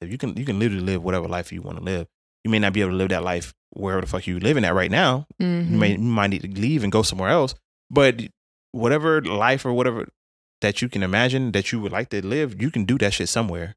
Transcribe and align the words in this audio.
You 0.00 0.16
can 0.18 0.36
you 0.36 0.44
can 0.44 0.58
literally 0.58 0.82
live 0.84 1.02
whatever 1.04 1.28
life 1.28 1.52
you 1.52 1.62
want 1.62 1.78
to 1.78 1.84
live. 1.84 2.06
You 2.44 2.50
may 2.50 2.58
not 2.58 2.72
be 2.72 2.80
able 2.80 2.92
to 2.92 2.96
live 2.96 3.10
that 3.10 3.22
life 3.22 3.52
wherever 3.70 4.00
the 4.00 4.06
fuck 4.06 4.26
you 4.26 4.40
living 4.40 4.64
at 4.64 4.74
right 4.74 4.90
now. 4.90 5.26
Mhm. 5.40 5.70
You 5.70 5.76
may 5.78 5.92
you 5.92 5.98
might 5.98 6.28
need 6.28 6.42
to 6.42 6.48
leave 6.48 6.82
and 6.82 6.90
go 6.92 7.02
somewhere 7.02 7.28
else. 7.28 7.54
But 7.90 8.20
whatever 8.72 9.20
life 9.22 9.64
or 9.66 9.72
whatever 9.72 10.08
that 10.62 10.80
you 10.80 10.88
can 10.88 11.02
imagine 11.02 11.52
that 11.52 11.72
you 11.72 11.80
would 11.80 11.92
like 11.92 12.08
to 12.10 12.24
live, 12.24 12.60
you 12.60 12.70
can 12.70 12.84
do 12.84 12.96
that 12.98 13.12
shit 13.12 13.28
somewhere. 13.28 13.76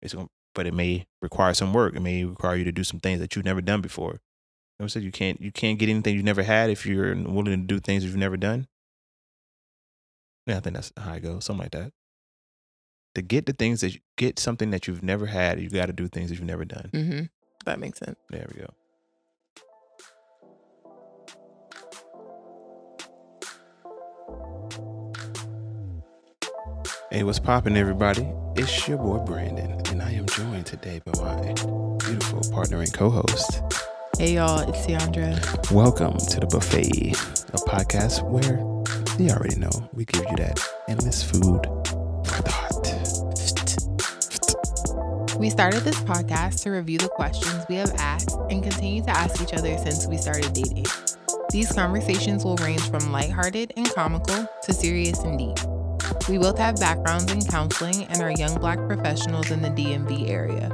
It's 0.00 0.14
going 0.14 0.28
but 0.54 0.66
it 0.66 0.74
may 0.74 1.06
require 1.22 1.54
some 1.54 1.72
work. 1.72 1.94
It 1.96 2.00
may 2.00 2.24
require 2.24 2.56
you 2.56 2.64
to 2.64 2.72
do 2.72 2.84
some 2.84 3.00
things 3.00 3.20
that 3.20 3.34
you've 3.34 3.44
never 3.44 3.62
done 3.62 3.80
before. 3.80 4.10
You 4.12 4.14
know 4.14 4.18
what 4.78 4.84
I'm 4.84 4.88
saying? 4.90 5.06
You 5.06 5.12
can't 5.12 5.40
you 5.40 5.52
can't 5.52 5.78
get 5.78 5.88
anything 5.88 6.14
you've 6.16 6.24
never 6.24 6.42
had 6.42 6.68
if 6.68 6.84
you're 6.84 7.14
willing 7.14 7.44
to 7.46 7.56
do 7.56 7.78
things 7.78 8.04
you've 8.04 8.16
never 8.16 8.36
done. 8.36 8.66
Yeah, 10.46 10.56
I 10.56 10.60
think 10.60 10.74
that's 10.74 10.92
how 10.96 11.12
I 11.12 11.20
go. 11.20 11.38
Something 11.38 11.62
like 11.62 11.72
that. 11.72 11.92
To 13.14 13.20
get 13.20 13.44
the 13.44 13.52
things 13.52 13.82
that 13.82 13.92
you 13.92 14.00
get 14.16 14.38
something 14.38 14.70
that 14.70 14.86
you've 14.86 15.02
never 15.02 15.26
had, 15.26 15.60
you 15.60 15.68
got 15.68 15.86
to 15.86 15.92
do 15.92 16.08
things 16.08 16.30
that 16.30 16.36
you've 16.36 16.46
never 16.46 16.64
done. 16.64 16.88
Mhm. 16.94 17.28
That 17.66 17.78
makes 17.78 17.98
sense. 17.98 18.16
There 18.30 18.48
we 18.54 18.60
go. 18.60 18.70
Hey, 27.10 27.22
what's 27.24 27.38
poppin', 27.38 27.76
everybody? 27.76 28.26
It's 28.56 28.88
your 28.88 28.96
boy 28.96 29.18
Brandan, 29.18 29.82
and 29.90 30.00
I 30.00 30.12
am 30.12 30.24
joined 30.26 30.64
today 30.64 31.02
by 31.04 31.12
my 31.20 31.52
beautiful 31.98 32.40
partner 32.50 32.80
and 32.80 32.92
co-host. 32.94 33.60
Hey 34.18 34.34
y'all, 34.36 34.60
it's 34.68 34.86
Ciandra. 34.86 35.70
Welcome 35.70 36.16
to 36.16 36.40
the 36.40 36.46
buffet, 36.46 37.12
a 37.52 37.58
podcast 37.68 38.22
where 38.22 38.56
you 39.18 39.30
already 39.30 39.56
know 39.56 39.70
we 39.92 40.06
give 40.06 40.24
you 40.30 40.36
that 40.36 40.58
endless 40.88 41.22
food. 41.22 41.66
We 45.38 45.50
started 45.50 45.82
this 45.82 45.98
podcast 46.02 46.62
to 46.62 46.70
review 46.70 46.98
the 46.98 47.08
questions 47.08 47.64
we 47.68 47.74
have 47.74 47.92
asked 47.94 48.38
and 48.50 48.62
continue 48.62 49.02
to 49.02 49.10
ask 49.10 49.42
each 49.42 49.52
other 49.52 49.76
since 49.78 50.06
we 50.06 50.16
started 50.16 50.52
dating. 50.52 50.86
These 51.50 51.72
conversations 51.72 52.44
will 52.44 52.56
range 52.56 52.88
from 52.88 53.10
lighthearted 53.10 53.72
and 53.76 53.92
comical 53.92 54.46
to 54.62 54.72
serious 54.72 55.18
and 55.20 55.38
deep. 55.38 55.58
We 56.28 56.38
both 56.38 56.58
have 56.58 56.76
backgrounds 56.76 57.32
in 57.32 57.44
counseling 57.44 58.04
and 58.04 58.22
are 58.22 58.30
young 58.30 58.54
black 58.60 58.78
professionals 58.86 59.50
in 59.50 59.62
the 59.62 59.70
DMV 59.70 60.30
area. 60.30 60.70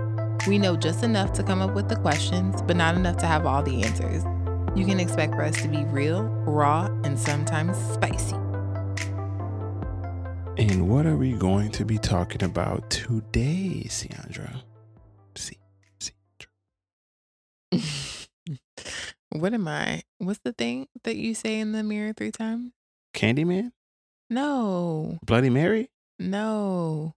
We 0.47 0.59
know 0.59 0.77
just 0.77 1.03
enough 1.03 1.33
to 1.35 1.43
come 1.43 1.63
up 1.63 1.75
with 1.75 1.89
the 1.89 1.97
questions, 1.97 2.61
but 2.63 2.77
not 2.77 2.95
enough 2.95 3.17
to 3.19 3.27
have 3.27 3.47
all 3.47 3.63
the 3.63 3.83
answers. 3.83 4.23
You 4.77 4.85
can 4.85 5.01
expect 5.01 5.35
for 5.35 5.43
us 5.43 5.61
to 5.63 5.69
be 5.69 5.85
real, 5.87 6.25
raw, 6.47 6.87
and 7.05 7.19
sometimes 7.19 7.77
spicy. 7.95 8.37
And 10.59 10.89
what 10.89 11.07
are 11.07 11.17
we 11.17 11.33
going 11.35 11.71
to 11.73 11.85
be 11.85 11.99
talking 11.99 12.43
about 12.43 12.91
today, 12.91 13.85
Ciandra? 13.87 14.63
See, 15.37 15.57
what 19.31 19.55
am 19.55 19.69
I? 19.69 20.03
What's 20.19 20.41
the 20.45 20.53
thing 20.53 20.89
that 21.05 21.17
you 21.17 21.35
say 21.35 21.61
in 21.61 21.73
the 21.73 21.83
mirror 21.85 22.13
three 22.13 22.33
times? 22.33 22.73
Candyman, 23.15 23.73
No, 24.31 25.19
Bloody 25.25 25.51
Mary. 25.51 25.91
no. 26.19 27.15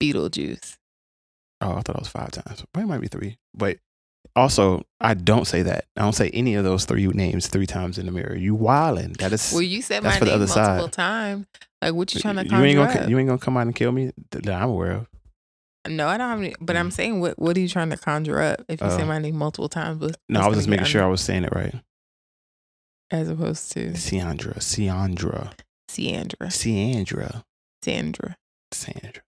Beetlejuice. 0.00 0.76
Oh, 1.60 1.72
I 1.74 1.80
thought 1.80 1.96
it 1.96 2.00
was 2.02 2.08
five 2.08 2.30
times. 2.30 2.64
But 2.72 2.84
it 2.84 2.86
might 2.86 3.00
be 3.00 3.08
three. 3.08 3.36
But 3.52 3.78
also, 4.36 4.82
I 5.00 5.14
don't 5.14 5.46
say 5.46 5.62
that. 5.62 5.86
I 5.96 6.02
don't 6.02 6.12
say 6.12 6.30
any 6.30 6.54
of 6.54 6.64
those 6.64 6.84
three 6.84 7.06
names 7.08 7.46
three 7.48 7.66
times 7.66 7.98
in 7.98 8.06
the 8.06 8.12
mirror. 8.12 8.36
You 8.36 8.56
wildin'. 8.56 9.16
That 9.18 9.32
is. 9.32 9.52
Well, 9.52 9.62
you 9.62 9.82
said 9.82 10.02
That's 10.02 10.16
my 10.16 10.18
for 10.18 10.24
the 10.26 10.30
name 10.32 10.38
multiple 10.40 10.54
side. 10.86 10.92
times. 10.92 11.46
Like, 11.82 11.94
what 11.94 12.14
you 12.14 12.20
trying 12.20 12.36
to 12.36 12.44
you 12.44 12.50
conjure 12.50 12.66
ain't 12.66 12.76
gonna 12.76 13.00
up? 13.04 13.08
you 13.10 13.18
ain't 13.18 13.28
gonna 13.28 13.38
come 13.38 13.56
out 13.56 13.62
and 13.66 13.74
kill 13.74 13.92
me 13.92 14.12
that 14.30 14.48
I'm 14.48 14.70
aware 14.70 14.92
of. 14.92 15.06
no, 15.88 16.06
I 16.08 16.16
don't 16.18 16.28
have 16.28 16.38
any. 16.38 16.54
But 16.60 16.76
I'm 16.76 16.88
Mm. 16.90 16.92
saying, 16.92 17.20
what 17.20 17.38
what 17.38 17.56
are 17.56 17.60
you 17.60 17.68
trying 17.68 17.90
to 17.90 17.96
conjure 17.96 18.40
up? 18.40 18.62
If 18.68 18.80
you 18.80 18.90
say 18.90 19.02
Oh. 19.02 19.06
my 19.06 19.18
name 19.18 19.36
multiple 19.36 19.68
times, 19.68 20.00
what's- 20.00 20.16
No, 20.28 20.40
what's 20.40 20.46
I 20.46 20.48
was 20.50 20.58
just 20.58 20.68
making 20.68 20.86
sure 20.86 21.02
I 21.02 21.06
was 21.06 21.20
saying 21.20 21.44
it 21.44 21.54
right. 21.54 21.74
as 23.10 23.28
opposed 23.28 23.72
to 23.72 23.92
Siandra, 23.96 24.54
Siandra, 24.60 25.52
Ciandra, 25.90 26.52
Siandra, 26.52 27.42
Sandra, 27.82 28.36
Sandra. 28.72 29.22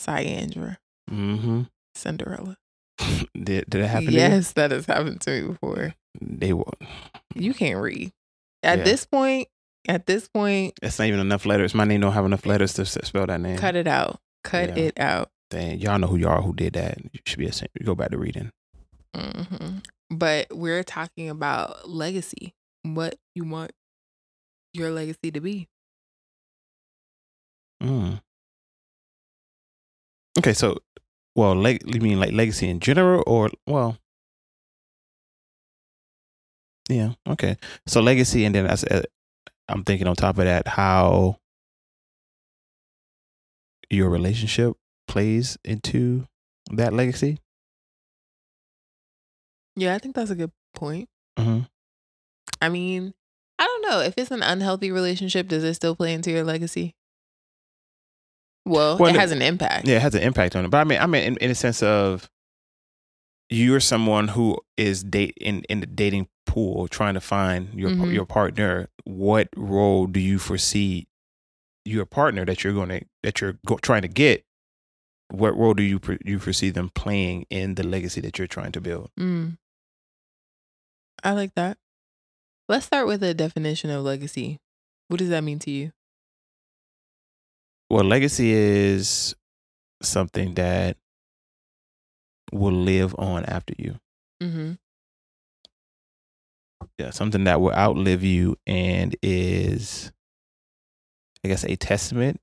Cyandra, 0.00 0.76
Mm-hmm. 1.10 1.62
Cinderella. 1.94 2.56
did 3.34 3.64
did 3.68 3.70
that 3.70 3.88
happen? 3.88 4.06
to 4.06 4.12
you? 4.12 4.18
Yes, 4.18 4.52
that 4.52 4.70
has 4.70 4.86
happened 4.86 5.20
to 5.22 5.30
me 5.42 5.48
before. 5.48 5.94
They 6.20 6.52
will. 6.52 6.74
You 7.34 7.54
can't 7.54 7.80
read. 7.80 8.12
At 8.62 8.78
Yeah. 8.78 8.84
this 8.84 9.04
point, 9.06 9.48
at 9.88 10.06
this 10.06 10.28
point, 10.28 10.74
That's 10.80 10.98
not 10.98 11.06
even 11.08 11.20
enough 11.20 11.44
letters. 11.46 11.74
My 11.74 11.84
name 11.84 12.00
don't 12.00 12.12
have 12.12 12.24
enough 12.24 12.46
letters 12.46 12.74
to 12.74 12.84
spell 12.86 13.26
that 13.26 13.40
name. 13.40 13.58
cut 13.58 13.74
it 13.76 13.86
out. 13.86 14.20
Cut 14.44 14.70
Yeah. 14.76 14.84
it 14.84 15.00
out. 15.00 15.30
Dang, 15.50 15.78
y'all 15.80 15.98
know 15.98 16.06
who 16.06 16.26
are 16.26 16.40
who 16.42 16.54
did 16.54 16.74
that. 16.74 16.98
You 17.12 17.20
should 17.26 17.38
be 17.38 17.46
a 17.46 17.52
saint. 17.52 17.70
Go 17.84 17.94
back 17.94 18.10
to 18.10 18.18
reading. 18.18 18.50
hmm 19.14 19.78
But 20.10 20.48
we're 20.54 20.82
talking 20.84 21.28
about 21.28 21.88
legacy. 21.88 22.54
What 22.84 23.16
you 23.34 23.44
want 23.44 23.72
your 24.74 24.90
legacy 24.90 25.30
to 25.30 25.40
be. 25.40 25.68
Mm. 27.82 28.20
Okay, 30.38 30.52
so 30.54 30.78
well, 31.34 31.54
leg, 31.54 31.82
you 31.86 32.00
mean 32.00 32.20
like 32.20 32.32
legacy 32.32 32.68
in 32.68 32.80
general, 32.80 33.22
or 33.26 33.50
well, 33.66 33.98
yeah, 36.88 37.12
okay. 37.28 37.56
So 37.86 38.00
legacy, 38.00 38.44
and 38.44 38.54
then 38.54 38.66
as 38.66 38.84
uh, 38.84 39.02
I'm 39.68 39.84
thinking 39.84 40.06
on 40.06 40.16
top 40.16 40.38
of 40.38 40.44
that, 40.44 40.68
how 40.68 41.38
your 43.90 44.08
relationship 44.10 44.74
plays 45.06 45.58
into 45.64 46.26
that 46.70 46.92
legacy. 46.92 47.38
Yeah, 49.76 49.94
I 49.94 49.98
think 49.98 50.14
that's 50.14 50.30
a 50.30 50.34
good 50.34 50.52
point. 50.74 51.08
hmm 51.38 51.60
I 52.60 52.68
mean, 52.68 53.12
I 53.58 53.64
don't 53.64 53.90
know. 53.90 54.00
If 54.00 54.14
it's 54.16 54.30
an 54.30 54.42
unhealthy 54.42 54.92
relationship, 54.92 55.48
does 55.48 55.64
it 55.64 55.74
still 55.74 55.96
play 55.96 56.14
into 56.14 56.30
your 56.30 56.44
legacy? 56.44 56.94
Well, 58.64 58.96
Well, 58.98 59.12
it 59.14 59.18
has 59.18 59.32
an 59.32 59.42
impact. 59.42 59.88
Yeah, 59.88 59.96
it 59.96 60.02
has 60.02 60.14
an 60.14 60.22
impact 60.22 60.54
on 60.56 60.64
it. 60.64 60.70
But 60.70 60.78
I 60.78 60.84
mean, 60.84 60.98
I 61.00 61.06
mean, 61.06 61.22
in, 61.24 61.36
in 61.38 61.50
a 61.50 61.54
sense 61.54 61.82
of 61.82 62.30
you're 63.50 63.80
someone 63.80 64.28
who 64.28 64.56
is 64.76 65.02
date 65.02 65.34
in 65.40 65.62
in 65.68 65.80
the 65.80 65.86
dating 65.86 66.28
pool 66.46 66.88
trying 66.88 67.14
to 67.14 67.20
find 67.20 67.72
your 67.74 67.90
Mhm. 67.90 68.12
your 68.14 68.24
partner. 68.26 68.88
What 69.04 69.48
role 69.56 70.06
do 70.06 70.20
you 70.20 70.38
foresee 70.38 71.06
your 71.84 72.06
partner 72.06 72.44
that 72.44 72.62
you're 72.62 72.72
going 72.72 72.88
to 72.90 73.00
that 73.22 73.40
you're 73.40 73.58
go, 73.66 73.76
trying 73.78 74.02
to 74.02 74.08
get? 74.08 74.44
What 75.30 75.56
role 75.56 75.74
do 75.74 75.82
you 75.82 75.98
you 76.24 76.38
foresee 76.38 76.70
them 76.70 76.90
playing 76.94 77.46
in 77.50 77.74
the 77.74 77.82
legacy 77.82 78.20
that 78.20 78.38
you're 78.38 78.46
trying 78.46 78.72
to 78.72 78.80
build? 78.80 79.10
Mm. 79.18 79.58
I 81.24 81.32
like 81.32 81.54
that. 81.54 81.78
Let's 82.68 82.86
start 82.86 83.06
with 83.06 83.22
a 83.22 83.34
definition 83.34 83.90
of 83.90 84.02
legacy. 84.04 84.60
What 85.08 85.18
does 85.18 85.28
that 85.30 85.42
mean 85.44 85.58
to 85.60 85.70
you? 85.70 85.92
Well, 87.92 88.04
legacy 88.04 88.52
is 88.52 89.34
something 90.00 90.54
that 90.54 90.96
will 92.50 92.72
live 92.72 93.14
on 93.18 93.44
after 93.44 93.74
you. 93.76 93.96
Mm-hmm. 94.42 94.72
yeah, 96.96 97.10
something 97.10 97.44
that 97.44 97.60
will 97.60 97.74
outlive 97.74 98.24
you 98.24 98.56
and 98.66 99.14
is, 99.22 100.10
I 101.44 101.48
guess, 101.48 101.64
a 101.64 101.76
testament 101.76 102.40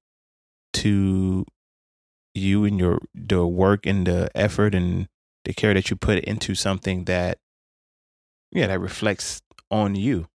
to 0.74 1.48
you 2.36 2.64
and 2.66 2.80
your 2.80 3.00
the 3.16 3.48
work 3.48 3.88
and 3.88 4.06
the 4.06 4.30
effort 4.36 4.76
and 4.76 5.08
the 5.46 5.54
care 5.54 5.74
that 5.74 5.90
you 5.90 5.96
put 5.96 6.20
into 6.26 6.54
something 6.54 7.06
that, 7.06 7.40
yeah, 8.52 8.68
that 8.68 8.80
reflects 8.80 9.42
on 9.72 9.96
you. 9.96 10.28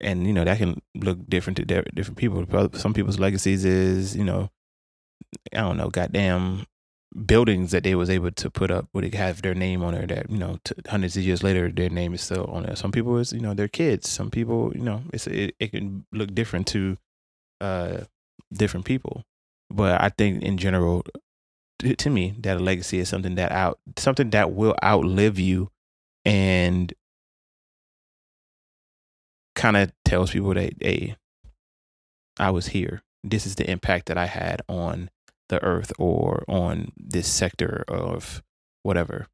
And 0.00 0.26
you 0.26 0.32
know 0.32 0.44
that 0.44 0.58
can 0.58 0.80
look 0.94 1.18
different 1.28 1.56
to 1.58 1.64
di- 1.64 1.90
different 1.94 2.18
people. 2.18 2.44
Some 2.74 2.94
people's 2.94 3.18
legacies 3.18 3.64
is, 3.64 4.16
you 4.16 4.24
know, 4.24 4.50
I 5.52 5.58
don't 5.58 5.76
know, 5.76 5.90
goddamn 5.90 6.66
buildings 7.26 7.72
that 7.72 7.82
they 7.82 7.96
was 7.96 8.08
able 8.08 8.30
to 8.30 8.48
put 8.48 8.70
up 8.70 8.86
they 8.94 9.10
have 9.16 9.42
their 9.42 9.54
name 9.54 9.82
on 9.82 9.94
there 9.94 10.06
that 10.06 10.30
you 10.30 10.38
know 10.38 10.58
t- 10.62 10.74
hundreds 10.88 11.16
of 11.16 11.24
years 11.24 11.42
later 11.42 11.68
their 11.68 11.90
name 11.90 12.14
is 12.14 12.22
still 12.22 12.44
on 12.46 12.62
there. 12.64 12.76
Some 12.76 12.92
people 12.92 13.18
is 13.18 13.32
you 13.32 13.40
know 13.40 13.54
their 13.54 13.68
kids. 13.68 14.08
Some 14.08 14.30
people 14.30 14.72
you 14.74 14.82
know 14.82 15.02
it's 15.12 15.26
it, 15.26 15.54
it 15.58 15.72
can 15.72 16.06
look 16.12 16.34
different 16.34 16.66
to 16.68 16.96
uh 17.60 18.02
different 18.52 18.86
people. 18.86 19.24
But 19.72 20.00
i 20.00 20.08
think 20.08 20.42
in 20.42 20.58
general 20.58 21.04
to 21.80 22.10
me 22.10 22.34
that 22.40 22.56
a 22.56 22.60
legacy 22.60 22.98
is 22.98 23.08
something 23.08 23.36
that 23.36 23.52
out 23.52 23.78
something 23.96 24.30
that 24.30 24.52
will 24.52 24.74
outlive 24.82 25.38
you 25.38 25.70
and 26.24 26.92
kind 29.60 29.76
of 29.76 29.92
tells 30.04 30.30
people 30.32 30.54
that 30.54 30.72
hey 30.80 31.16
i 32.38 32.50
was 32.50 32.68
here 32.68 33.02
this 33.22 33.44
is 33.46 33.56
the 33.56 33.70
impact 33.70 34.06
that 34.06 34.16
i 34.18 34.26
had 34.26 34.62
on 34.68 35.10
the 35.50 35.62
earth 35.62 35.92
or 35.98 36.44
on 36.48 36.92
this 36.96 37.26
sector 37.26 37.84
of 37.88 38.42
whatever. 38.82 39.26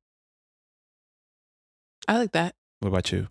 I 2.08 2.18
like 2.18 2.32
that. 2.32 2.54
What 2.80 2.88
about 2.88 3.12
you? 3.12 3.28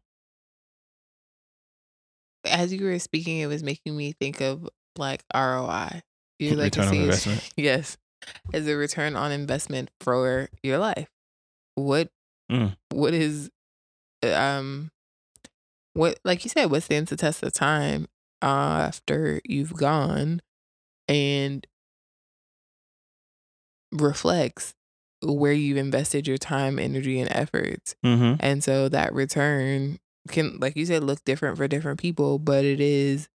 As 2.45 2.71
you 2.71 2.85
were 2.85 2.99
speaking, 2.99 3.39
it 3.39 3.47
was 3.47 3.63
making 3.63 3.97
me 3.97 4.11
think 4.13 4.39
of 4.41 4.69
like 4.97 5.23
ROI. 5.33 6.01
Your 6.37 6.57
Return 6.57 6.87
on 6.87 6.91
legacy 6.91 7.01
investment? 7.01 7.49
yes. 7.57 7.97
as 8.53 8.67
a 8.67 8.75
return 8.75 9.15
on 9.15 9.31
investment 9.31 9.89
for 9.99 10.49
your 10.63 10.77
life. 10.77 11.09
What 11.75 12.09
Mm. 12.51 12.77
what 12.91 13.15
is 13.15 13.49
um 14.21 14.91
what 15.95 16.19
like 16.23 16.43
you 16.43 16.49
said, 16.49 16.69
what 16.69 16.83
stands 16.83 17.09
the 17.09 17.15
test 17.15 17.41
of 17.41 17.53
time 17.53 18.07
after 18.41 19.41
you've 19.45 19.73
gone 19.73 20.41
and 21.07 21.65
reflects 23.91 24.73
where 25.23 25.53
you've 25.53 25.77
invested 25.77 26.27
your 26.27 26.37
time, 26.37 26.77
energy, 26.77 27.19
and 27.19 27.31
efforts. 27.31 27.95
Mm-hmm. 28.05 28.35
And 28.39 28.63
so 28.63 28.89
that 28.89 29.13
return 29.13 29.99
can, 30.29 30.57
like 30.59 30.75
you 30.75 30.85
said, 30.85 31.03
look 31.03 31.23
different 31.23 31.57
for 31.57 31.67
different 31.67 31.99
people, 31.99 32.39
but 32.39 32.65
it 32.65 32.81
is 32.81 33.29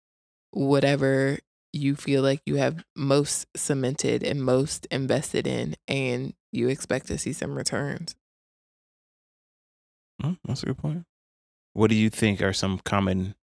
whatever 0.52 1.38
you 1.74 1.96
feel 1.96 2.24
like 2.24 2.42
you 2.46 2.56
have 2.56 2.84
most 2.96 3.46
cemented 3.56 4.24
and 4.24 4.44
most 4.44 4.88
invested 4.90 5.46
in, 5.46 5.76
and 5.88 6.34
you 6.52 6.70
expect 6.70 7.08
to 7.08 7.18
see 7.18 7.34
some 7.34 7.56
returns. 7.56 8.16
Mm, 10.24 10.38
that's 10.46 10.64
a 10.64 10.68
good 10.68 10.78
point. 10.78 11.06
What 11.78 11.92
do 11.92 11.96
you 11.96 12.10
think 12.10 12.42
are 12.42 12.54
some 12.54 12.80
common, 12.80 13.36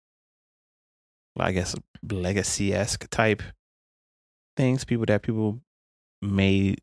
well, 1.36 1.48
I 1.48 1.52
guess, 1.52 1.74
legacy 2.10 2.72
esque 2.72 3.06
type 3.10 3.42
things? 4.56 4.86
People 4.86 5.04
that 5.04 5.20
people 5.20 5.60
may 6.22 6.76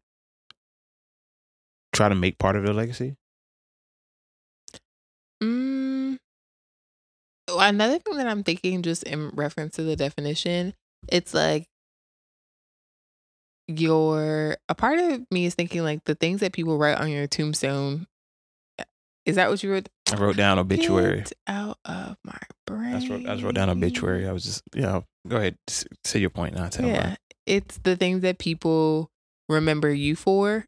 try 1.92 2.08
to 2.08 2.14
make 2.14 2.38
part 2.38 2.56
of 2.56 2.64
their 2.64 2.74
legacy. 2.76 3.16
Mm, 5.42 6.18
another 7.50 7.98
thing 7.98 8.18
that 8.18 8.28
I'm 8.28 8.44
thinking, 8.44 8.84
just 8.84 9.02
in 9.02 9.30
reference 9.30 9.74
to 9.78 9.82
the 9.82 9.96
definition, 9.96 10.76
it's 11.08 11.34
like 11.34 11.66
your 13.68 14.56
a 14.70 14.76
part 14.76 15.00
of 15.00 15.26
me 15.32 15.46
is 15.46 15.56
thinking 15.56 15.84
like 15.84 16.04
the 16.04 16.14
things 16.14 16.42
that 16.42 16.54
people 16.54 16.78
write 16.78 17.00
on 17.00 17.10
your 17.10 17.26
tombstone. 17.26 18.06
eh, 18.78 18.84
Is 19.26 19.36
that 19.36 19.50
what 19.50 19.64
you 19.64 19.72
wrote? 19.72 19.90
I 20.12 20.16
wrote 20.16 20.36
down 20.38 20.60
obituary. 20.60 21.18
Get 21.20 21.34
out 21.48 21.78
of 21.86 22.18
my 22.24 22.38
brain. 22.66 22.96
I 22.96 23.00
just 23.00 23.10
wrote, 23.10 23.26
I 23.28 23.34
just 23.34 23.44
wrote 23.44 23.56
down 23.56 23.70
obituary. 23.70 24.28
I 24.28 24.32
was 24.32 24.44
just, 24.44 24.64
you 24.74 24.82
know, 24.82 25.04
go 25.28 25.38
ahead, 25.38 25.58
say 25.68 26.20
your 26.20 26.30
point. 26.30 26.58
I'll 26.58 26.70
tell 26.70 26.88
Yeah, 26.88 27.04
mine. 27.04 27.18
it's 27.46 27.78
the 27.84 27.96
things 27.96 28.22
that 28.22 28.40
people 28.40 29.12
remember 29.48 29.92
you 29.94 30.16
for, 30.16 30.66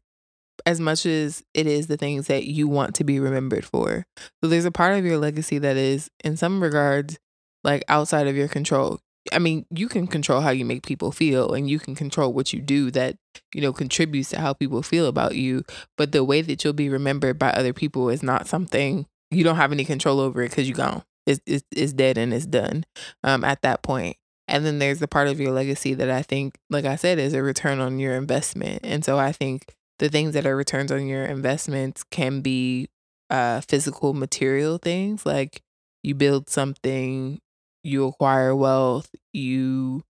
as 0.66 0.78
much 0.80 1.06
as 1.06 1.42
it 1.54 1.66
is 1.66 1.88
the 1.88 1.96
things 1.96 2.26
that 2.28 2.44
you 2.44 2.68
want 2.68 2.94
to 2.96 3.04
be 3.04 3.18
remembered 3.18 3.64
for. 3.64 4.04
So 4.42 4.48
there's 4.48 4.64
a 4.64 4.70
part 4.70 4.96
of 4.98 5.04
your 5.04 5.18
legacy 5.18 5.58
that 5.58 5.76
is, 5.76 6.10
in 6.22 6.36
some 6.36 6.62
regards, 6.62 7.18
like 7.64 7.82
outside 7.88 8.26
of 8.28 8.36
your 8.36 8.48
control. 8.48 9.00
I 9.32 9.38
mean, 9.38 9.66
you 9.70 9.88
can 9.88 10.08
control 10.08 10.40
how 10.40 10.50
you 10.50 10.64
make 10.64 10.84
people 10.84 11.12
feel 11.12 11.52
and 11.54 11.70
you 11.70 11.78
can 11.78 11.94
control 11.94 12.32
what 12.32 12.52
you 12.52 12.60
do 12.60 12.90
that, 12.90 13.16
you 13.54 13.60
know, 13.60 13.72
contributes 13.72 14.30
to 14.30 14.40
how 14.40 14.52
people 14.52 14.82
feel 14.82 15.06
about 15.06 15.36
you. 15.36 15.64
But 15.96 16.10
the 16.10 16.24
way 16.24 16.42
that 16.42 16.64
you'll 16.64 16.72
be 16.72 16.88
remembered 16.88 17.38
by 17.38 17.50
other 17.50 17.72
people 17.72 18.08
is 18.08 18.22
not 18.24 18.48
something 18.48 19.06
you 19.32 19.44
don't 19.44 19.56
have 19.56 19.72
any 19.72 19.84
control 19.84 20.20
over 20.20 20.42
it 20.42 20.50
because 20.50 20.68
you 20.68 20.74
gone. 20.74 21.02
It's, 21.26 21.40
it's, 21.46 21.64
it's 21.70 21.92
dead 21.92 22.18
and 22.18 22.34
it's 22.34 22.46
done 22.46 22.84
um, 23.22 23.44
at 23.44 23.62
that 23.62 23.82
point. 23.82 24.16
And 24.48 24.66
then 24.66 24.78
there's 24.78 24.98
the 24.98 25.08
part 25.08 25.28
of 25.28 25.40
your 25.40 25.52
legacy 25.52 25.94
that 25.94 26.10
I 26.10 26.22
think, 26.22 26.58
like 26.68 26.84
I 26.84 26.96
said, 26.96 27.18
is 27.18 27.32
a 27.32 27.42
return 27.42 27.80
on 27.80 27.98
your 27.98 28.14
investment. 28.16 28.80
And 28.82 29.04
so 29.04 29.18
I 29.18 29.32
think 29.32 29.74
the 29.98 30.08
things 30.08 30.34
that 30.34 30.46
are 30.46 30.56
returns 30.56 30.90
on 30.90 31.06
your 31.06 31.24
investments 31.24 32.02
can 32.10 32.40
be 32.40 32.88
uh, 33.30 33.62
physical 33.62 34.12
material 34.12 34.76
things 34.78 35.24
like 35.24 35.62
you 36.02 36.14
build 36.14 36.50
something, 36.50 37.40
you 37.82 38.06
acquire 38.06 38.54
wealth, 38.54 39.10
you 39.32 40.02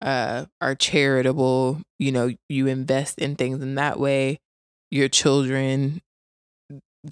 uh, 0.00 0.46
are 0.60 0.74
charitable, 0.74 1.82
you 1.98 2.12
know, 2.12 2.30
you 2.48 2.66
invest 2.68 3.18
in 3.18 3.36
things 3.36 3.60
in 3.60 3.74
that 3.74 3.98
way, 3.98 4.38
your 4.90 5.08
children, 5.08 6.00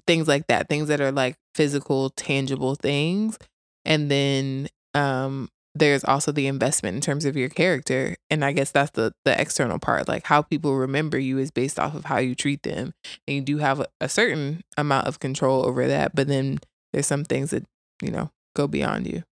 things 0.05 0.27
like 0.27 0.47
that, 0.47 0.69
things 0.69 0.87
that 0.87 1.01
are 1.01 1.11
like 1.11 1.35
physical, 1.55 2.09
tangible 2.11 2.75
things. 2.75 3.37
And 3.85 4.09
then 4.11 4.67
um, 4.93 5.49
there's 5.75 6.03
also 6.03 6.31
the 6.31 6.47
investment 6.47 6.95
in 6.95 7.01
terms 7.01 7.25
of 7.25 7.35
your 7.35 7.49
character. 7.49 8.15
And 8.29 8.43
I 8.43 8.51
guess 8.51 8.71
that's 8.71 8.91
the 8.91 9.13
the 9.25 9.39
external 9.39 9.79
part. 9.79 10.07
Like 10.07 10.25
how 10.25 10.41
people 10.41 10.75
remember 10.75 11.17
you 11.17 11.37
is 11.37 11.51
based 11.51 11.79
off 11.79 11.95
of 11.95 12.05
how 12.05 12.17
you 12.17 12.35
treat 12.35 12.63
them. 12.63 12.93
And 13.27 13.35
you 13.35 13.41
do 13.41 13.57
have 13.57 13.79
a, 13.79 13.87
a 14.01 14.09
certain 14.09 14.63
amount 14.77 15.07
of 15.07 15.19
control 15.19 15.65
over 15.65 15.87
that. 15.87 16.15
But 16.15 16.27
then 16.27 16.59
there's 16.93 17.07
some 17.07 17.23
things 17.23 17.51
that, 17.51 17.65
you 18.01 18.11
know, 18.11 18.31
go 18.55 18.67
beyond 18.67 19.07
you. 19.07 19.23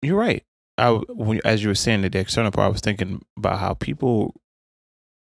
You're 0.00 0.18
right. 0.18 0.44
I, 0.78 0.90
when, 0.90 1.40
as 1.44 1.62
you 1.62 1.68
were 1.68 1.74
saying 1.74 2.02
that 2.02 2.12
the 2.12 2.18
external 2.18 2.50
part, 2.50 2.66
I 2.66 2.68
was 2.68 2.80
thinking 2.80 3.22
about 3.36 3.58
how 3.58 3.74
people, 3.74 4.34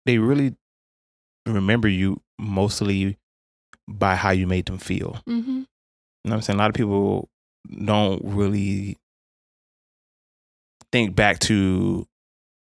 they 0.05 0.17
really 0.17 0.55
remember 1.45 1.87
you 1.87 2.21
mostly 2.39 3.17
by 3.87 4.15
how 4.15 4.31
you 4.31 4.47
made 4.47 4.65
them 4.65 4.77
feel. 4.77 5.21
Mm-hmm. 5.27 5.49
You 5.49 6.29
know 6.29 6.31
what 6.31 6.33
I'm 6.33 6.41
saying? 6.41 6.59
A 6.59 6.61
lot 6.61 6.69
of 6.69 6.75
people 6.75 7.29
don't 7.83 8.21
really 8.23 8.97
think 10.91 11.15
back 11.15 11.39
to 11.39 12.05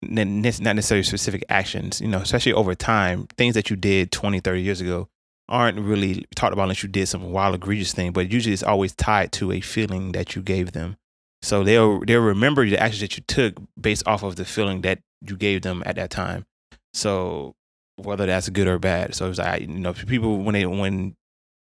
not 0.02 0.26
necessarily 0.26 1.02
specific 1.02 1.44
actions, 1.48 2.00
you 2.00 2.08
know, 2.08 2.18
especially 2.18 2.52
over 2.52 2.74
time, 2.74 3.26
things 3.36 3.54
that 3.54 3.70
you 3.70 3.76
did 3.76 4.12
20, 4.12 4.40
30 4.40 4.62
years 4.62 4.80
ago 4.80 5.08
aren't 5.48 5.80
really 5.80 6.26
talked 6.36 6.52
about 6.52 6.64
unless 6.64 6.82
you 6.82 6.88
did 6.88 7.08
some 7.08 7.32
wild 7.32 7.54
egregious 7.54 7.92
thing, 7.92 8.12
but 8.12 8.30
usually 8.30 8.52
it's 8.52 8.62
always 8.62 8.94
tied 8.94 9.32
to 9.32 9.50
a 9.50 9.60
feeling 9.60 10.12
that 10.12 10.36
you 10.36 10.42
gave 10.42 10.72
them. 10.72 10.96
So 11.40 11.64
they'll 11.64 12.00
they'll 12.00 12.20
remember 12.20 12.68
the 12.68 12.80
actions 12.80 13.00
that 13.00 13.16
you 13.16 13.22
took 13.26 13.54
based 13.80 14.06
off 14.06 14.22
of 14.22 14.36
the 14.36 14.44
feeling 14.44 14.82
that 14.82 15.00
you 15.22 15.36
gave 15.36 15.62
them 15.62 15.82
at 15.86 15.96
that 15.96 16.10
time. 16.10 16.46
So 16.92 17.54
whether 17.98 18.26
that's 18.26 18.48
good 18.48 18.68
or 18.68 18.78
bad. 18.78 19.14
So 19.14 19.28
it's 19.28 19.38
like 19.38 19.62
you 19.62 19.68
know 19.68 19.92
people 19.92 20.38
when 20.38 20.54
they 20.54 20.66
when 20.66 21.14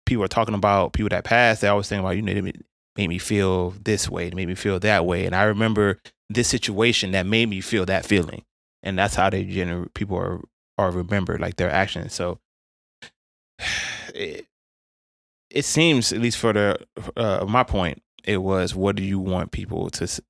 people 0.06 0.24
are 0.24 0.28
talking 0.28 0.54
about 0.54 0.92
people 0.92 1.08
that 1.10 1.24
passed, 1.24 1.60
they 1.60 1.68
always 1.68 1.88
think 1.88 2.00
about 2.00 2.16
you 2.16 2.22
know 2.22 2.34
they 2.34 2.52
made 2.96 3.08
me 3.08 3.18
feel 3.18 3.70
this 3.82 4.08
way, 4.08 4.28
they 4.28 4.36
made 4.36 4.48
me 4.48 4.54
feel 4.54 4.78
that 4.80 5.06
way, 5.06 5.26
and 5.26 5.34
I 5.34 5.44
remember 5.44 6.00
this 6.30 6.48
situation 6.48 7.12
that 7.12 7.26
made 7.26 7.48
me 7.48 7.60
feel 7.60 7.86
that 7.86 8.04
feeling, 8.04 8.42
and 8.82 8.98
that's 8.98 9.14
how 9.14 9.30
they 9.30 9.44
gener 9.44 9.92
people 9.94 10.16
are 10.16 10.40
are 10.78 10.90
remembered 10.90 11.40
like 11.40 11.56
their 11.56 11.70
actions. 11.70 12.14
So 12.14 12.38
it, 14.14 14.46
it 15.50 15.64
seems 15.64 16.12
at 16.12 16.20
least 16.20 16.38
for 16.38 16.52
the 16.52 16.78
uh, 17.16 17.44
my 17.48 17.62
point, 17.62 18.02
it 18.24 18.38
was 18.38 18.74
what 18.74 18.96
do 18.96 19.02
you 19.02 19.18
want 19.18 19.52
people 19.52 19.90
to 19.90 20.22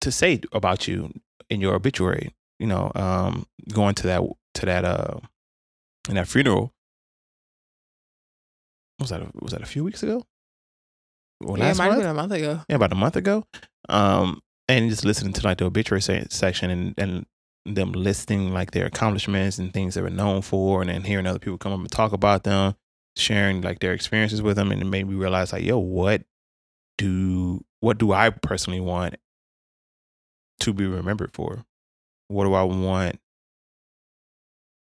to 0.00 0.12
say 0.12 0.40
about 0.52 0.88
you 0.88 1.12
in 1.48 1.60
your 1.60 1.74
obituary? 1.74 2.34
You 2.58 2.66
know, 2.66 2.92
um, 2.94 3.46
going 3.72 3.94
to 3.96 4.06
that 4.08 4.22
to 4.54 4.66
that 4.66 4.84
uh 4.84 5.18
in 6.08 6.16
that 6.16 6.28
funeral. 6.28 6.72
Was 8.98 9.10
that 9.10 9.22
a, 9.22 9.30
was 9.40 9.52
that 9.52 9.62
a 9.62 9.66
few 9.66 9.84
weeks 9.84 10.02
ago? 10.02 10.24
Or 11.44 11.56
yeah, 11.56 11.70
it 11.70 11.78
might 11.78 11.86
have 11.86 11.98
been 11.98 12.06
a 12.06 12.14
month 12.14 12.32
ago. 12.32 12.60
yeah, 12.68 12.76
about 12.76 12.92
a 12.92 12.96
month 12.96 13.16
ago. 13.16 13.44
Um, 13.88 14.42
and 14.68 14.90
just 14.90 15.04
listening 15.04 15.32
to 15.34 15.44
like 15.44 15.58
the 15.58 15.64
obituary 15.64 16.02
se- 16.02 16.26
section 16.30 16.70
and, 16.70 16.94
and 16.98 17.26
them 17.64 17.92
listing 17.92 18.52
like 18.52 18.72
their 18.72 18.86
accomplishments 18.86 19.58
and 19.58 19.72
things 19.72 19.94
they 19.94 20.02
were 20.02 20.10
known 20.10 20.42
for, 20.42 20.80
and 20.80 20.90
then 20.90 21.04
hearing 21.04 21.26
other 21.26 21.38
people 21.38 21.58
come 21.58 21.72
up 21.72 21.80
and 21.80 21.90
talk 21.90 22.12
about 22.12 22.44
them, 22.44 22.74
sharing 23.16 23.62
like 23.62 23.80
their 23.80 23.92
experiences 23.92 24.42
with 24.42 24.56
them, 24.56 24.70
and 24.70 24.82
it 24.82 24.86
made 24.86 25.06
me 25.06 25.14
realize 25.14 25.52
like, 25.52 25.64
yo, 25.64 25.78
what 25.78 26.22
do 26.98 27.64
what 27.80 27.98
do 27.98 28.12
I 28.12 28.30
personally 28.30 28.80
want 28.80 29.16
to 30.60 30.72
be 30.72 30.86
remembered 30.86 31.32
for? 31.32 31.64
What 32.28 32.44
do 32.44 32.54
I 32.54 32.62
want? 32.62 33.18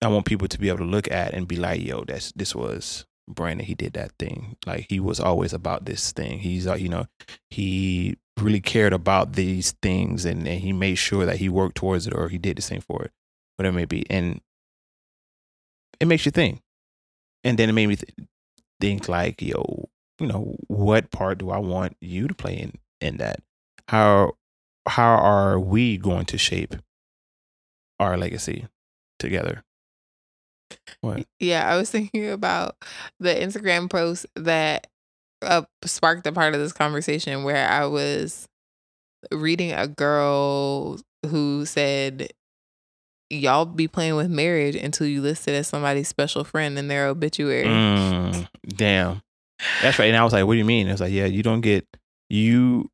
I 0.02 0.08
want 0.08 0.26
people 0.26 0.48
to 0.48 0.60
be 0.60 0.70
able 0.70 0.80
to 0.80 0.86
look 0.86 1.12
at 1.12 1.34
and 1.34 1.48
be 1.48 1.58
like, 1.58 1.82
yo, 1.82 2.04
that's 2.06 2.32
this 2.34 2.56
was 2.56 3.06
Brandan. 3.28 3.66
He 3.66 3.76
did 3.76 3.94
that 3.94 4.12
thing. 4.18 4.56
Like 4.66 4.88
he 4.90 5.00
was 5.00 5.20
always 5.20 5.54
about 5.54 5.86
this 5.86 6.12
thing. 6.12 6.40
He's 6.40 6.68
like, 6.68 6.82
you 6.82 6.90
know, 6.90 7.08
he 7.50 8.18
really 8.40 8.62
cared 8.62 8.94
about 8.94 9.34
these 9.34 9.74
things 9.82 10.26
and, 10.26 10.48
and 10.48 10.62
he 10.62 10.72
made 10.72 10.96
sure 10.96 11.26
that 11.26 11.38
he 11.38 11.50
worked 11.50 11.76
towards 11.76 12.08
it 12.08 12.14
or 12.14 12.30
he 12.30 12.38
did 12.38 12.58
the 12.58 12.62
same 12.62 12.82
for 12.82 13.04
it, 13.04 13.12
whatever 13.58 13.78
it 13.78 13.82
may 13.82 13.86
be. 13.86 14.10
And 14.10 14.42
it 16.00 16.08
makes 16.08 16.26
you 16.26 16.32
think. 16.32 16.62
And 17.44 17.58
then 17.58 17.70
it 17.70 17.74
made 17.74 17.88
me 17.88 17.96
th- 17.98 18.14
think 18.80 19.10
like, 19.10 19.42
yo, 19.42 19.90
you 20.20 20.28
know, 20.28 20.56
what 20.68 21.12
part 21.12 21.38
do 21.40 21.50
I 21.50 21.58
want 21.58 21.96
you 22.02 22.28
to 22.28 22.34
play 22.34 22.56
in 22.56 22.74
in 23.02 23.18
that? 23.18 23.42
How 23.88 24.34
how 24.88 25.16
are 25.16 25.60
we 25.60 25.98
going 25.98 26.26
to 26.26 26.38
shape 26.38 26.76
our 28.00 28.18
legacy 28.18 28.68
together? 29.20 29.64
What? 31.02 31.26
Yeah, 31.40 31.72
I 31.72 31.78
was 31.78 31.90
thinking 31.90 32.30
about 32.30 32.76
the 33.20 33.34
Instagram 33.34 33.90
post 33.90 34.26
that 34.36 34.88
uh, 35.42 35.64
sparked 35.86 36.28
a 36.28 36.32
part 36.32 36.54
of 36.54 36.60
this 36.60 36.74
conversation 36.74 37.44
where 37.44 37.70
I 37.70 37.86
was 37.86 38.48
reading 39.32 39.72
a 39.72 39.88
girl 39.88 41.00
who 41.28 41.66
said, 41.66 42.32
Y'all 43.30 43.66
be 43.66 43.88
playing 43.88 44.16
with 44.16 44.30
marriage 44.30 44.76
until 44.76 45.06
you 45.06 45.22
listed 45.22 45.54
as 45.54 45.68
somebody's 45.68 46.08
special 46.08 46.44
friend 46.44 46.80
in 46.80 46.88
their 46.88 47.08
obituary. 47.08 47.68
Mm, 47.68 48.48
damn. 48.68 49.22
That's 49.84 50.00
right. 50.00 50.08
And 50.08 50.18
I 50.18 50.24
was 50.24 50.34
like, 50.34 50.46
what 50.46 50.54
do 50.54 50.58
you 50.58 50.66
mean? 50.66 50.88
It 50.88 50.92
was 50.92 51.02
like, 51.02 51.12
yeah, 51.12 51.26
you 51.26 51.44
don't 51.44 51.62
get 51.62 51.86
you 52.30 52.90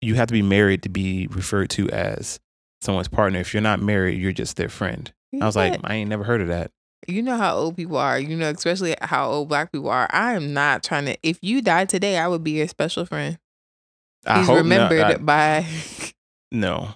you 0.00 0.14
have 0.14 0.28
to 0.28 0.32
be 0.32 0.42
married 0.42 0.82
to 0.84 0.88
be 0.88 1.26
referred 1.28 1.70
to 1.70 1.88
as 1.90 2.38
someone's 2.80 3.08
partner. 3.08 3.40
If 3.40 3.52
you're 3.54 3.62
not 3.62 3.80
married, 3.80 4.20
you're 4.20 4.30
just 4.32 4.56
their 4.56 4.68
friend. 4.68 5.12
I 5.40 5.46
was 5.46 5.56
like, 5.56 5.80
I 5.84 5.94
ain't 5.94 6.10
never 6.10 6.22
heard 6.24 6.40
of 6.42 6.48
that. 6.48 6.70
You 7.08 7.22
know 7.22 7.36
how 7.36 7.54
old 7.56 7.76
people 7.76 7.96
are. 7.96 8.18
You 8.18 8.36
know, 8.36 8.50
especially 8.50 8.96
how 9.00 9.28
old 9.30 9.48
black 9.48 9.72
people 9.72 9.90
are. 9.90 10.08
I 10.12 10.34
am 10.34 10.52
not 10.52 10.82
trying 10.82 11.06
to. 11.06 11.16
If 11.22 11.38
you 11.42 11.62
died 11.62 11.88
today, 11.88 12.18
I 12.18 12.28
would 12.28 12.42
be 12.44 12.52
your 12.52 12.68
special 12.68 13.06
friend. 13.06 13.38
I 14.26 14.38
He's 14.38 14.46
hope 14.48 14.56
remembered 14.56 14.98
not. 15.00 15.10
I- 15.12 15.16
by 15.18 15.66
no. 16.52 16.90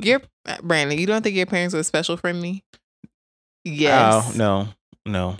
your 0.00 0.20
Brandan. 0.62 0.98
You 0.98 1.06
don't 1.06 1.22
think 1.22 1.34
your 1.36 1.46
parents 1.46 1.74
were 1.74 1.82
special 1.82 2.16
for 2.16 2.32
me? 2.32 2.62
Yes. 3.64 4.14
Oh, 4.14 4.32
no, 4.36 4.68
no. 5.04 5.36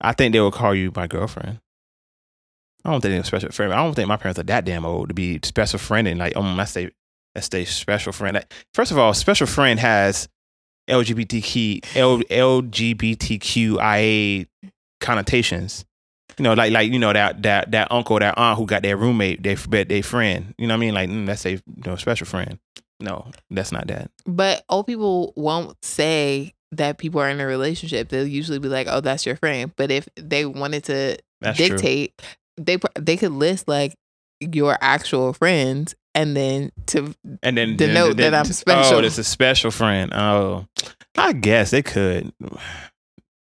I 0.00 0.12
think 0.12 0.32
they 0.32 0.40
would 0.40 0.52
call 0.52 0.74
you 0.74 0.92
my 0.94 1.06
girlfriend. 1.08 1.58
I 2.84 2.90
don't 2.92 3.00
think 3.00 3.12
they're 3.14 3.24
special 3.24 3.50
friend. 3.50 3.72
I 3.72 3.76
don't 3.76 3.94
think 3.94 4.06
my 4.08 4.16
parents 4.16 4.38
are 4.38 4.44
that 4.44 4.64
damn 4.64 4.84
old 4.84 5.08
to 5.08 5.14
be 5.14 5.40
special 5.42 5.78
friend 5.78 6.06
and 6.06 6.18
like, 6.20 6.36
um, 6.36 6.56
that's 6.56 6.76
a 6.76 6.90
that's 7.34 7.52
a 7.54 7.64
special 7.64 8.12
friend. 8.12 8.34
Like, 8.34 8.52
First 8.74 8.92
of 8.92 8.98
all, 8.98 9.12
special 9.14 9.46
friend 9.46 9.80
has 9.80 10.28
LGBTQ 10.88 11.96
L, 11.96 12.18
LGBTQIA 13.28 14.46
connotations. 15.00 15.84
You 16.38 16.42
know, 16.42 16.54
like 16.54 16.72
like 16.72 16.90
you 16.92 16.98
know 16.98 17.12
that 17.12 17.42
that 17.42 17.70
that 17.70 17.92
uncle, 17.92 18.18
that 18.18 18.36
aunt 18.36 18.58
who 18.58 18.66
got 18.66 18.82
their 18.82 18.96
roommate, 18.96 19.42
they 19.42 19.56
bet 19.68 19.88
their 19.88 20.02
friend. 20.02 20.54
You 20.58 20.66
know 20.66 20.74
what 20.74 20.78
I 20.78 20.80
mean? 20.80 20.94
Like 20.94 21.08
mm, 21.08 21.26
that's 21.26 21.46
a 21.46 21.52
you 21.52 21.60
know 21.86 21.96
special 21.96 22.26
friend. 22.26 22.58
No, 23.00 23.30
that's 23.50 23.70
not 23.70 23.86
that. 23.88 24.10
But 24.26 24.64
old 24.68 24.86
people 24.86 25.32
won't 25.36 25.76
say 25.84 26.54
that 26.72 26.98
people 26.98 27.20
are 27.20 27.28
in 27.28 27.40
a 27.40 27.46
relationship. 27.46 28.08
They'll 28.08 28.26
usually 28.26 28.58
be 28.58 28.68
like, 28.68 28.88
"Oh, 28.90 29.00
that's 29.00 29.26
your 29.26 29.36
friend." 29.36 29.72
But 29.76 29.90
if 29.92 30.08
they 30.16 30.44
wanted 30.44 30.84
to 30.84 31.18
That's 31.40 31.56
true. 31.56 31.68
dictate, 31.68 32.20
they 32.56 32.78
they 32.98 33.16
could 33.16 33.32
list 33.32 33.68
like 33.68 33.94
your 34.40 34.76
actual 34.80 35.32
friends, 35.32 35.94
and 36.14 36.36
then 36.36 36.70
to 36.86 37.14
and 37.42 37.56
then 37.56 37.76
denote 37.76 38.16
then- 38.16 38.32
that 38.32 38.34
I'm 38.34 38.50
oh, 38.50 38.52
special. 38.52 38.96
Oh, 38.98 39.00
it's 39.00 39.18
a 39.18 39.24
special 39.24 39.70
friend. 39.70 40.12
Oh, 40.14 40.66
I 41.16 41.32
guess 41.32 41.70
they 41.70 41.82
could. 41.82 42.32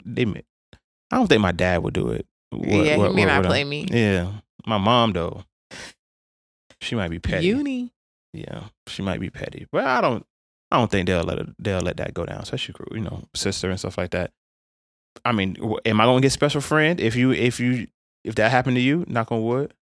They, 0.06 0.24
I 0.24 1.16
don't 1.18 1.28
think 1.28 1.42
my 1.42 1.52
dad 1.52 1.84
would 1.84 1.94
do 1.94 2.10
it. 2.10 2.26
What- 2.50 2.68
yeah, 2.68 2.98
what- 2.98 3.10
he 3.10 3.16
may 3.16 3.26
what 3.26 3.34
not 3.34 3.46
play 3.46 3.64
me. 3.64 3.88
Yeah, 3.90 4.32
my 4.66 4.78
mom 4.78 5.14
though. 5.14 5.44
She 6.82 6.96
might 6.96 7.10
be 7.10 7.20
petty. 7.20 7.46
Uni. 7.48 7.94
Yeah, 8.34 8.64
she 8.88 9.02
might 9.04 9.20
be 9.20 9.30
petty, 9.30 9.68
but 9.72 9.86
I 9.86 10.02
don't. 10.02 10.26
I 10.72 10.78
don't 10.78 10.90
think 10.90 11.08
they'll 11.08 11.24
let 11.24 11.40
they'll 11.60 11.82
let 11.82 11.98
that 11.98 12.14
go 12.14 12.26
down, 12.26 12.40
especially 12.42 12.76
you 12.94 13.02
know 13.02 13.24
sister 13.36 13.70
and 13.70 13.78
stuff 13.78 13.98
like 13.98 14.12
that. 14.12 14.32
I 15.26 15.34
mean, 15.34 15.58
am 15.86 16.00
I 16.00 16.06
gonna 16.06 16.22
get 16.22 16.32
special 16.32 16.62
friend 16.62 17.00
if 17.00 17.16
you 17.16 17.32
if 17.32 17.60
you 17.60 17.88
if 18.24 18.36
that 18.36 18.52
happened 18.52 18.76
to 18.78 18.82
you? 18.82 19.04
Knock 19.08 19.32
on 19.32 19.44
wood. 19.44 19.74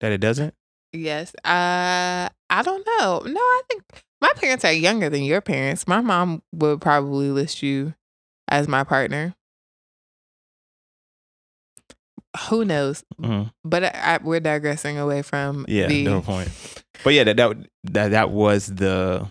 That 0.00 0.12
it 0.12 0.18
doesn't. 0.18 0.54
Yes. 0.92 1.34
Uh, 1.44 2.28
I 2.50 2.62
don't 2.62 2.86
know. 2.98 3.22
No, 3.26 3.40
I 3.40 3.62
think 3.68 3.82
my 4.20 4.32
parents 4.36 4.64
are 4.64 4.72
younger 4.72 5.08
than 5.10 5.22
your 5.22 5.40
parents. 5.40 5.86
My 5.88 6.00
mom 6.00 6.42
would 6.52 6.80
probably 6.80 7.30
list 7.30 7.62
you 7.62 7.94
as 8.48 8.68
my 8.68 8.84
partner. 8.84 9.34
Who 12.50 12.64
knows? 12.64 13.02
Mhm. 13.20 13.50
But 13.64 13.84
I, 13.84 13.90
I, 13.94 14.18
we're 14.22 14.40
digressing 14.40 14.98
away 14.98 15.22
from 15.22 15.64
Yeah, 15.68 15.86
the 15.88 16.04
no 16.04 16.20
point. 16.20 16.50
But 17.02 17.14
yeah, 17.14 17.24
that 17.24 17.36
that 17.38 17.56
that, 17.84 18.08
that 18.10 18.30
was 18.30 18.66
the 18.66 19.30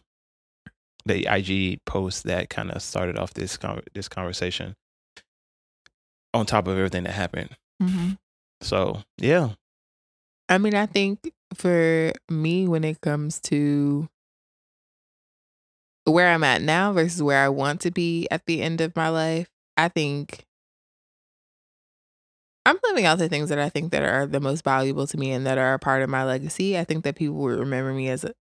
the 1.06 1.28
IG 1.32 1.86
post 1.86 2.24
that 2.24 2.50
kind 2.50 2.72
of 2.72 2.82
started 2.82 3.18
off 3.18 3.34
this 3.36 3.58
con- 3.58 3.84
this 3.94 4.08
conversation. 4.10 4.76
On 6.34 6.46
top 6.46 6.68
of 6.68 6.76
everything 6.78 7.04
that 7.04 7.14
happened, 7.14 7.56
Mhm. 7.82 8.18
so 8.62 9.04
yeah, 9.20 9.52
I 10.50 10.58
mean, 10.58 10.76
I 10.76 10.86
think 10.86 11.32
for 11.54 12.12
me, 12.30 12.68
when 12.68 12.84
it 12.84 13.02
comes 13.02 13.40
to 13.42 14.08
where 16.06 16.30
I'm 16.30 16.44
at 16.44 16.62
now 16.62 16.94
versus 16.94 17.22
where 17.24 17.44
I 17.44 17.50
want 17.50 17.82
to 17.82 17.92
be 17.92 18.28
at 18.30 18.46
the 18.46 18.62
end 18.62 18.82
of 18.82 18.96
my 18.96 19.10
life, 19.10 19.50
I 19.78 19.90
think 19.90 20.46
I'm 22.66 22.78
living 22.84 23.06
out 23.06 23.20
the 23.20 23.30
things 23.30 23.50
that 23.50 23.60
I 23.60 23.70
think 23.70 23.92
that 23.92 24.04
are 24.04 24.26
the 24.26 24.40
most 24.40 24.64
valuable 24.64 25.06
to 25.08 25.18
me 25.18 25.32
and 25.32 25.46
that 25.46 25.58
are 25.58 25.76
a 25.76 25.80
part 25.80 26.02
of 26.02 26.10
my 26.10 26.24
legacy. 26.24 26.78
I 26.78 26.84
think 26.84 27.04
that 27.04 27.16
people 27.16 27.36
will 27.36 27.58
remember 27.60 27.94
me 27.94 28.10
as 28.10 28.24
a, 28.24 28.34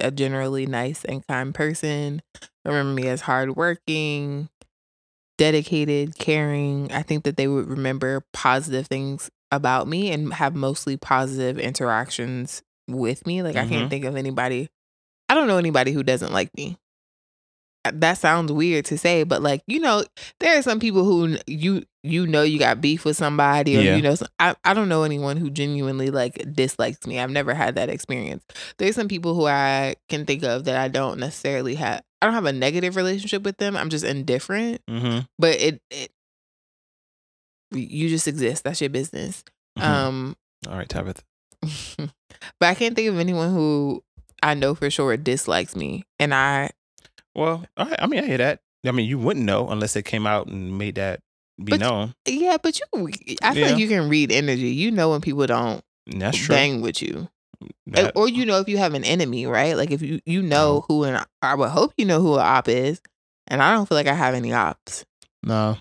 a 0.00 0.10
generally 0.10 0.66
nice 0.66 1.04
and 1.04 1.26
kind 1.26 1.54
person, 1.54 2.22
remember 2.64 2.92
me 2.94 3.08
as 3.08 3.22
hardworking, 3.22 4.48
dedicated, 5.38 6.18
caring. 6.18 6.92
I 6.92 7.02
think 7.02 7.24
that 7.24 7.36
they 7.36 7.48
would 7.48 7.68
remember 7.68 8.24
positive 8.32 8.88
things 8.88 9.30
about 9.52 9.88
me 9.88 10.10
and 10.12 10.32
have 10.34 10.54
mostly 10.54 10.96
positive 10.96 11.58
interactions 11.58 12.62
with 12.88 13.26
me. 13.26 13.42
Like 13.42 13.56
I 13.56 13.64
Mhm. 13.64 13.68
can't 13.68 13.90
think 13.90 14.04
of 14.04 14.16
anybody. 14.16 14.68
I 15.28 15.34
don't 15.34 15.46
know 15.48 15.58
anybody 15.58 15.92
who 15.92 16.02
doesn't 16.02 16.32
like 16.32 16.50
me. 16.56 16.76
Uh, 17.84 17.92
That 17.94 18.18
sounds 18.18 18.52
weird 18.52 18.84
to 18.86 18.98
say, 18.98 19.24
but 19.24 19.42
like 19.42 19.62
you 19.66 19.80
know, 19.80 20.04
there 20.38 20.58
are 20.58 20.62
some 20.62 20.80
people 20.80 21.04
who 21.04 21.38
you 21.46 21.84
you 22.02 22.26
know 22.26 22.42
you 22.42 22.58
got 22.58 22.80
beef 22.80 23.04
with 23.04 23.16
somebody, 23.16 23.76
or 23.76 23.80
Yeah. 23.80 23.96
you 23.96 24.02
know, 24.02 24.14
some, 24.14 24.28
I 24.38 24.54
I 24.64 24.74
don't 24.74 24.88
know 24.88 25.02
anyone 25.02 25.36
who 25.36 25.50
genuinely 25.50 26.10
like 26.10 26.52
dislikes 26.52 27.06
me. 27.06 27.18
I've 27.18 27.30
never 27.30 27.54
had 27.54 27.76
that 27.76 27.88
experience. 27.88 28.44
There's 28.78 28.96
some 28.96 29.08
people 29.08 29.34
who 29.34 29.46
I 29.46 29.94
can 30.08 30.26
think 30.26 30.42
of 30.42 30.64
that 30.64 30.76
I 30.76 30.88
don't 30.88 31.18
necessarily 31.18 31.74
have. 31.76 32.02
I 32.22 32.26
don't 32.26 32.34
have 32.34 32.44
a 32.44 32.52
negative 32.52 32.96
relationship 32.96 33.42
with 33.44 33.56
them. 33.56 33.76
I'm 33.76 33.88
just 33.88 34.04
indifferent, 34.04 34.82
mm-hmm. 34.88 35.20
but 35.38 35.54
it 35.58 35.80
it 35.90 36.10
you 37.72 38.08
just 38.08 38.26
exist. 38.28 38.64
That's 38.64 38.80
your 38.80 38.90
business. 38.90 39.44
Mm-hmm. 39.78 39.88
Um, 39.90 40.36
All 40.68 40.76
right, 40.76 40.88
Tabitha. 40.88 41.22
but 41.98 42.66
I 42.68 42.74
can't 42.74 42.94
think 42.96 43.08
of 43.08 43.18
anyone 43.18 43.50
who 43.52 44.02
I 44.42 44.54
know 44.54 44.74
for 44.74 44.90
sure 44.90 45.16
dislikes 45.16 45.76
me, 45.76 46.04
and 46.18 46.34
I 46.34 46.70
Well, 47.34 47.64
right, 47.78 47.96
I 47.98 48.06
mean, 48.06 48.22
I 48.24 48.26
hear 48.26 48.38
that. 48.38 48.60
I 48.86 48.92
mean, 48.92 49.06
you 49.08 49.18
wouldn't 49.18 49.44
know 49.44 49.68
unless 49.68 49.94
it 49.96 50.04
came 50.04 50.26
out 50.26 50.46
and 50.46 50.78
made 50.78 50.94
that 50.94 51.20
be 51.62 51.72
But- 51.72 51.80
known. 51.80 52.14
yeah, 52.26 52.56
but 52.62 52.80
you 52.80 53.10
I 53.42 53.52
feel 53.54 53.62
Yeah. 53.64 53.70
like 53.72 53.78
you 53.78 53.88
can 53.88 54.08
read 54.08 54.32
energy. 54.32 54.68
You 54.70 54.90
know 54.90 55.10
when 55.10 55.20
people 55.20 55.46
don't 55.46 55.84
that's 56.06 56.38
true. 56.38 56.54
bang 56.54 56.80
with 56.80 57.02
you. 57.02 57.28
That- 57.88 58.16
or 58.16 58.26
you 58.28 58.46
know 58.46 58.58
if 58.60 58.68
you 58.68 58.78
have 58.78 58.94
an 58.94 59.04
enemy, 59.04 59.44
right? 59.46 59.76
Like 59.76 59.90
if 59.90 60.00
you 60.00 60.20
you 60.24 60.40
know 60.40 60.84
who 60.88 61.04
an 61.04 61.22
I 61.42 61.54
would 61.54 61.68
hope 61.68 61.92
you 61.98 62.06
know 62.06 62.20
who 62.22 62.34
an 62.36 62.40
op 62.40 62.68
is, 62.68 63.02
and 63.46 63.62
I 63.62 63.74
don't 63.74 63.86
feel 63.86 63.96
like 63.96 64.06
I 64.06 64.14
have 64.14 64.34
any 64.34 64.52
ops. 64.54 65.04
no, 65.42 65.76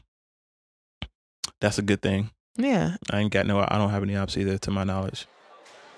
that's 1.62 1.78
a 1.78 1.82
good 1.82 2.01
thing. 2.01 2.32
Yeah, 2.58 2.96
I 3.12 3.20
ain't 3.20 3.32
got 3.32 3.46
no. 3.46 3.60
I 3.60 3.78
don't 3.78 3.89
have 3.92 4.04
any 4.04 4.16
ops 4.16 4.38
either, 4.38 4.58
to 4.60 4.72
my 4.72 4.84
knowledge. 4.84 5.28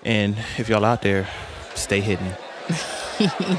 And 0.04 0.36
if 0.58 0.68
y'all 0.68 0.84
out 0.84 1.02
there, 1.02 1.28
stay 1.74 2.00
hidden. 2.00 2.32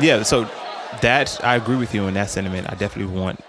Yeah, 0.00 0.22
so 0.22 0.48
that 1.02 1.38
I 1.44 1.54
agree 1.56 1.76
with 1.76 1.94
you 1.94 2.06
in 2.06 2.14
that 2.14 2.30
sentiment. 2.30 2.66
I 2.70 2.74
definitely 2.76 3.14
want 3.14 3.40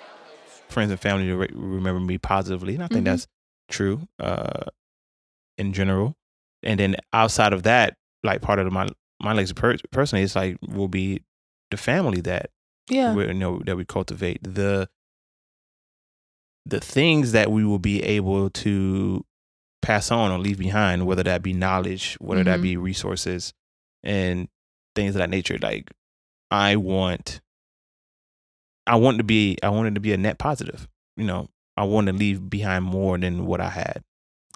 friends 0.69 0.91
and 0.91 0.99
family 0.99 1.25
to 1.27 1.35
re- 1.37 1.49
remember 1.53 2.01
me 2.01 2.17
positively, 2.17 2.75
and 2.75 2.83
I 2.83 2.87
think 2.87 3.03
Mhm. 3.03 3.05
that's 3.05 3.27
true 3.69 4.07
uh, 4.19 4.65
in 5.57 5.71
general. 5.73 6.15
And 6.61 6.79
then 6.79 6.95
outside 7.13 7.53
of 7.53 7.63
that, 7.63 7.95
like 8.23 8.41
part 8.41 8.59
of 8.59 8.71
my 8.71 8.87
my 9.21 9.31
legacy 9.33 9.53
per- 9.53 9.77
personally, 9.91 10.23
it's 10.23 10.35
like 10.35 10.57
will 10.67 10.89
be 10.89 11.23
the 11.71 11.77
family 11.77 12.19
that 12.21 12.49
yeah, 12.89 13.13
we 13.13 13.25
you 13.27 13.33
know 13.33 13.61
that 13.65 13.75
we 13.77 13.85
cultivate 13.85 14.39
the 14.43 14.87
the 16.65 16.79
things 16.79 17.31
that 17.33 17.51
we 17.51 17.65
will 17.65 17.79
be 17.79 18.01
able 18.03 18.49
to 18.49 19.25
pass 19.81 20.11
on 20.11 20.31
or 20.31 20.39
leave 20.39 20.57
behind 20.57 21.05
whether 21.05 21.23
that 21.23 21.43
be 21.43 21.51
knowledge 21.51 22.15
whether 22.21 22.43
that 22.43 22.59
Mhm. 22.59 22.63
be 22.63 22.77
resources 22.77 23.53
and 24.01 24.47
things 24.95 25.13
of 25.15 25.19
that 25.19 25.29
nature 25.29 25.57
like 25.61 25.91
i 26.49 26.75
want 26.77 27.41
i 28.87 28.95
want 28.95 29.17
to 29.17 29.23
be 29.25 29.57
i 29.61 29.67
wanted 29.69 29.93
to 29.95 29.99
be 30.01 30.13
a 30.13 30.17
net 30.17 30.37
positive 30.39 30.87
you 31.17 31.25
know 31.25 31.49
i 31.75 31.83
want 31.83 32.07
to 32.07 32.13
leave 32.13 32.49
behind 32.49 32.85
more 32.85 33.17
than 33.17 33.45
what 33.45 33.59
i 33.59 33.69
had 33.69 34.03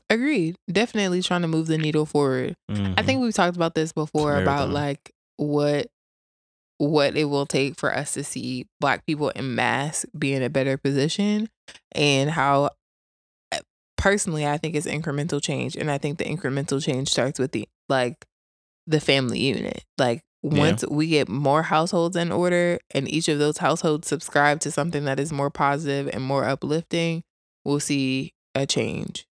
agreed. 0.10 0.55
Definitely 0.72 1.22
trying 1.22 1.41
to 1.41 1.50
move 1.50 1.67
the 1.67 1.77
needle 1.77 2.05
forward. 2.05 2.55
I 2.69 2.74
Mhm. 2.74 3.05
think 3.05 3.22
we've 3.22 3.34
talked 3.34 3.57
about 3.57 3.75
this 3.75 3.91
before 3.91 4.38
about 4.38 4.69
like 4.69 5.12
what 5.36 5.88
what 6.79 7.15
it 7.15 7.25
will 7.25 7.46
take 7.46 7.75
for 7.77 7.93
us 7.96 8.13
to 8.13 8.24
see 8.24 8.67
black 8.79 9.05
people 9.05 9.29
in 9.29 9.55
mass 9.55 10.05
be 10.17 10.34
in 10.34 10.43
a 10.43 10.50
better 10.50 10.77
position 10.77 11.50
and 11.93 12.29
how 12.29 12.69
uh, 13.51 13.60
personally 13.98 14.46
I 14.46 14.57
think 14.57 14.75
it's 14.75 14.86
incremental 14.88 15.41
change 15.41 15.75
and 15.75 15.89
I 15.89 15.98
think 15.98 16.17
the 16.17 16.25
incremental 16.25 16.84
change 16.84 17.10
starts 17.10 17.39
with 17.39 17.51
the 17.51 17.67
like 17.89 18.25
the 18.86 19.00
family 19.00 19.39
unit. 19.39 19.84
Like 19.98 20.22
Yeah. 20.43 20.60
once 20.60 20.86
we 20.89 21.07
get 21.07 21.27
more 21.27 21.63
households 21.63 22.15
in 22.15 22.31
order 22.31 22.79
and 22.93 23.10
each 23.10 23.27
of 23.27 23.39
those 23.39 23.57
households 23.57 24.07
subscribe 24.07 24.60
to 24.62 24.72
something 24.72 25.05
that 25.05 25.19
is 25.19 25.34
more 25.34 25.50
positive 25.50 26.07
and 26.13 26.24
more 26.24 26.46
uplifting, 26.46 27.24
we'll 27.65 27.79
see 27.79 28.34
a 28.53 28.65
change 28.67 29.25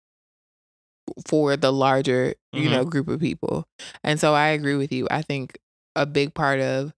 for 1.27 1.57
the 1.57 1.71
larger, 1.71 2.35
you 2.53 2.69
Mhm. 2.69 2.71
know, 2.71 2.85
group 2.85 3.07
of 3.07 3.19
people. 3.19 3.65
And 4.03 4.19
so 4.19 4.33
I 4.33 4.47
agree 4.47 4.75
with 4.75 4.91
you. 4.91 5.07
I 5.11 5.21
think 5.21 5.57
a 5.95 6.05
big 6.05 6.33
part 6.33 6.59
of 6.59 6.93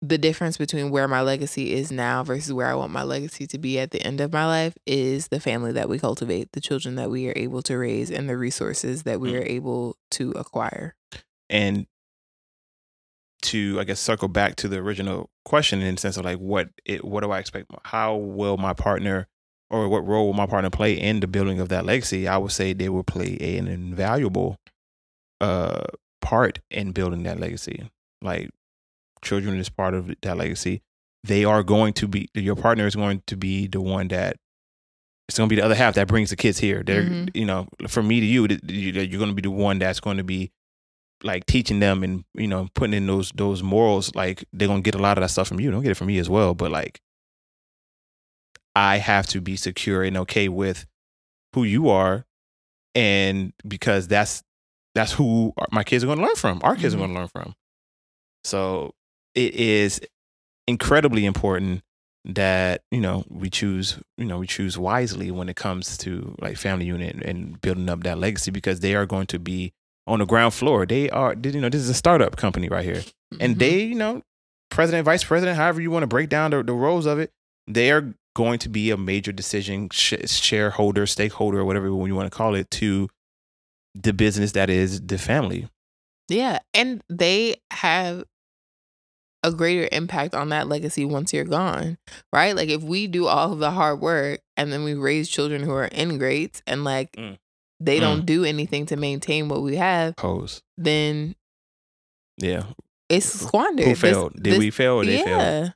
the 0.00 0.18
difference 0.18 0.56
between 0.56 0.90
where 0.90 1.08
my 1.08 1.20
legacy 1.22 1.72
is 1.72 1.90
now 1.90 2.22
versus 2.22 2.52
where 2.52 2.68
I 2.68 2.74
want 2.74 2.92
my 2.92 3.02
legacy 3.02 3.46
to 3.48 3.58
be 3.58 3.78
at 3.80 3.90
the 3.90 4.00
end 4.02 4.20
of 4.20 4.32
my 4.32 4.46
life 4.46 4.76
is 4.86 5.28
the 5.28 5.40
family 5.40 5.72
that 5.72 5.88
we 5.88 5.98
cultivate, 5.98 6.52
the 6.52 6.60
children 6.60 6.94
that 6.94 7.10
we 7.10 7.28
are 7.28 7.32
able 7.34 7.62
to 7.62 7.76
raise, 7.76 8.10
and 8.10 8.28
the 8.28 8.36
resources 8.36 9.02
that 9.02 9.18
we 9.20 9.32
Mm. 9.32 9.40
are 9.40 9.44
able 9.46 9.96
to 10.12 10.30
acquire. 10.32 10.94
and 11.50 11.86
to 13.42 13.78
I 13.80 13.84
guess 13.84 14.00
circle 14.00 14.28
back 14.28 14.56
to 14.56 14.68
the 14.68 14.78
original 14.78 15.30
question 15.44 15.80
in 15.80 15.94
the 15.94 16.00
sense 16.00 16.16
of 16.16 16.24
like 16.24 16.38
what 16.38 16.70
it 16.84 17.04
what 17.04 17.22
do 17.22 17.30
I 17.30 17.38
expect? 17.38 17.70
How 17.84 18.16
will 18.16 18.56
my 18.56 18.74
partner 18.74 19.28
or 19.70 19.88
what 19.88 20.06
role 20.06 20.26
will 20.26 20.32
my 20.34 20.46
partner 20.46 20.70
play 20.70 20.94
in 20.94 21.20
the 21.20 21.26
building 21.28 21.60
of 21.60 21.68
that 21.68 21.84
legacy? 21.86 22.26
I 22.26 22.36
would 22.36 22.50
say 22.52 22.72
they 22.72 22.88
will 22.88 23.04
play 23.04 23.36
an 23.40 23.68
invaluable 23.68 24.56
uh 25.40 25.84
part 26.20 26.58
in 26.70 26.90
building 26.92 27.22
that 27.22 27.38
legacy. 27.38 27.88
Like 28.20 28.50
children 29.22 29.58
is 29.58 29.68
part 29.68 29.94
of 29.94 30.12
that 30.22 30.36
legacy. 30.36 30.82
They 31.24 31.44
are 31.44 31.62
going 31.62 31.92
to 31.94 32.08
be 32.08 32.28
your 32.34 32.56
partner 32.56 32.86
is 32.86 32.94
going 32.96 33.22
to 33.26 33.36
be 33.36 33.66
the 33.66 33.80
one 33.80 34.08
that 34.08 34.36
it's 35.28 35.36
going 35.36 35.48
to 35.48 35.54
be 35.54 35.60
the 35.60 35.64
other 35.64 35.74
half 35.74 35.94
that 35.96 36.08
brings 36.08 36.30
the 36.30 36.36
kids 36.36 36.58
here. 36.58 36.82
They're 36.82 37.02
Mhm. 37.04 37.30
you 37.34 37.44
know 37.44 37.68
from 37.88 38.08
me 38.08 38.20
to 38.20 38.26
you, 38.26 38.46
you- 38.66 38.92
you're 39.02 39.18
going 39.18 39.30
to 39.30 39.34
be 39.34 39.42
the 39.42 39.50
one 39.50 39.78
that's 39.78 40.00
going 40.00 40.16
to 40.18 40.24
be 40.24 40.50
like 41.24 41.44
teaching 41.46 41.80
them 41.80 42.02
and 42.04 42.24
you 42.34 42.46
know 42.46 42.68
putting 42.74 42.94
in 42.94 43.06
those 43.06 43.30
those 43.34 43.62
morals. 43.62 44.14
Like 44.14 44.44
they're 44.52 44.68
going 44.68 44.82
to 44.82 44.90
get 44.90 44.94
a 44.98 45.02
lot 45.02 45.18
of 45.18 45.22
that 45.22 45.28
stuff 45.30 45.48
from 45.48 45.60
you. 45.60 45.70
Don't 45.70 45.82
get 45.82 45.90
it 45.90 45.96
from 45.96 46.06
me 46.06 46.18
as 46.18 46.30
well, 46.30 46.54
but 46.54 46.70
like 46.70 47.00
I 48.74 48.98
have 48.98 49.26
to 49.28 49.40
be 49.40 49.56
secure 49.56 50.02
and 50.04 50.16
okay 50.18 50.48
with 50.48 50.86
who 51.54 51.64
you 51.64 51.88
are, 51.88 52.26
and 52.94 53.52
because 53.66 54.06
that's 54.08 54.42
that's 54.94 55.12
who 55.12 55.52
my 55.72 55.84
kids 55.84 56.02
are 56.04 56.06
going 56.06 56.18
to 56.18 56.24
learn 56.24 56.36
from. 56.36 56.60
Our 56.62 56.76
kids 56.76 56.94
Mhm. 56.94 56.98
are 56.98 57.00
going 57.00 57.10
to 57.14 57.18
learn 57.20 57.28
from. 57.28 57.54
So 58.44 58.94
it 59.38 59.54
is 59.54 60.00
incredibly 60.66 61.24
important 61.24 61.82
that 62.24 62.82
you 62.90 63.00
know 63.00 63.24
we 63.30 63.48
choose 63.48 63.98
you 64.18 64.24
know 64.24 64.38
we 64.38 64.46
choose 64.46 64.76
wisely 64.76 65.30
when 65.30 65.48
it 65.48 65.56
comes 65.56 65.96
to 65.96 66.34
like 66.40 66.56
family 66.56 66.84
unit 66.84 67.14
and 67.24 67.60
building 67.60 67.88
up 67.88 68.02
that 68.02 68.18
legacy 68.18 68.50
because 68.50 68.80
they 68.80 68.94
are 68.94 69.06
going 69.06 69.26
to 69.26 69.38
be 69.38 69.72
on 70.06 70.18
the 70.18 70.26
ground 70.26 70.52
floor. 70.54 70.84
They 70.86 71.08
are 71.10 71.34
you 71.42 71.60
know 71.60 71.68
this 71.68 71.80
is 71.80 71.88
a 71.88 71.94
startup 71.94 72.36
company 72.36 72.68
right 72.68 72.84
here 72.84 73.02
and 73.40 73.54
Mhm. 73.54 73.58
they, 73.58 73.82
you 73.84 73.94
know, 73.94 74.22
president, 74.70 75.04
vice 75.04 75.24
president, 75.24 75.56
however 75.56 75.80
you 75.80 75.90
want 75.90 76.02
to 76.02 76.06
break 76.06 76.28
down 76.28 76.50
the, 76.50 76.62
the 76.62 76.72
roles 76.72 77.06
of 77.06 77.18
it, 77.18 77.30
they 77.66 77.90
are 77.90 78.14
going 78.34 78.58
to 78.60 78.68
be 78.68 78.90
a 78.90 78.96
major 78.96 79.32
decision 79.32 79.88
sh- 79.92 80.14
shareholder, 80.26 81.06
stakeholder, 81.06 81.60
or 81.60 81.64
whatever 81.64 81.86
you 81.86 82.14
want 82.14 82.30
to 82.30 82.36
call 82.36 82.54
it, 82.54 82.70
to 82.70 83.08
the 83.94 84.12
business 84.12 84.52
that 84.52 84.70
is 84.70 85.00
the 85.00 85.18
family. 85.18 85.68
Yeah, 86.28 86.58
and 86.74 87.02
they 87.08 87.56
have 87.70 88.24
a 89.42 89.52
greater 89.52 89.88
impact 89.92 90.34
on 90.34 90.48
that 90.48 90.66
legacy 90.68 91.04
once 91.04 91.32
you're 91.32 91.44
gone, 91.44 91.96
right? 92.32 92.56
Like 92.56 92.68
if 92.68 92.82
we 92.82 93.06
do 93.06 93.26
all 93.26 93.52
of 93.52 93.58
the 93.60 93.70
hard 93.70 94.00
work 94.00 94.40
and 94.56 94.72
then 94.72 94.82
we 94.84 94.94
raise 94.94 95.28
children 95.28 95.62
who 95.62 95.70
are 95.72 95.88
ingrates 95.92 96.60
and 96.66 96.82
like 96.84 97.12
Mm. 97.12 97.38
they 97.80 97.98
Mm. 97.98 98.00
don't 98.00 98.26
do 98.26 98.44
anything 98.44 98.86
to 98.86 98.96
maintain 98.96 99.48
what 99.48 99.62
we 99.62 99.76
have, 99.76 100.16
Pose. 100.16 100.62
then 100.76 101.36
Yeah. 102.36 102.64
it's 103.08 103.26
squandered. 103.26 103.86
Who 103.86 103.94
This- 103.94 104.32
Did 104.34 104.44
this- 104.44 104.58
we 104.58 104.70
fail 104.70 104.94
or 104.94 105.04
they 105.04 105.22
failed? 105.22 105.28
yeah. 105.40 105.68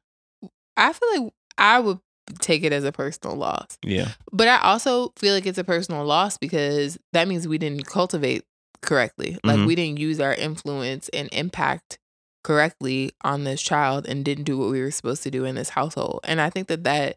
I 0.76 0.92
feel 0.92 1.22
like 1.24 1.32
I 1.58 1.78
would 1.80 2.00
take 2.40 2.64
it 2.64 2.72
as 2.72 2.84
a 2.84 2.92
personal 2.92 3.36
loss. 3.36 3.78
Yeah. 3.84 4.12
But 4.32 4.48
I 4.48 4.58
also 4.62 5.12
feel 5.16 5.34
like 5.34 5.46
it's 5.46 5.58
a 5.58 5.64
personal 5.64 6.04
loss 6.04 6.38
because 6.38 6.98
that 7.12 7.28
means 7.28 7.46
we 7.46 7.58
didn't 7.58 7.86
cultivate 7.86 8.44
correctly. 8.80 9.38
Like 9.44 9.58
Mhm. 9.58 9.66
we 9.66 9.74
didn't 9.76 9.98
use 9.98 10.18
our 10.18 10.34
influence 10.34 11.08
and 11.10 11.28
impact 11.32 11.98
correctly 12.44 13.12
on 13.22 13.44
this 13.44 13.62
child 13.62 14.06
and 14.06 14.24
didn't 14.24 14.44
do 14.44 14.58
what 14.58 14.70
we 14.70 14.80
were 14.80 14.90
supposed 14.90 15.22
to 15.22 15.30
do 15.30 15.44
in 15.44 15.54
this 15.54 15.70
household. 15.70 16.20
And 16.24 16.40
I 16.40 16.50
think 16.50 16.68
that 16.68 16.84
that 16.84 17.16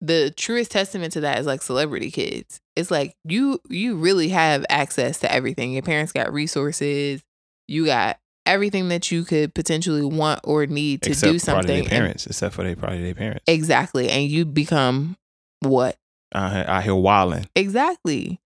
the 0.00 0.30
truest 0.36 0.70
testament 0.70 1.12
to 1.14 1.20
that 1.22 1.38
is 1.38 1.46
like 1.46 1.62
celebrity 1.62 2.10
kids. 2.10 2.60
It's 2.76 2.90
like 2.90 3.14
you 3.24 3.60
you 3.68 3.96
really 3.96 4.28
have 4.28 4.64
access 4.68 5.18
to 5.20 5.32
everything. 5.32 5.72
Your 5.72 5.82
parents 5.82 6.12
got 6.12 6.32
resources. 6.32 7.22
You 7.66 7.86
got 7.86 8.18
everything 8.44 8.88
that 8.90 9.10
you 9.10 9.24
could 9.24 9.54
potentially 9.54 10.04
want 10.04 10.40
or 10.44 10.66
need 10.66 11.02
to 11.02 11.10
except 11.10 11.32
do 11.32 11.38
something. 11.38 11.66
their 11.66 11.78
and- 11.78 11.88
parents. 11.88 12.26
except 12.26 12.54
for 12.54 12.62
they 12.62 12.74
probably 12.74 13.02
their 13.02 13.14
parents. 13.14 13.42
exactly. 13.46 14.08
And 14.10 14.28
you 14.28 14.44
become 14.44 15.16
what? 15.60 15.96
I 16.32 16.82
hear 16.82 16.94
wilding. 16.94 17.46
Exactly. 17.56 18.40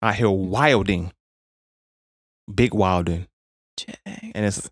I 0.00 0.12
hear 0.12 0.30
wilding. 0.30 1.12
Big 2.52 2.72
wilding. 2.74 3.26
And 4.06 4.44
it's, 4.46 4.68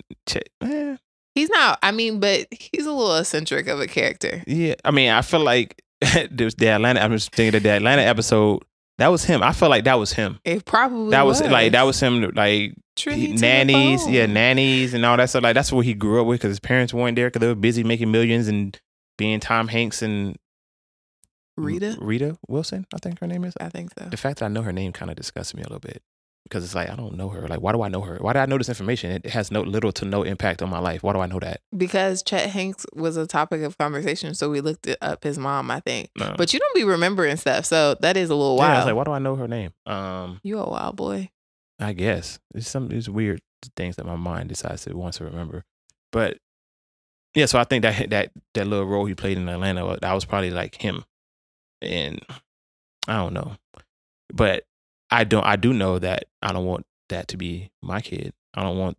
eh, 0.63 0.97
he's 1.35 1.51
not. 1.51 1.79
I 1.83 1.93
mean, 1.93 2.21
but 2.21 2.47
he's 2.51 2.87
a 2.87 2.93
little 2.93 3.17
eccentric 3.17 3.67
of 3.69 3.81
a 3.81 3.87
character. 3.87 4.43
Yeah, 4.47 4.75
I 4.85 4.91
mean, 4.91 5.11
I 5.11 5.23
feel 5.23 5.41
like 5.41 5.83
there's 6.31 6.55
the 6.55 6.69
Atlanta. 6.69 7.01
I'm 7.01 7.13
just 7.13 7.35
thinking 7.35 7.57
of 7.57 7.63
the 7.63 7.71
Atlanta 7.71 8.03
episode. 8.03 8.63
That 8.99 9.09
was 9.09 9.25
him. 9.25 9.43
I 9.43 9.53
feel 9.53 9.71
like 9.71 9.85
that 9.85 9.99
was 9.99 10.13
him. 10.13 10.39
It 10.45 10.67
probably 10.67 11.13
That 11.13 11.25
was, 11.25 11.41
like 11.41 11.73
that 11.73 11.85
was 11.85 11.99
him. 11.99 12.21
Like 12.35 12.75
he- 12.97 13.33
nannies, 13.33 14.07
yeah, 14.07 14.27
nannies 14.27 14.93
and 14.93 15.07
all 15.07 15.17
that 15.17 15.31
stuff. 15.31 15.43
Like 15.43 15.55
that's 15.55 15.73
what 15.73 15.87
he 15.87 15.95
grew 15.95 16.21
up 16.21 16.27
with 16.27 16.41
because 16.41 16.51
his 16.51 16.61
parents 16.61 16.93
weren't 16.93 17.17
there 17.17 17.29
because 17.29 17.41
they 17.41 17.47
were 17.47 17.55
busy 17.55 17.83
making 17.83 18.11
millions 18.13 18.47
and 18.47 18.79
being 19.17 19.41
Tom 19.41 19.69
Hanks 19.69 20.03
and 20.03 20.37
Rita. 21.57 21.97
Rita 21.99 22.37
Wilson. 22.49 22.87
I 22.95 22.99
think 22.99 23.21
her 23.21 23.27
name 23.27 23.45
is. 23.45 23.55
I 23.61 23.71
think 23.71 23.91
so. 23.99 24.05
The 24.07 24.17
fact 24.19 24.41
that 24.41 24.47
I 24.47 24.49
know 24.49 24.63
her 24.63 24.73
name 24.73 24.93
kind 24.93 25.11
of 25.11 25.17
disgusts 25.17 25.55
me 25.55 25.63
a 25.63 25.65
little 25.65 25.81
bit 25.81 26.03
because 26.45 26.65
it's 26.65 26.75
like 26.75 26.91
I 26.91 26.97
don't 26.97 27.17
know 27.17 27.29
her. 27.29 27.47
Like, 27.47 27.61
why 27.61 27.73
do 27.73 27.83
I 27.83 27.89
know 27.89 28.01
her? 28.03 28.17
Why 28.21 28.33
do 28.33 28.39
I 28.41 28.47
know 28.47 28.59
this 28.59 28.69
information? 28.69 29.11
It 29.13 29.27
has 29.27 29.51
no 29.51 29.61
little 29.63 29.93
to 29.93 30.05
no 30.05 30.23
impact 30.23 30.63
on 30.63 30.71
my 30.71 30.79
life. 30.79 31.03
Why 31.03 31.13
do 31.13 31.21
I 31.21 31.27
know 31.27 31.39
that? 31.41 31.61
Because 31.77 32.23
Chet 32.23 32.51
Hanks 32.51 32.87
was 32.95 33.17
a 33.17 33.27
topic 33.27 33.63
of 33.63 33.79
conversation, 33.79 34.35
so 34.35 34.51
we 34.51 34.61
looked 34.61 34.87
it 34.87 34.99
up 35.01 35.23
his 35.25 35.39
mom. 35.39 35.71
I 35.71 35.81
think, 35.81 36.11
No. 36.19 36.35
but 36.37 36.53
you 36.53 36.59
don't 36.59 36.75
be 36.75 36.85
remembering 36.85 37.37
stuff, 37.37 37.65
so 37.67 37.95
that 38.01 38.17
is 38.17 38.31
a 38.31 38.35
little 38.35 38.57
wild. 38.57 38.71
Yeah, 38.71 38.75
I 38.75 38.79
was 38.79 38.87
like, 38.87 38.95
why 38.97 39.05
do 39.05 39.13
I 39.13 39.19
know 39.19 39.37
her 39.37 39.49
name? 39.49 39.73
Um, 39.87 40.41
you 40.43 40.59
a 40.59 40.69
wild 40.69 40.97
boy. 40.97 41.31
I 41.79 41.93
guess 41.93 42.39
it's 42.55 42.69
some 42.69 42.91
it's 42.91 43.09
weird 43.09 43.41
things 43.77 43.97
that 43.97 44.07
my 44.07 44.17
mind 44.17 44.49
decides 44.49 44.87
it 44.87 44.95
wants 44.95 45.19
to 45.19 45.25
remember. 45.25 45.65
But 46.13 46.39
yeah, 47.35 47.47
so 47.47 47.59
I 47.59 47.65
think 47.65 47.83
that 47.83 48.11
that 48.11 48.33
that 48.55 48.67
little 48.67 48.87
role 48.87 49.05
he 49.07 49.15
played 49.15 49.39
in 49.39 49.49
Atlanta 49.49 49.99
that 50.01 50.13
was 50.13 50.25
probably 50.25 50.51
like 50.51 50.75
him, 50.75 51.05
and 51.81 52.21
I 53.07 53.17
don't 53.17 53.33
know, 53.33 53.57
but 54.33 54.65
I 55.11 55.25
don't 55.25 55.45
I 55.45 55.57
do 55.57 55.73
know 55.73 55.99
that 55.99 56.25
I 56.43 56.53
don't 56.53 56.67
want 56.67 56.87
that 57.09 57.29
to 57.29 57.37
be 57.37 57.71
my 57.83 58.01
kid. 58.01 58.33
I 58.55 58.63
don't 58.63 58.79
want 58.79 58.97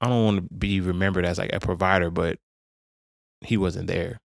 I 0.00 0.08
don't 0.08 0.24
want 0.24 0.36
to 0.36 0.54
be 0.54 0.80
remembered 0.80 1.24
as 1.26 1.38
like 1.38 1.52
a 1.52 1.60
provider, 1.60 2.10
but 2.10 2.38
he 3.40 3.56
wasn't 3.56 3.88
there. 3.88 4.20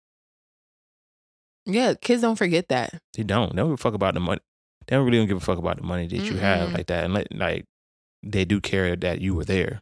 Yeah, 1.66 1.94
kids 2.00 2.22
don't 2.22 2.36
forget 2.36 2.70
that. 2.70 3.02
They 3.14 3.24
don't. 3.24 3.52
They 3.52 3.58
don't 3.58 3.70
give 3.70 3.80
a 3.80 3.84
fuck 3.84 3.94
about 3.94 4.14
the 4.14 4.20
money. 4.20 4.42
They 4.88 4.96
don't 4.96 5.06
really 5.06 5.18
don't 5.18 5.28
give 5.28 5.38
a 5.38 5.40
fuck 5.40 5.58
about 5.58 5.78
the 5.78 5.84
money 5.84 6.08
that 6.08 6.18
you 6.18 6.38
have 6.38 6.74
like 6.74 6.88
that, 6.88 7.06
and 7.06 7.14
let, 7.14 7.34
like 7.34 7.66
they 8.22 8.44
do 8.46 8.60
care 8.60 8.96
that 8.98 9.22
you 9.22 9.34
were 9.34 9.46
there. 9.46 9.82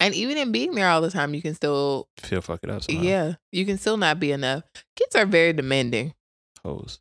And 0.00 0.14
even 0.14 0.36
in 0.38 0.52
being 0.52 0.74
there 0.74 0.88
all 0.88 1.00
the 1.00 1.10
time, 1.10 1.34
you 1.34 1.42
can 1.42 1.54
still, 1.54 2.08
Feel 2.18 2.40
fuck 2.40 2.60
it 2.62 2.70
up. 2.70 2.82
Somehow. 2.84 3.02
yeah, 3.02 3.34
you 3.50 3.64
can 3.66 3.78
still 3.78 3.96
not 3.96 4.20
be 4.20 4.30
enough. 4.32 4.64
Kids 4.96 5.16
are 5.16 5.26
very 5.26 5.52
demanding, 5.52 6.14
hoes, 6.64 7.00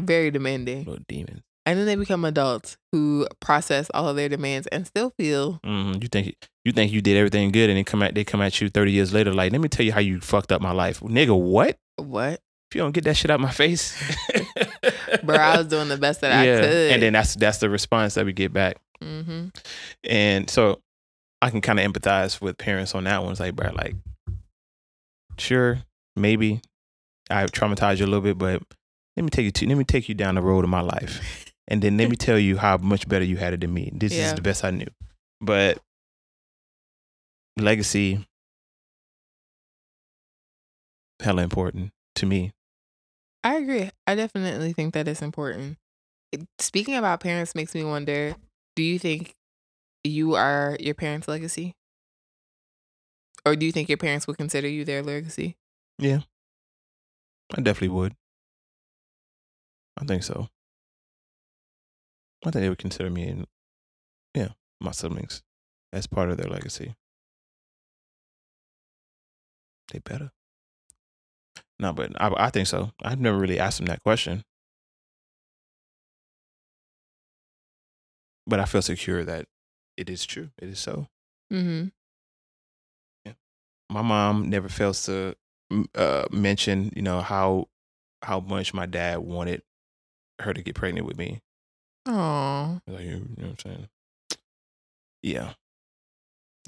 very 0.00 0.30
demanding. 0.30 0.84
little 0.84 1.04
demons. 1.08 1.42
And 1.66 1.76
then 1.78 1.86
they 1.86 1.96
become 1.96 2.24
adults 2.24 2.78
who 2.92 3.26
process 3.40 3.90
all 3.92 4.08
of 4.08 4.14
their 4.14 4.28
demands 4.28 4.68
and 4.68 4.86
still 4.86 5.10
feel 5.18 5.60
hmm 5.64 5.94
You 6.00 6.08
think 6.08 6.36
you 6.64 6.72
think 6.72 6.92
you 6.92 7.02
did 7.02 7.16
everything 7.16 7.50
good, 7.50 7.68
and 7.68 7.76
they 7.76 7.84
come 7.84 8.02
at 8.02 8.14
they 8.14 8.24
come 8.24 8.40
at 8.40 8.60
you 8.60 8.68
thirty 8.68 8.92
years 8.92 9.12
later, 9.12 9.34
like, 9.34 9.52
let 9.52 9.60
me 9.60 9.68
tell 9.68 9.84
you 9.84 9.92
how 9.92 10.00
you 10.00 10.20
fucked 10.20 10.52
up 10.52 10.62
my 10.62 10.72
life, 10.72 11.00
nigga. 11.00 11.38
What? 11.38 11.76
what? 11.96 12.40
If 12.70 12.74
you 12.74 12.80
don't 12.80 12.92
get 12.92 13.04
that 13.04 13.16
shit 13.16 13.30
out 13.30 13.38
my 13.38 13.50
face, 13.52 13.96
Bro, 15.22 15.36
I 15.36 15.58
was 15.58 15.68
doing 15.68 15.88
the 15.88 15.96
best 15.96 16.20
that 16.22 16.44
yeah. 16.44 16.56
I 16.56 16.60
could. 16.60 16.92
And 16.92 17.02
then 17.02 17.12
that's 17.12 17.34
that's 17.36 17.58
the 17.58 17.68
response 17.70 18.14
that 18.14 18.24
we 18.24 18.32
get 18.32 18.52
back, 18.52 18.78
hmm 19.02 19.46
and 20.02 20.48
so 20.48 20.80
I 21.42 21.50
can 21.50 21.60
kind 21.60 21.78
of 21.78 21.92
empathize 21.92 22.40
with 22.40 22.58
parents 22.58 22.94
on 22.94 23.04
that 23.04 23.22
one. 23.22 23.32
It's 23.32 23.40
like, 23.40 23.54
bro, 23.54 23.70
like, 23.72 23.94
sure, 25.38 25.78
maybe 26.16 26.60
I 27.30 27.46
traumatized 27.46 27.98
you 27.98 28.06
a 28.06 28.08
little 28.08 28.20
bit, 28.20 28.38
but 28.38 28.62
let 29.16 29.22
me 29.22 29.30
take 29.30 29.44
you 29.44 29.50
to 29.50 29.68
let 29.68 29.78
me 29.78 29.84
take 29.84 30.08
you 30.08 30.14
down 30.14 30.34
the 30.34 30.42
road 30.42 30.64
of 30.64 30.70
my 30.70 30.80
life. 30.80 31.45
And 31.68 31.82
then 31.82 31.96
let 31.96 32.08
me 32.08 32.16
tell 32.16 32.38
you 32.38 32.56
how 32.58 32.76
much 32.76 33.08
better 33.08 33.24
you 33.24 33.36
had 33.36 33.52
it 33.54 33.60
than 33.60 33.72
me. 33.74 33.90
This 33.92 34.12
Yeah. 34.12 34.24
is 34.26 34.34
the 34.34 34.42
best 34.42 34.64
I 34.64 34.70
knew. 34.70 34.86
But 35.40 35.78
legacy, 37.56 38.26
hella 41.20 41.42
important 41.42 41.92
to 42.16 42.26
me. 42.26 42.52
I 43.44 43.56
agree. 43.56 43.90
I 44.06 44.14
definitely 44.14 44.72
think 44.72 44.94
that 44.94 45.08
it's 45.08 45.22
important. 45.22 45.78
Speaking 46.58 46.96
about 46.96 47.20
parents 47.20 47.54
makes 47.54 47.74
me 47.74 47.84
wonder 47.84 48.34
do 48.74 48.82
you 48.82 48.98
think 48.98 49.34
you 50.04 50.34
are 50.34 50.76
your 50.80 50.94
parents' 50.94 51.28
legacy? 51.28 51.74
Or 53.46 53.56
do 53.56 53.64
you 53.64 53.72
think 53.72 53.88
your 53.88 53.96
parents 53.98 54.26
would 54.26 54.36
consider 54.36 54.68
you 54.68 54.84
their 54.84 55.02
legacy? 55.02 55.56
Yeah. 55.98 56.20
I 57.56 57.60
definitely 57.62 57.88
would. 57.96 58.14
I 59.96 60.04
think 60.04 60.24
so. 60.24 60.48
I 62.46 62.50
think 62.50 62.62
they 62.62 62.68
would 62.68 62.78
consider 62.78 63.10
me 63.10 63.28
and 63.28 63.46
yeah, 64.34 64.50
my 64.80 64.92
siblings 64.92 65.42
as 65.92 66.06
part 66.06 66.30
of 66.30 66.36
their 66.36 66.48
legacy. 66.48 66.94
They 69.92 69.98
better. 69.98 70.30
No, 71.78 71.92
but 71.92 72.12
I, 72.20 72.46
I 72.46 72.50
think 72.50 72.68
so. 72.68 72.92
I've 73.02 73.20
never 73.20 73.38
really 73.38 73.58
asked 73.58 73.78
them 73.78 73.86
that 73.86 74.02
question. 74.02 74.44
But 78.46 78.60
I 78.60 78.64
feel 78.64 78.82
secure 78.82 79.24
that 79.24 79.46
it 79.96 80.08
is 80.08 80.24
true. 80.24 80.50
It 80.60 80.68
is 80.68 80.78
so. 80.78 81.08
Mm-hmm. 81.52 81.88
my 83.90 84.02
mom 84.02 84.50
never 84.50 84.68
fails 84.68 85.04
to 85.06 85.34
uh, 85.94 86.24
mention, 86.30 86.92
you 86.94 87.02
know, 87.02 87.20
how 87.20 87.68
how 88.22 88.40
much 88.40 88.74
my 88.74 88.86
dad 88.86 89.18
wanted 89.18 89.62
her 90.40 90.52
to 90.52 90.62
get 90.62 90.74
pregnant 90.74 91.06
with 91.06 91.16
me. 91.16 91.40
Oh, 92.06 92.80
Like, 92.86 93.04
you 93.04 93.16
know 93.16 93.26
what 93.36 93.48
I'm 93.48 93.58
saying? 93.58 93.88
Yeah. 95.22 95.52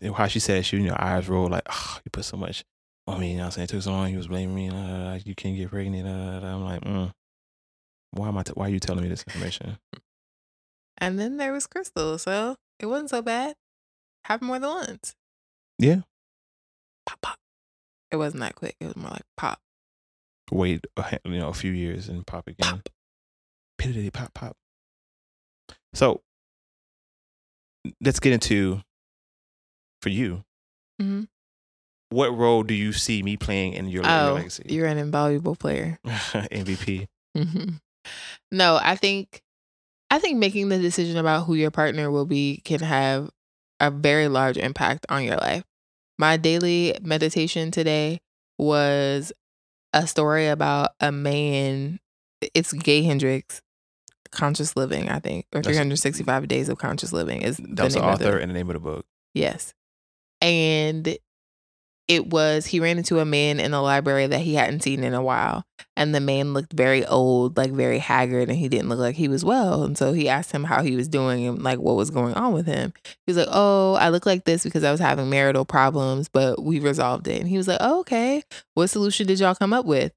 And 0.02 0.14
how 0.14 0.26
she 0.26 0.40
said, 0.40 0.64
she, 0.66 0.76
you 0.78 0.84
know, 0.84 0.96
eyes 0.98 1.28
roll 1.28 1.48
like, 1.48 1.66
oh, 1.70 1.98
you 2.04 2.10
put 2.10 2.24
so 2.24 2.36
much 2.36 2.64
on 3.06 3.20
me. 3.20 3.32
You 3.32 3.36
know 3.36 3.42
what 3.42 3.46
I'm 3.46 3.50
saying? 3.52 3.64
It 3.64 3.68
took 3.70 3.82
so 3.82 3.92
long. 3.92 4.08
He 4.08 4.16
was 4.16 4.28
blaming 4.28 4.54
me. 4.54 4.68
Uh, 4.70 5.18
you 5.24 5.34
can't 5.34 5.56
get 5.56 5.70
pregnant. 5.70 6.06
Uh, 6.06 6.46
I'm 6.46 6.64
like, 6.64 6.80
mm. 6.82 7.12
why 8.12 8.28
am 8.28 8.38
I? 8.38 8.42
T- 8.42 8.52
why 8.54 8.66
are 8.66 8.70
you 8.70 8.80
telling 8.80 9.02
me 9.02 9.08
this 9.08 9.24
information? 9.28 9.78
and 10.98 11.18
then 11.18 11.36
there 11.36 11.52
was 11.52 11.66
Crystal, 11.66 12.18
so 12.18 12.56
it 12.80 12.86
wasn't 12.86 13.10
so 13.10 13.22
bad. 13.22 13.54
Have 14.24 14.42
more 14.42 14.58
than 14.58 14.70
once. 14.70 15.14
Yeah. 15.78 16.00
Pop 17.06 17.20
pop. 17.20 17.38
It 18.10 18.16
wasn't 18.16 18.40
that 18.40 18.56
quick. 18.56 18.76
It 18.80 18.86
was 18.86 18.96
more 18.96 19.10
like 19.10 19.22
pop 19.36 19.60
Wait, 20.50 20.86
a 20.96 21.18
you 21.24 21.38
know, 21.38 21.48
a 21.48 21.54
few 21.54 21.72
years 21.72 22.08
and 22.08 22.26
pop 22.26 22.46
again. 22.46 22.70
pop. 22.70 22.88
Piddity 23.80 24.12
pop 24.12 24.34
pop. 24.34 24.56
So 25.98 26.20
let's 28.00 28.20
get 28.20 28.32
into 28.32 28.80
for 30.00 30.10
you. 30.10 30.44
hmm 31.00 31.22
What 32.10 32.28
role 32.36 32.62
do 32.62 32.72
you 32.72 32.92
see 32.92 33.20
me 33.24 33.36
playing 33.36 33.72
in 33.72 33.88
your, 33.88 34.04
in 34.04 34.08
your 34.08 34.30
Oh, 34.30 34.34
legacy? 34.34 34.62
you're 34.68 34.86
an 34.86 34.96
invaluable 34.98 35.56
player. 35.56 35.98
MVP. 36.04 37.08
hmm 37.36 37.64
No, 38.52 38.78
I 38.80 38.94
think 38.94 39.42
I 40.08 40.20
think 40.20 40.38
making 40.38 40.68
the 40.68 40.78
decision 40.78 41.16
about 41.16 41.46
who 41.46 41.54
your 41.54 41.72
partner 41.72 42.12
will 42.12 42.26
be 42.26 42.62
can 42.64 42.78
have 42.78 43.28
a 43.80 43.90
very 43.90 44.28
large 44.28 44.56
impact 44.56 45.04
on 45.08 45.24
your 45.24 45.36
life. 45.38 45.64
My 46.16 46.36
daily 46.36 46.96
meditation 47.02 47.72
today 47.72 48.20
was 48.56 49.32
a 49.92 50.06
story 50.06 50.46
about 50.46 50.90
a 51.00 51.10
man. 51.10 51.98
It's 52.54 52.72
Gay 52.72 53.02
Hendricks, 53.02 53.62
Conscious 54.30 54.76
Living, 54.76 55.08
I 55.08 55.18
think, 55.18 55.46
or 55.54 55.58
That's- 55.60 55.74
365 55.76 56.48
Days 56.48 56.68
of 56.68 56.78
Conscious 56.78 57.12
Living 57.12 57.42
is 57.42 57.56
That 57.58 57.84
was 57.84 57.94
the 57.94 58.00
the 58.00 58.06
author 58.06 58.38
it. 58.38 58.42
and 58.42 58.50
the 58.50 58.54
name 58.54 58.68
of 58.68 58.74
the 58.74 58.80
book. 58.80 59.06
Yes. 59.34 59.74
And 60.40 61.16
it 62.06 62.26
was, 62.28 62.64
he 62.64 62.80
ran 62.80 62.96
into 62.96 63.18
a 63.18 63.24
man 63.26 63.60
in 63.60 63.70
the 63.72 63.82
library 63.82 64.26
that 64.28 64.40
he 64.40 64.54
hadn't 64.54 64.82
seen 64.82 65.04
in 65.04 65.12
a 65.12 65.22
while. 65.22 65.64
And 65.94 66.14
the 66.14 66.20
man 66.20 66.54
looked 66.54 66.72
very 66.72 67.04
old, 67.04 67.56
like 67.58 67.70
very 67.70 67.98
haggard, 67.98 68.48
and 68.48 68.56
he 68.56 68.68
didn't 68.68 68.88
look 68.88 68.98
like 68.98 69.16
he 69.16 69.28
was 69.28 69.44
well. 69.44 69.82
And 69.82 69.98
so 69.98 70.12
he 70.14 70.26
asked 70.28 70.52
him 70.52 70.64
how 70.64 70.82
he 70.82 70.96
was 70.96 71.06
doing 71.08 71.46
and 71.46 71.62
like 71.62 71.78
what 71.80 71.96
was 71.96 72.08
going 72.10 72.32
on 72.34 72.54
with 72.54 72.66
him. 72.66 72.94
He 73.26 73.32
was 73.32 73.36
like, 73.36 73.48
Oh, 73.50 73.94
I 73.94 74.08
look 74.08 74.24
like 74.24 74.44
this 74.44 74.64
because 74.64 74.84
I 74.84 74.90
was 74.90 75.00
having 75.00 75.28
marital 75.28 75.66
problems, 75.66 76.28
but 76.30 76.62
we 76.62 76.80
resolved 76.80 77.28
it. 77.28 77.40
And 77.40 77.48
he 77.48 77.58
was 77.58 77.68
like, 77.68 77.78
oh, 77.80 78.00
Okay, 78.00 78.42
what 78.74 78.86
solution 78.88 79.26
did 79.26 79.38
y'all 79.40 79.54
come 79.54 79.74
up 79.74 79.84
with? 79.84 80.12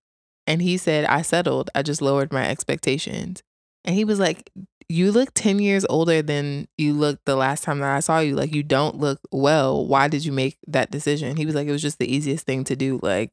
And 0.48 0.62
he 0.62 0.78
said, 0.78 1.06
I 1.06 1.24
settled. 1.24 1.70
I 1.76 1.82
just 1.84 2.02
lowered 2.02 2.32
my 2.32 2.48
expectations. 2.50 3.44
And 3.86 3.96
he 3.96 4.06
was 4.06 4.20
like, 4.20 4.52
you 4.90 5.12
look 5.12 5.34
10 5.34 5.60
years 5.60 5.86
older 5.90 6.22
than 6.22 6.68
you 6.78 6.94
looked 6.94 7.26
the 7.26 7.36
last 7.36 7.64
time 7.64 7.80
that 7.80 7.96
I 7.96 8.02
saw 8.02 8.20
you. 8.20 8.36
Like, 8.36 8.54
you 8.54 8.62
don't 8.62 8.98
look 8.98 9.20
well. 9.32 9.88
Why 9.88 10.08
did 10.08 10.26
you 10.26 10.32
make 10.32 10.58
that 10.68 10.92
decision? 10.92 11.38
He 11.38 11.46
was 11.46 11.56
like, 11.56 11.68
it 11.68 11.72
was 11.72 11.82
just 11.82 11.98
the 11.98 12.14
easiest 12.14 12.46
thing 12.46 12.64
to 12.66 12.76
do. 12.76 13.00
Like, 13.02 13.32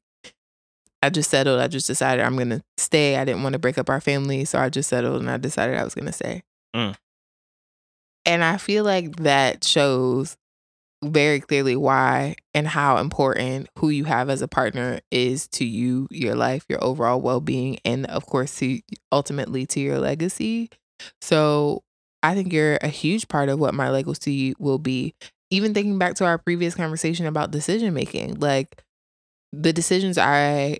I 1.02 1.11
just 1.11 1.30
settled. 1.30 1.61
I 1.61 1.68
just 1.68 1.87
decided 1.87 2.24
I'm 2.24 2.37
going 2.37 2.50
to 2.50 2.62
stay. 2.76 3.16
I 3.16 3.24
didn't 3.24 3.42
want 3.42 3.54
to 3.54 3.58
break 3.58 3.78
up 3.78 3.90
our 3.90 4.00
family. 4.00 4.44
So 4.44 4.58
I 4.58 4.68
just 4.68 4.88
settled 4.88 5.20
and 5.20 5.30
I 5.30 5.37
decided 5.37 5.76
I 5.76 5.84
was 5.84 5.94
going 5.94 6.06
to 6.06 6.12
stay. 6.12 6.42
Mm. 6.74 6.96
And 8.24 8.44
I 8.44 8.56
feel 8.56 8.84
like 8.84 9.16
that 9.16 9.64
shows 9.64 10.37
very 11.04 11.40
clearly 11.40 11.76
why 11.76 12.34
and 12.54 12.66
how 12.66 12.96
important 12.96 13.68
who 13.78 13.88
you 13.88 14.04
have 14.04 14.28
as 14.28 14.42
a 14.42 14.48
partner 14.48 15.00
is 15.11 15.46
to 15.48 15.64
you, 15.64 16.08
your 16.11 16.34
life, 16.34 16.64
your 16.68 16.82
overall 16.82 17.20
well 17.20 17.40
being, 17.40 17.78
and 17.84 18.06
of 18.06 18.26
course, 18.26 18.56
to 18.58 18.80
ultimately 19.12 19.66
to 19.66 19.80
your 19.80 19.98
legacy. 19.98 20.70
So 21.20 21.82
I 22.22 22.34
think 22.34 22.52
you're 22.52 22.78
a 22.82 22.88
huge 22.88 23.28
part 23.28 23.48
of 23.48 23.61
what 23.61 23.74
my 23.74 23.90
legacy 23.90 24.54
will 24.58 24.78
be. 24.78 25.14
Even 25.50 25.72
thinking 25.72 25.98
back 25.98 26.14
to 26.16 26.26
our 26.26 26.37
previous 26.37 26.74
conversation 26.74 27.26
about 27.26 27.52
decision 27.52 27.94
making, 27.94 28.40
like 28.40 28.82
the 29.52 29.72
decisions 29.72 30.18
I 30.18 30.78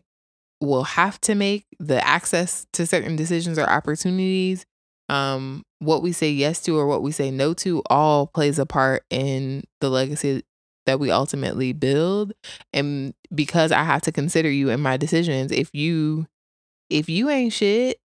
will 0.61 0.85
have 0.85 1.20
to 1.22 1.35
make, 1.35 1.66
the 1.78 2.04
access 2.07 2.66
to 2.72 2.87
certain 2.87 3.16
decisions 3.16 3.59
or 3.59 3.68
opportunities, 3.68 4.66
um, 5.09 5.64
what 5.79 6.03
we 6.03 6.12
say 6.12 6.31
yes 6.31 6.61
to 6.62 6.77
or 6.77 6.87
what 6.87 7.03
we 7.03 7.12
say 7.12 7.31
no 7.31 7.55
to, 7.55 7.83
all 7.88 8.27
plays 8.27 8.59
a 8.59 8.66
part 8.66 9.05
in 9.11 9.64
the 9.81 9.90
legacy 9.90 10.44
that 10.87 11.01
we 11.01 11.11
ultimately 11.11 11.73
build. 11.73 12.33
And 12.73 13.14
because 13.35 13.73
I 13.73 13.85
have 13.85 14.03
to 14.03 14.12
consider 14.12 14.51
you 14.51 14.71
in 14.71 14.81
my 14.81 14.97
decisions, 14.97 15.53
if 15.53 15.71
you 15.75 16.27
if 16.90 17.09
you 17.09 17.29
ain't 17.29 17.53
shit, 17.53 18.01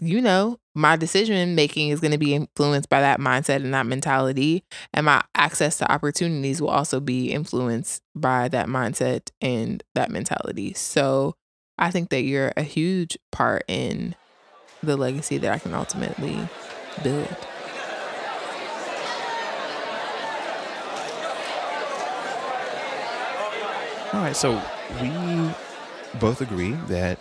you 0.00 0.20
know, 0.20 0.58
my 0.74 0.96
decision 0.96 1.54
making 1.54 1.88
is 1.88 2.00
going 2.00 2.12
to 2.12 2.18
be 2.18 2.34
influenced 2.34 2.88
by 2.88 3.00
that 3.00 3.18
mindset 3.18 3.56
and 3.56 3.74
that 3.74 3.86
mentality. 3.86 4.62
And 4.92 5.06
my 5.06 5.22
access 5.34 5.78
to 5.78 5.90
opportunities 5.90 6.60
will 6.60 6.68
also 6.68 7.00
be 7.00 7.32
influenced 7.32 8.02
by 8.14 8.48
that 8.48 8.66
mindset 8.66 9.30
and 9.40 9.82
that 9.94 10.10
mentality. 10.10 10.74
So 10.74 11.34
I 11.78 11.90
think 11.90 12.10
that 12.10 12.22
you're 12.22 12.52
a 12.56 12.62
huge 12.62 13.18
part 13.32 13.64
in 13.66 14.14
the 14.82 14.96
legacy 14.96 15.38
that 15.38 15.52
I 15.52 15.58
can 15.58 15.74
ultimately 15.74 16.48
build. 17.02 17.36
All 24.12 24.20
right, 24.22 24.36
so 24.36 24.60
we 25.02 25.10
both 26.18 26.40
agree 26.40 26.72
that 26.88 27.20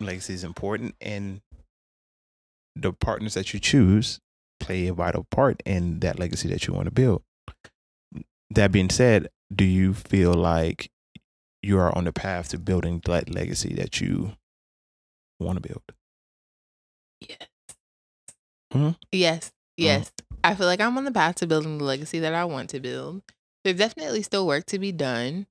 legacy 0.00 0.32
is 0.32 0.44
important, 0.44 0.94
and 1.00 1.40
the 2.74 2.92
partners 2.92 3.34
that 3.34 3.52
you 3.52 3.60
choose 3.60 4.20
play 4.60 4.86
a 4.86 4.94
vital 4.94 5.26
part 5.30 5.62
in 5.66 6.00
that 6.00 6.18
legacy 6.18 6.48
that 6.48 6.66
you 6.66 6.74
want 6.74 6.86
to 6.86 6.90
build. 6.90 7.22
That 8.50 8.72
being 8.72 8.90
said, 8.90 9.28
do 9.54 9.64
you 9.64 9.92
feel 9.92 10.32
like 10.32 10.90
you 11.62 11.78
are 11.78 11.96
on 11.96 12.04
the 12.04 12.12
path 12.12 12.48
to 12.50 12.58
building 12.58 13.02
that 13.04 13.28
legacy 13.28 13.74
that 13.74 14.00
you 14.00 14.32
want 15.38 15.62
to 15.62 15.68
build? 15.68 15.82
Yes. 17.20 17.48
Hmm? 18.72 18.90
Yes. 19.12 19.50
Yes. 19.76 20.10
I 20.44 20.54
feel 20.54 20.66
like 20.66 20.80
I'm 20.80 20.96
on 20.98 21.04
the 21.04 21.12
path 21.12 21.36
to 21.36 21.46
building 21.46 21.78
the 21.78 21.84
legacy 21.84 22.18
that 22.20 22.34
I 22.34 22.44
want 22.44 22.70
to 22.70 22.80
build. 22.80 23.22
There's 23.64 23.76
definitely 23.76 24.22
still 24.22 24.46
work 24.46 24.66
to 24.66 24.78
be 24.78 24.92
done, 24.92 25.46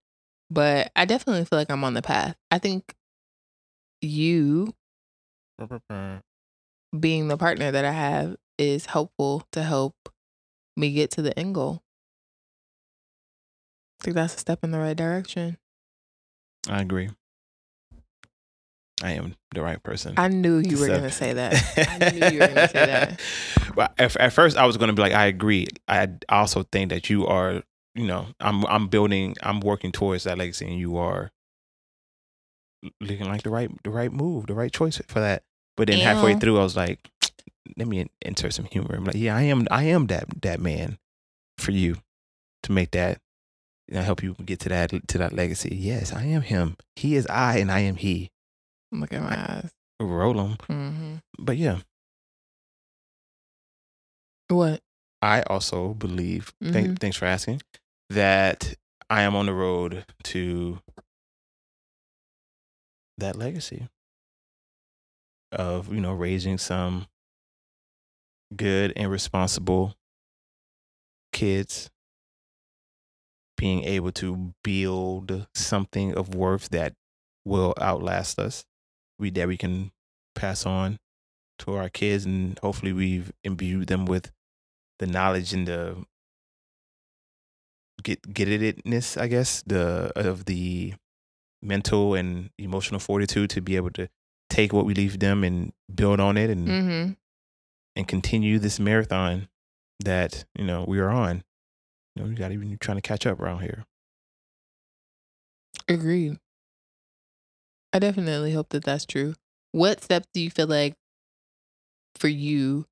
but 0.49 0.91
I 0.95 1.05
definitely 1.05 1.45
feel 1.45 1.59
like 1.59 1.69
I'm 1.71 1.83
on 1.83 1.93
the 1.93 2.01
path. 2.01 2.35
I 2.51 2.59
think 2.59 2.95
you 4.01 4.73
being 6.97 7.27
the 7.27 7.37
partner 7.37 7.71
that 7.71 7.85
I 7.85 7.91
have 7.91 8.37
is 8.57 8.87
helpful 8.87 9.43
to 9.51 9.63
help 9.63 9.95
me 10.75 10.91
get 10.91 11.11
to 11.11 11.21
the 11.21 11.37
end 11.37 11.55
goal. 11.55 11.83
I 14.01 14.03
think 14.05 14.15
that's 14.15 14.35
a 14.35 14.39
step 14.39 14.63
in 14.63 14.71
the 14.71 14.79
right 14.79 14.95
direction. 14.95 15.57
I 16.69 16.81
agree. 16.81 17.09
I 19.03 19.11
am 19.11 19.35
the 19.53 19.61
right 19.61 19.81
person. 19.83 20.15
I 20.17 20.27
knew 20.27 20.57
you 20.57 20.71
were 20.77 20.87
So- 20.87 20.97
going 20.97 21.03
to 21.03 21.11
say 21.11 21.33
that. 21.33 21.53
I 22.01 22.09
knew 22.11 22.27
you 22.29 22.39
were 22.39 22.47
going 22.47 22.55
to 22.55 22.67
say 22.69 22.85
that. 22.85 23.21
Well, 23.75 23.89
at, 23.99 24.15
at 24.15 24.33
first 24.33 24.57
I 24.57 24.65
was 24.65 24.75
going 24.77 24.87
to 24.87 24.93
be 24.93 25.03
like, 25.03 25.13
I 25.13 25.27
agree. 25.27 25.67
I 25.87 26.09
also 26.29 26.63
think 26.63 26.89
that 26.89 27.11
you 27.11 27.27
are, 27.27 27.61
you 27.93 28.07
know, 28.07 28.25
I'm 28.39 28.65
I'm 28.65 28.87
building, 28.87 29.35
I'm 29.43 29.59
working 29.59 29.91
towards 29.91 30.23
that 30.23 30.37
legacy, 30.39 30.65
and 30.65 30.79
you 30.79 30.97
are 30.97 31.29
looking 33.01 33.27
like 33.27 33.43
the 33.43 33.49
right 33.51 33.69
the 33.83 33.89
right 33.91 34.11
move, 34.11 34.47
the 34.47 34.53
right 34.55 34.71
choice 34.71 34.99
for 35.07 35.19
that. 35.19 35.43
But 35.75 35.87
then 35.89 35.99
halfway 35.99 36.33
through, 36.35 36.59
I 36.59 36.63
was 36.63 36.75
like, 36.75 37.07
let 37.77 37.87
me 37.87 38.07
insert 38.23 38.53
some 38.53 38.65
humor. 38.65 38.95
I'm 38.95 39.05
like, 39.05 39.15
yeah, 39.15 39.35
I 39.35 39.43
am, 39.43 39.67
I 39.69 39.83
am 39.83 40.07
that 40.07 40.25
that 40.41 40.59
man 40.59 40.97
for 41.59 41.71
you 41.71 41.97
to 42.63 42.71
make 42.71 42.91
that. 42.91 43.19
Know, 43.89 44.01
help 44.01 44.21
you 44.23 44.35
get 44.43 44.59
to 44.61 44.69
that 44.69 44.91
to 45.07 45.17
that 45.19 45.33
legacy. 45.33 45.75
Yes, 45.79 46.11
I 46.11 46.23
am 46.23 46.41
him. 46.41 46.75
He 46.95 47.15
is 47.15 47.25
I, 47.27 47.57
and 47.59 47.71
I 47.71 47.79
am 47.81 47.95
he. 47.95 48.31
Look 48.91 49.13
at 49.13 49.21
my 49.21 49.35
eyes. 49.37 49.71
Roll 49.99 50.39
'em. 50.39 50.57
hmm 50.67 51.15
But 51.39 51.57
yeah, 51.57 51.81
What? 54.49 54.81
I 55.21 55.41
also 55.43 55.93
believe, 55.93 56.53
Mhm. 56.63 56.71
thank, 56.73 56.99
thanks 56.99 57.17
for 57.17 57.25
asking, 57.25 57.61
that 58.09 58.75
I 59.09 59.23
am 59.23 59.35
on 59.35 59.45
the 59.47 59.53
road 59.53 60.05
to 60.25 60.79
that 63.17 63.35
legacy 63.35 63.89
of, 65.51 65.91
you 65.93 65.99
know, 65.99 66.13
raising 66.13 66.57
some 66.57 67.07
good 68.55 68.93
and 68.95 69.11
responsible 69.11 69.95
kids, 71.33 71.89
being 73.57 73.83
able 73.83 74.11
to 74.13 74.53
build 74.63 75.47
something 75.55 76.15
of 76.15 76.35
worth 76.35 76.69
that 76.69 76.93
will 77.43 77.73
outlast 77.81 78.37
us, 78.39 78.65
we 79.19 79.29
that 79.31 79.47
we 79.47 79.57
can 79.57 79.91
pass 80.35 80.65
on 80.65 80.99
to 81.59 81.73
our 81.73 81.89
kids, 81.89 82.25
and 82.25 82.57
hopefully 82.59 82.93
we've 82.93 83.31
imbued 83.43 83.87
them 83.87 84.05
with 84.05 84.31
the 84.99 85.07
knowledge 85.07 85.53
and 85.53 85.67
the 85.67 86.05
get 88.03 88.33
get 88.33 88.47
itness, 88.47 89.19
I 89.19 89.27
guess, 89.27 89.63
the 89.65 90.11
of 90.15 90.45
the 90.45 90.93
mental 91.61 92.13
and 92.13 92.51
emotional 92.57 92.99
fortitude 92.99 93.49
to 93.51 93.61
be 93.61 93.75
able 93.75 93.89
to 93.91 94.07
take 94.49 94.71
what 94.71 94.85
we 94.85 94.93
leave 94.93 95.19
them 95.19 95.43
and 95.43 95.73
build 95.93 96.19
on 96.19 96.37
it 96.37 96.49
and 96.49 96.67
Mm-hmm. 96.67 97.11
and 97.95 98.07
continue 98.07 98.59
this 98.59 98.79
marathon 98.79 99.49
that 99.99 100.45
you 100.57 100.65
know 100.65 100.85
we 100.87 100.99
are 100.99 101.09
on. 101.09 101.43
You 102.15 102.23
know, 102.23 102.29
we 102.29 102.35
got 102.35 102.51
even 102.51 102.77
trying 102.79 102.97
to 102.97 103.01
catch 103.01 103.25
up 103.25 103.39
around 103.39 103.61
here. 103.61 103.85
Agreed. 105.87 106.37
I 107.93 107.99
definitely 107.99 108.53
hope 108.53 108.69
that 108.69 108.83
that's 108.83 109.05
true. 109.05 109.35
What 109.71 110.03
steps 110.03 110.27
do 110.33 110.41
you 110.41 110.49
feel 110.49 110.67
like 110.67 110.95
for 112.15 112.27
you 112.27 112.85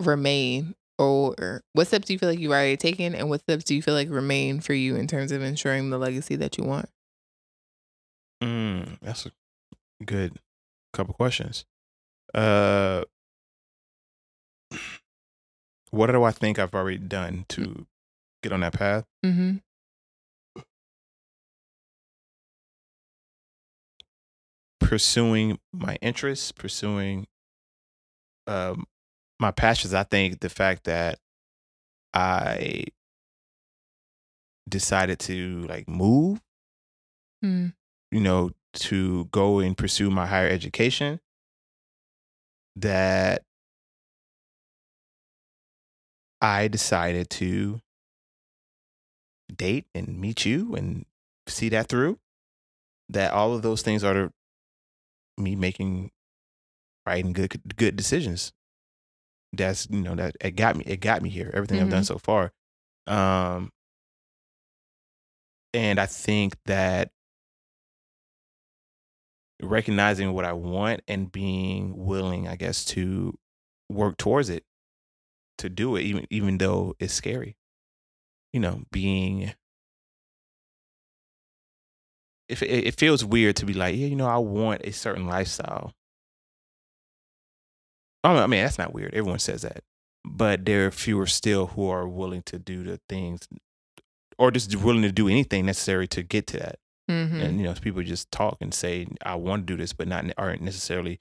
remain, 0.00 0.74
or 0.98 1.62
what 1.72 1.86
steps 1.86 2.06
do 2.06 2.12
you 2.12 2.18
feel 2.18 2.28
like 2.28 2.38
you've 2.38 2.52
already 2.52 2.76
taken, 2.76 3.14
and 3.14 3.28
what 3.28 3.40
steps 3.40 3.64
do 3.64 3.74
you 3.74 3.82
feel 3.82 3.94
like 3.94 4.08
remain 4.10 4.60
for 4.60 4.74
you 4.74 4.96
in 4.96 5.06
terms 5.06 5.32
of 5.32 5.42
ensuring 5.42 5.90
the 5.90 5.98
legacy 5.98 6.36
that 6.36 6.58
you 6.58 6.64
want? 6.64 6.88
Mm, 8.42 8.98
that's 9.00 9.26
a 9.26 9.30
good 10.04 10.38
couple 10.92 11.14
questions. 11.14 11.64
Uh, 12.34 13.04
what 15.90 16.08
do 16.08 16.24
I 16.24 16.30
think 16.30 16.58
I've 16.58 16.74
already 16.74 16.98
done 16.98 17.46
to 17.50 17.86
get 18.42 18.52
on 18.52 18.60
that 18.60 18.74
path? 18.74 19.04
Mm-hmm. 19.24 19.56
Pursuing 24.94 25.58
my 25.72 25.96
interests, 26.00 26.52
pursuing 26.52 27.26
um, 28.46 28.84
my 29.40 29.50
passions. 29.50 29.92
I 29.92 30.04
think 30.04 30.38
the 30.38 30.48
fact 30.48 30.84
that 30.84 31.18
I 32.12 32.84
decided 34.68 35.18
to 35.18 35.66
like 35.66 35.88
move, 35.88 36.40
Mm. 37.44 37.74
you 38.12 38.20
know, 38.20 38.52
to 38.74 39.24
go 39.32 39.58
and 39.58 39.76
pursue 39.76 40.10
my 40.10 40.26
higher 40.28 40.48
education, 40.48 41.18
that 42.76 43.42
I 46.40 46.68
decided 46.68 47.30
to 47.30 47.80
date 49.52 49.86
and 49.92 50.20
meet 50.20 50.46
you 50.46 50.76
and 50.76 51.04
see 51.48 51.68
that 51.70 51.88
through. 51.88 52.20
That 53.08 53.32
all 53.32 53.54
of 53.54 53.62
those 53.62 53.82
things 53.82 54.04
are 54.04 54.30
me 55.38 55.56
making 55.56 56.10
right 57.06 57.24
and 57.24 57.34
good 57.34 57.76
good 57.76 57.96
decisions. 57.96 58.52
That's 59.52 59.88
you 59.90 60.00
know 60.02 60.14
that 60.16 60.36
it 60.40 60.52
got 60.52 60.76
me 60.76 60.84
it 60.86 60.98
got 60.98 61.22
me 61.22 61.30
here. 61.30 61.50
Everything 61.54 61.80
I've 61.80 61.88
done 61.88 62.04
so 62.04 62.18
far, 62.18 62.52
um, 63.06 63.70
and 65.72 65.98
I 66.00 66.06
think 66.06 66.56
that 66.66 67.10
recognizing 69.62 70.32
what 70.32 70.44
I 70.44 70.52
want 70.52 71.02
and 71.08 71.30
being 71.30 71.96
willing, 71.96 72.48
I 72.48 72.56
guess, 72.56 72.84
to 72.86 73.38
work 73.88 74.16
towards 74.16 74.48
it, 74.48 74.64
to 75.58 75.68
do 75.68 75.96
it, 75.96 76.02
even 76.02 76.26
even 76.30 76.58
though 76.58 76.94
it's 76.98 77.14
scary. 77.14 77.56
You 78.52 78.60
know, 78.60 78.84
being 78.92 79.52
it, 82.62 82.86
it 82.88 82.98
feels 82.98 83.24
weird 83.24 83.56
to 83.56 83.66
be 83.66 83.74
like, 83.74 83.94
yeah, 83.96 84.06
you 84.06 84.16
know, 84.16 84.26
I 84.28 84.38
want 84.38 84.82
a 84.84 84.92
certain 84.92 85.26
lifestyle. 85.26 85.92
I 88.22 88.32
mean, 88.32 88.42
I 88.42 88.46
mean, 88.46 88.62
that's 88.62 88.78
not 88.78 88.94
weird. 88.94 89.14
Everyone 89.14 89.38
says 89.38 89.62
that, 89.62 89.80
but 90.24 90.64
there 90.64 90.86
are 90.86 90.90
fewer 90.90 91.26
still 91.26 91.68
who 91.68 91.88
are 91.88 92.08
willing 92.08 92.42
to 92.46 92.58
do 92.58 92.82
the 92.82 93.00
things, 93.08 93.46
or 94.38 94.50
just 94.50 94.74
willing 94.76 95.02
to 95.02 95.12
do 95.12 95.28
anything 95.28 95.66
necessary 95.66 96.08
to 96.08 96.22
get 96.22 96.46
to 96.48 96.58
that 96.58 96.78
Mm-hmm. 97.10 97.36
and 97.38 97.58
you 97.58 97.64
know 97.64 97.74
people 97.74 98.02
just 98.02 98.30
talk 98.30 98.56
and 98.62 98.72
say 98.72 99.06
i 99.26 99.34
want 99.34 99.66
to 99.66 99.74
do 99.74 99.76
this 99.76 99.92
but 99.92 100.08
not 100.08 100.24
aren't 100.38 100.62
necessarily 100.62 101.20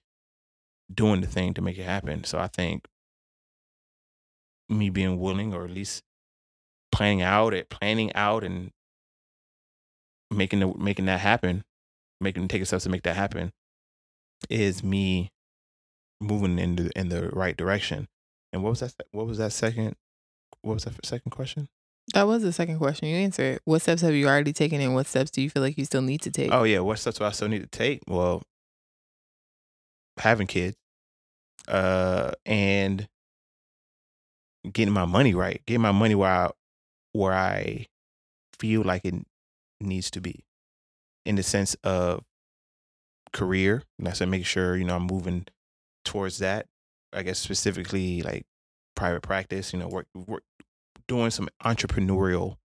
doing 0.94 1.20
the 1.20 1.28
thing 1.28 1.54
to 1.54 1.62
make 1.62 1.78
it 1.78 1.84
happen 1.84 2.24
so 2.24 2.40
i 2.40 2.48
think 2.48 2.88
me 4.70 4.90
being 4.90 5.20
willing 5.20 5.54
or 5.54 5.66
at 5.66 5.72
least 5.72 6.02
planning 6.94 7.22
out 7.22 7.54
it 7.54 7.70
planning 7.70 8.16
out 8.16 8.46
and 8.46 8.72
making 10.34 10.60
the, 10.60 10.74
making 10.78 11.06
that 11.06 11.20
happen 11.20 11.64
making 12.22 12.48
taking 12.48 12.66
steps 12.66 12.84
to 12.84 12.90
make 12.90 13.04
that 13.04 13.16
happen 13.16 13.52
is 14.50 14.84
me 14.84 15.30
moving 16.22 16.60
in 16.60 16.76
the 16.76 16.92
in 16.96 17.10
the 17.10 17.30
right 17.30 17.58
direction 17.58 18.08
and 18.52 18.64
what 18.64 18.70
was 18.70 18.80
that 18.80 18.94
what 19.12 19.28
was 19.28 19.38
that 19.38 19.52
second 19.52 19.96
what 20.62 20.76
was 20.76 20.86
that 20.86 21.06
second 21.06 21.32
question 21.32 21.68
That 22.14 22.28
was 22.28 22.44
the 22.44 22.52
second 22.54 22.78
question 22.80 23.08
you 23.08 23.16
answered. 23.16 23.56
It. 23.56 23.62
What 23.66 23.82
steps 23.82 24.02
have 24.02 24.14
you 24.14 24.28
already 24.28 24.52
taken, 24.54 24.82
and 24.82 24.94
what 24.94 25.08
steps 25.08 25.32
do 25.32 25.42
you 25.42 25.50
feel 25.50 25.62
like 25.62 25.78
you 25.78 25.86
still 25.86 26.02
need 26.02 26.22
to 26.22 26.32
take? 26.32 26.52
Oh 26.52 26.64
yeah, 26.64 26.80
what 26.80 27.00
steps 27.00 27.18
do 27.18 27.26
I 27.26 27.32
still 27.32 27.48
need 27.48 27.64
to 27.64 27.68
take? 27.68 28.02
Well, 28.08 28.44
having 30.18 30.48
kids, 30.48 30.76
uh, 31.68 32.32
and 32.46 33.08
getting 34.72 34.94
my 34.94 35.06
money 35.06 35.34
right, 35.34 35.62
getting 35.66 35.82
my 35.82 35.92
money 35.92 36.16
where 36.16 36.30
I, 36.30 36.52
where 37.14 37.34
I 37.34 37.88
feel 38.60 38.84
like 38.84 39.06
it 39.06 39.16
needs 39.84 40.10
to 40.12 40.22
be, 40.22 40.46
in 41.26 41.36
the 41.36 41.44
sense 41.44 41.76
of 41.84 42.24
career. 43.32 43.84
And 44.00 44.08
I 44.08 44.14
said, 44.14 44.30
making 44.30 44.46
sure 44.46 44.78
you 44.78 44.84
know 44.84 44.96
I'm 44.96 45.08
moving 45.08 45.46
towards 46.06 46.40
that. 46.40 46.68
I 47.12 47.24
guess 47.24 47.40
specifically 47.40 48.22
like 48.22 48.46
private 48.96 49.22
practice. 49.22 49.74
You 49.74 49.80
know, 49.80 49.88
work 49.88 50.08
work 50.16 50.44
doing 51.08 51.32
some 51.32 51.50
entrepreneurial 51.64 52.58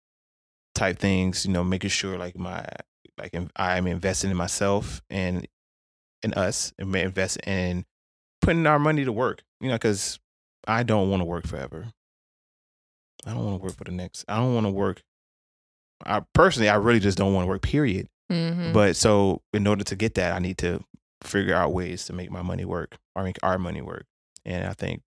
type 0.74 0.98
things. 0.98 1.46
You 1.46 1.52
know, 1.52 1.64
making 1.64 1.90
sure 1.90 2.18
like 2.18 2.38
my 2.38 2.64
like 3.18 3.34
I'm 3.56 3.86
investing 3.86 4.30
in 4.30 4.36
myself 4.36 5.00
and 5.10 5.46
in 6.22 6.34
us 6.34 6.72
and 6.78 6.94
invest 6.94 7.38
in 7.46 7.84
putting 8.40 8.66
our 8.66 8.78
money 8.78 9.04
to 9.04 9.12
work. 9.12 9.42
You 9.60 9.68
know, 9.68 9.74
because 9.74 10.18
I 10.66 10.82
don't 10.82 11.10
want 11.10 11.20
to 11.20 11.24
work 11.24 11.46
forever. 11.46 11.86
I 13.24 13.30
don't 13.30 13.44
want 13.44 13.60
to 13.60 13.64
work 13.64 13.76
for 13.76 13.84
the 13.84 13.92
next. 13.92 14.24
I 14.28 14.36
don't 14.36 14.54
want 14.54 14.66
to 14.66 14.70
work. 14.72 15.02
I 16.04 16.22
personally, 16.34 16.68
I 16.68 16.74
really 16.76 17.00
just 17.00 17.16
don't 17.18 17.32
want 17.32 17.44
to 17.44 17.48
work. 17.48 17.62
Period. 17.62 18.08
Mm-hmm. 18.30 18.72
But 18.72 18.96
so 18.96 19.42
in 19.52 19.66
order 19.66 19.84
to 19.84 19.96
get 19.96 20.14
that, 20.16 20.34
I 20.34 20.38
need 20.40 20.58
to 20.58 20.82
figure 21.22 21.54
out 21.54 21.72
ways 21.72 22.04
to 22.06 22.12
make 22.12 22.30
my 22.30 22.42
money 22.42 22.64
work 22.64 22.96
or 23.14 23.22
make 23.24 23.38
our 23.42 23.58
money 23.58 23.80
work. 23.80 24.04
And 24.44 24.66
I 24.66 24.72
think 24.74 25.02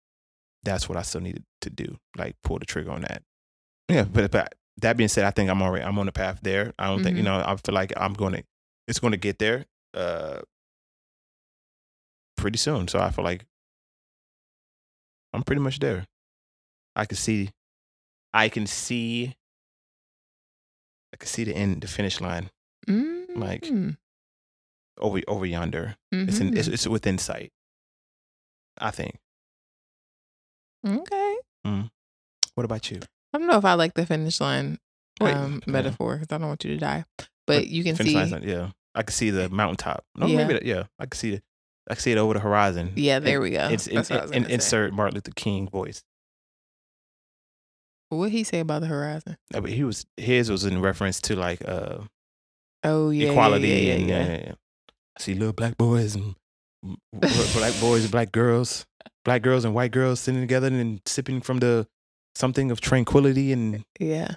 that's 0.62 0.88
what 0.88 0.96
I 0.99 1.03
still 1.03 1.20
needed 1.20 1.44
to 1.62 1.70
do, 1.70 1.96
like 2.16 2.37
pull 2.42 2.59
the 2.59 2.66
trigger 2.66 2.90
on 2.90 3.03
that. 3.03 3.22
Yeah, 3.88 4.05
but 4.05 4.31
but 4.31 4.55
that 4.79 4.96
being 4.96 5.09
said, 5.09 5.25
I 5.25 5.31
think 5.31 5.49
I'm 5.51 5.62
already 5.62 5.85
I'm 5.85 5.99
on 5.99 6.07
the 6.07 6.12
path 6.12 6.40
there. 6.42 6.72
I 6.79 6.87
don't 6.88 7.03
think 7.03 7.16
you 7.16 7.22
Mhm. 7.22 7.27
know. 7.27 7.42
I 7.46 7.57
feel 7.57 7.75
like 7.75 7.92
I'm 7.96 8.12
going 8.14 8.35
to 8.35 8.44
it's 8.88 8.99
going 9.01 9.12
to 9.12 9.16
get 9.16 9.38
there 9.38 9.64
uh 9.94 10.40
pretty 12.37 12.59
soon. 12.59 12.87
So 12.88 12.99
I 12.99 13.11
feel 13.11 13.25
like 13.25 13.46
I'm 15.33 15.42
pretty 15.42 15.61
much 15.62 15.79
there. 15.79 16.07
I 16.94 17.05
can 17.05 17.16
see, 17.16 17.51
I 18.33 18.49
can 18.49 18.66
see, 18.66 19.37
I 21.16 21.18
can 21.18 21.29
see 21.29 21.44
the 21.44 21.57
end, 21.57 21.81
the 21.81 21.88
finish 21.88 22.20
line 22.20 22.50
like, 23.35 23.62
Mm. 23.62 23.96
over 24.98 25.18
over 25.26 25.46
yonder. 25.46 25.96
It's 26.12 26.40
in, 26.40 26.55
it's, 26.57 26.68
Mhm. 26.68 26.72
it's 26.74 26.87
within 26.87 27.16
sight. 27.16 27.52
I 28.76 28.90
think. 28.90 29.18
okay. 30.87 31.37
What 32.55 32.64
about 32.64 32.90
you? 32.90 33.00
I 33.33 33.38
don't 33.38 33.46
know 33.48 33.57
if 33.59 33.64
I 33.64 33.74
like 33.74 33.94
the 33.94 34.05
finish 34.07 34.40
line 34.40 34.79
Wait, 35.20 35.33
um, 35.35 35.62
yeah. 35.66 35.72
metaphor 35.72 36.16
because 36.16 36.35
I 36.35 36.38
don't 36.38 36.48
want 36.48 36.64
you 36.64 36.74
to 36.74 36.79
die. 36.79 37.05
But 37.46 37.66
you 37.68 37.83
can 37.83 37.96
see, 37.96 38.14
line's 38.14 38.31
not- 38.33 38.42
yeah, 38.44 38.70
I 38.94 39.02
can 39.02 39.12
see 39.14 39.31
the 39.31 39.48
mountaintop. 39.48 40.05
No, 40.16 40.26
Yeah. 40.26 40.37
maybe 40.38 40.52
that, 40.55 40.64
yeah, 40.64 40.85
I 40.98 41.07
can 41.07 41.18
see 41.18 41.33
it. 41.35 41.42
I 41.88 41.94
can 41.94 42.02
see 42.02 42.12
it 42.12 42.18
over 42.18 42.35
the 42.35 42.40
horizon. 42.40 42.92
yeah, 42.96 43.18
there 43.20 43.40
we 43.40 43.50
go. 43.50 43.68
It's 43.68 43.87
That's 43.87 44.11
what 44.11 44.18
I 44.20 44.22
was 44.22 44.31
in, 44.33 44.42
gonna 44.42 44.48
say. 44.50 44.55
insert 44.55 44.92
Martin 44.92 45.14
Luther 45.14 45.33
King 45.35 45.68
voice. 45.68 46.02
What 48.09 48.31
he 48.31 48.45
say 48.45 48.61
about 48.61 48.83
the 48.83 48.87
horizon? 48.87 49.37
I 49.55 49.61
mean, 49.61 49.75
he 49.75 49.85
was 49.85 50.07
his 50.16 50.51
was 50.51 50.64
in 50.64 50.81
reference 50.81 51.21
to 51.23 51.37
like 51.37 51.66
uh 51.66 51.99
Oh 52.85 53.11
yeah, 53.11 53.25
yeah, 53.25 53.31
equality 53.31 53.69
yeah, 53.69 53.75
yeah, 53.75 53.95
and 53.95 54.09
yeah. 54.09 54.53
uh, 54.53 54.55
I 55.19 55.23
see 55.23 55.35
little 55.35 55.53
black 55.53 55.77
boys 55.77 56.14
and 56.14 56.37
black 57.12 57.81
boys 57.81 58.03
and 58.03 58.12
black 58.12 58.31
girls, 58.31 58.87
black 59.25 59.42
girls 59.42 59.64
and 59.64 59.75
white 59.75 59.90
girls 59.90 60.21
sitting 60.21 60.40
together 60.40 60.69
and 60.69 61.01
sipping 61.05 61.40
from 61.40 61.59
the 61.59 61.88
something 62.37 62.71
of 62.71 62.81
tranquility 62.81 63.53
and 63.53 63.85
yeah. 63.99 64.35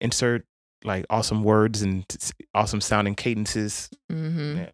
insert 0.00 0.46
like 0.84 1.04
awesome 1.10 1.44
words 1.44 1.82
and 1.82 2.04
awesome 2.54 2.80
sounding 2.80 3.14
cadences. 3.14 3.90
Mm-hmm. 4.10 4.58
Yeah. 4.58 4.70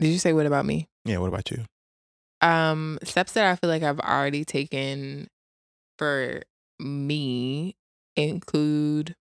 Did 0.00 0.08
you 0.08 0.18
say 0.18 0.32
what 0.32 0.46
about 0.46 0.66
me? 0.66 0.88
Yeah, 1.04 1.18
what 1.18 1.28
about 1.28 1.50
you? 1.50 1.64
Um, 2.42 2.98
steps 3.04 3.32
that 3.32 3.50
I 3.50 3.56
feel 3.56 3.70
like 3.70 3.82
I've 3.82 4.00
already 4.00 4.44
taken 4.44 5.28
for 6.00 6.40
me 6.78 7.76
include 8.16 9.14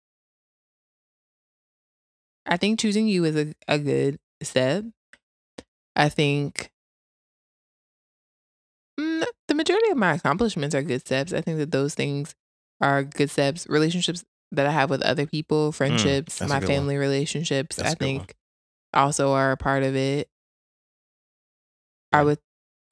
I 2.45 2.59
think 2.59 2.79
choosing 2.79 3.09
you 3.09 3.25
is 3.25 3.35
a, 3.35 3.55
a 3.67 3.79
good 3.79 4.19
step. 4.43 4.85
I 5.97 6.11
think 6.11 6.71
mm, 9.01 9.25
the 9.49 9.55
majority 9.55 9.91
of 9.91 9.97
my 9.97 10.15
accomplishments 10.15 10.75
are 10.75 10.83
good 10.83 11.01
steps. 11.01 11.33
I 11.33 11.41
think 11.41 11.57
that 11.59 11.71
those 11.71 11.95
things 11.95 12.35
are 12.83 13.03
good 13.03 13.31
steps. 13.31 13.67
Relationships 13.71 14.23
that 14.53 14.67
I 14.67 14.71
have 14.71 14.91
with 14.91 15.01
other 15.03 15.27
people, 15.27 15.73
friendships, 15.73 16.41
Mm, 16.41 16.49
my 16.51 16.61
good 16.61 16.69
one. 16.69 16.77
family 16.77 16.97
relationships, 16.99 17.77
That's 17.77 17.93
I 17.93 17.95
good 17.95 18.05
one. 18.05 18.17
think 18.19 18.35
also 18.93 19.33
are 19.33 19.53
a 19.53 19.57
part 19.57 19.83
of 19.83 19.97
it. 19.97 20.29
I 22.13 22.23
would 22.23 22.39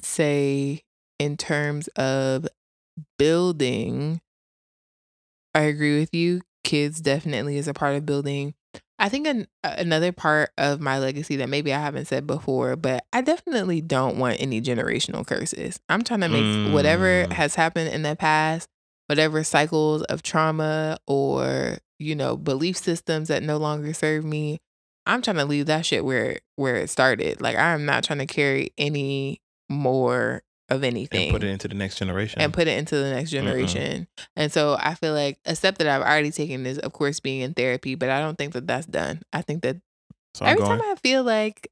say, 0.01 0.83
in 1.19 1.37
terms 1.37 1.89
of 1.89 2.49
building, 3.19 4.21
I 5.55 5.61
agree 5.63 5.99
with 5.99 6.15
you. 6.15 6.41
Kids 6.65 7.01
definitely 7.01 7.57
is 7.59 7.69
a 7.69 7.75
part 7.75 7.97
of 7.97 8.07
building. 8.07 8.55
I 8.99 9.09
think 9.09 9.27
an, 9.27 9.47
another 9.63 10.13
part 10.13 10.51
of 10.57 10.81
my 10.81 10.99
legacy 10.99 11.37
that 11.37 11.49
maybe 11.49 11.75
I 11.75 11.81
haven't 11.81 12.07
said 12.07 12.27
before, 12.27 12.77
but 12.77 13.05
I 13.13 13.21
definitely 13.23 13.81
don't 13.81 14.19
want 14.19 14.41
any 14.41 14.61
generational 14.61 15.27
curses. 15.27 15.81
I'm 15.89 16.03
trying 16.05 16.21
to 16.21 16.29
make 16.29 16.73
whatever 16.73 17.27
Mm. 17.27 17.33
has 17.33 17.57
happened 17.57 17.91
in 17.91 18.03
the 18.03 18.17
past, 18.17 18.69
whatever 19.09 19.43
cycles 19.45 20.03
of 20.05 20.23
trauma 20.23 20.97
or, 21.07 21.79
you 21.99 22.15
know, 22.15 22.37
belief 22.37 22.77
systems 22.77 23.29
that 23.29 23.43
no 23.43 23.57
longer 23.57 23.93
serve 23.93 24.25
me. 24.25 24.59
I'm 25.07 25.21
trying 25.23 25.37
to 25.37 25.45
leave 25.45 25.67
that 25.67 25.85
shit 25.85 26.05
where 26.05 26.39
where 26.57 26.77
it 26.77 26.89
started. 26.89 27.43
Like 27.43 27.57
I'm 27.57 27.85
not 27.85 28.05
trying 28.05 28.21
to 28.21 28.27
carry 28.27 28.71
any 28.79 29.43
more 29.69 30.43
of 30.75 30.85
anything 30.85 31.29
and 31.29 31.33
put 31.33 31.43
it 31.43 31.49
into 31.49 31.69
the 31.69 31.75
next 31.75 31.97
generation. 31.97 32.41
and 32.41 32.53
put 32.53 32.69
it 32.69 32.79
into 32.79 32.97
the 32.97 33.11
next 33.11 33.31
generation. 33.31 34.07
And 34.37 34.53
so 34.53 34.77
I 34.79 34.95
feel 34.95 35.15
like 35.15 35.39
a 35.47 35.55
step 35.57 35.79
that 35.79 35.87
I've 35.87 36.03
already 36.03 36.31
taken 36.31 36.67
is, 36.67 36.79
of 36.79 36.93
course, 36.93 37.21
being 37.21 37.41
in 37.41 37.55
therapy, 37.55 37.95
but 37.95 38.11
I 38.11 38.21
don't 38.21 38.37
think 38.37 38.53
that 38.53 38.67
that's 38.67 38.87
done. 38.87 39.23
I 39.33 39.43
think 39.43 39.63
that 39.63 39.77
so 40.35 40.45
every 40.45 40.63
ongoing. 40.63 40.81
time 40.81 40.91
I 40.91 40.95
feel 40.97 41.23
like, 41.23 41.71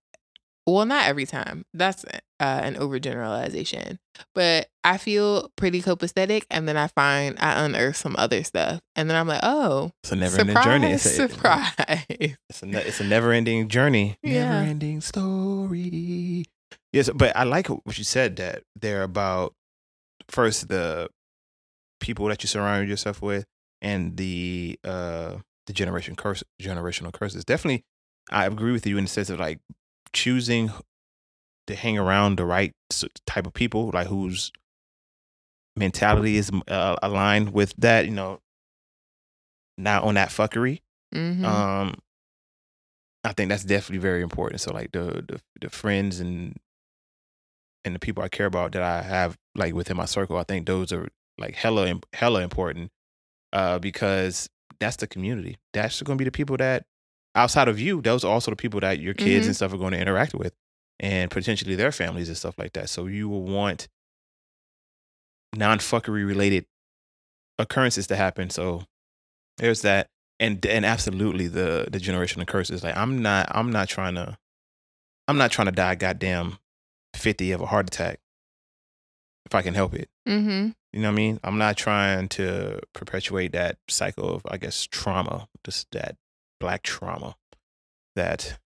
well, 0.67 0.87
not 0.87 1.07
every 1.07 1.27
time. 1.27 1.65
That's 1.75 2.05
uh, 2.05 2.13
an 2.39 2.77
overgeneralization, 2.77 3.99
but 4.35 4.69
I 4.85 4.97
feel 4.97 5.51
pretty 5.57 5.83
copacetic, 5.83 6.45
and 6.51 6.69
then 6.69 6.77
I 6.77 6.87
find 6.87 7.37
I 7.41 7.65
unearth 7.65 7.97
some 7.97 8.15
other 8.17 8.45
stuff, 8.45 8.81
and 8.95 9.11
then 9.11 9.17
I'm 9.17 9.27
like, 9.27 9.41
oh, 9.43 9.91
it's 10.05 10.13
a 10.13 10.17
never-ending 10.17 10.63
journey. 10.63 10.93
It's 10.93 11.07
a, 11.07 11.29
surprise. 11.29 11.73
It's 12.09 12.63
a 12.63 12.87
it's 12.87 13.01
a 13.01 13.05
never 13.05 13.33
ending 13.33 13.69
journey. 13.69 14.19
Yeah. 14.23 14.61
Never 14.61 14.71
ending 14.71 15.01
story. 15.01 16.47
Yes, 16.93 17.11
but 17.15 17.37
I 17.37 17.45
like 17.45 17.69
what 17.69 17.99
you 17.99 18.05
said 18.05 18.37
that 18.37 18.63
they're 18.79 19.03
about 19.03 19.55
first 20.29 20.69
the 20.69 21.09
people 22.01 22.27
that 22.27 22.43
you 22.43 22.49
surround 22.49 22.89
yourself 22.89 23.23
with 23.23 23.45
and 23.81 24.17
the 24.17 24.79
uh 24.85 25.37
the 25.67 25.73
generation 25.73 26.17
curse 26.17 26.43
generational 26.61 27.13
curses. 27.13 27.45
Definitely 27.45 27.85
I 28.31 28.47
agree 28.47 28.73
with 28.73 28.87
you 28.87 28.99
in 28.99 29.05
the 29.05 29.11
sense 29.11 29.31
of 29.31 29.39
like 29.41 29.61
choosing 30.13 30.71
to 31.67 31.75
hang 31.75 31.99
around 31.99 32.37
the 32.37 32.45
right 32.45 32.73
type 33.27 33.47
of 33.47 33.55
people, 33.55 33.91
like 33.95 34.09
whose 34.09 34.53
mentality 35.77 36.37
is 36.37 36.51
uh, 36.69 36.97
aligned 37.03 37.53
with 37.53 37.75
that, 37.79 38.05
you 38.05 38.11
know, 38.11 38.41
not 39.79 40.05
on 40.05 40.15
that 40.15 40.29
fuckery 40.29 40.81
hmm 41.13 41.45
um 41.45 41.95
i 43.25 43.33
think 43.33 43.49
that's 43.49 43.65
definitely 43.65 43.99
very 43.99 44.23
important. 44.23 44.61
So 44.61 44.73
like 44.73 44.93
the 44.93 45.25
the, 45.29 45.41
the 45.61 45.71
friends 45.71 46.21
and 46.21 46.59
and 47.85 47.95
the 47.95 47.99
people 47.99 48.23
i 48.23 48.29
care 48.29 48.47
about 48.47 48.73
that 48.73 48.83
i 48.83 49.03
have 49.03 49.37
like 49.55 49.75
within 49.75 49.97
my 49.97 50.05
circle 50.05 50.37
i 50.37 50.43
think 50.45 50.67
those 50.67 50.93
are 50.93 51.09
like 51.39 51.55
hella 51.55 52.01
hella 52.13 52.41
important 52.43 52.91
uh 53.53 53.79
because 53.79 54.49
that's 54.81 54.97
the 54.97 55.07
community. 55.07 55.59
That's 55.73 56.03
going 56.03 56.19
to 56.19 56.21
be 56.25 56.29
the 56.29 56.33
people 56.33 56.57
that 56.57 56.85
outside 57.37 57.69
of 57.69 57.79
you 57.79 58.03
those 58.03 58.25
are 58.25 58.33
also 58.33 58.51
the 58.51 58.57
people 58.57 58.81
that 58.81 58.99
your 58.99 59.15
kids 59.15 59.45
Mhm. 59.45 59.49
and 59.51 59.57
stuff 59.57 59.73
are 59.73 59.79
going 59.79 59.93
to 59.93 59.99
interact 60.01 60.35
with 60.35 60.53
and 60.99 61.31
potentially 61.31 61.77
their 61.77 61.93
families 61.93 62.27
and 62.29 62.37
stuff 62.37 62.59
like 62.59 62.73
that. 62.73 62.89
So 62.89 63.07
you 63.07 63.29
will 63.29 63.45
want 63.45 63.87
non-fuckery 65.55 66.27
related 66.27 66.67
occurrences 67.59 68.07
to 68.09 68.17
happen. 68.17 68.51
So 68.51 68.85
there's 69.59 69.83
that 69.83 70.09
and 70.41 70.65
and 70.67 70.85
absolutely 70.85 71.47
the 71.49 71.87
the 71.91 71.99
generational 71.99 72.47
curses. 72.47 72.83
Like 72.83 72.97
i'm 72.97 73.23
not 73.23 73.47
i'm 73.55 73.71
not 73.71 73.89
trying 73.89 74.15
to 74.17 74.37
i'm 75.29 75.39
not 75.39 75.51
trying 75.53 75.67
to 75.67 75.73
die 75.73 75.95
goddamn 75.95 76.59
50 77.15 77.53
of 77.53 77.61
a 77.61 77.67
heart 77.67 77.87
attack 77.87 78.21
if 79.47 79.55
i 79.55 79.63
can 79.63 79.75
help 79.75 79.95
it. 79.95 80.09
Hmm 80.27 80.71
you 80.93 81.01
know 81.01 81.09
what 81.09 81.13
i 81.15 81.17
mean? 81.17 81.41
I'm 81.43 81.59
not 81.59 81.77
trying 81.77 82.29
to 82.31 82.81
perpetuate 82.93 83.53
that 83.53 83.79
cycle 83.89 84.29
of 84.35 84.43
i 84.49 84.57
guess 84.57 84.87
trauma 84.87 85.49
just 85.65 85.91
that 85.93 86.17
black 86.61 86.83
trauma 86.83 87.37
that 88.15 88.59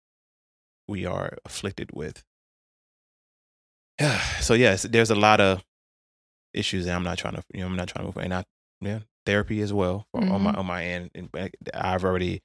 we 0.88 1.06
are 1.06 1.36
afflicted 1.44 1.90
with. 1.92 2.24
Yeah. 4.00 4.18
so 4.40 4.54
yes 4.54 4.82
there's 4.82 5.10
a 5.10 5.14
lot 5.14 5.40
of 5.40 5.62
issues 6.52 6.86
that 6.86 6.94
i'm 6.94 7.02
not 7.02 7.18
trying 7.18 7.34
to 7.34 7.42
you 7.52 7.60
know 7.60 7.66
i'm 7.66 7.76
not 7.76 7.88
trying 7.88 8.04
to 8.04 8.06
move 8.06 8.24
and 8.24 8.32
i 8.32 8.44
yeah 8.80 9.00
therapy 9.26 9.60
as 9.60 9.72
well 9.72 10.06
for, 10.12 10.20
on 10.22 10.42
my 10.42 10.52
on 10.52 10.66
my 10.66 10.84
end. 10.84 11.10
And 11.14 11.28
i've 11.74 12.04
already 12.04 12.42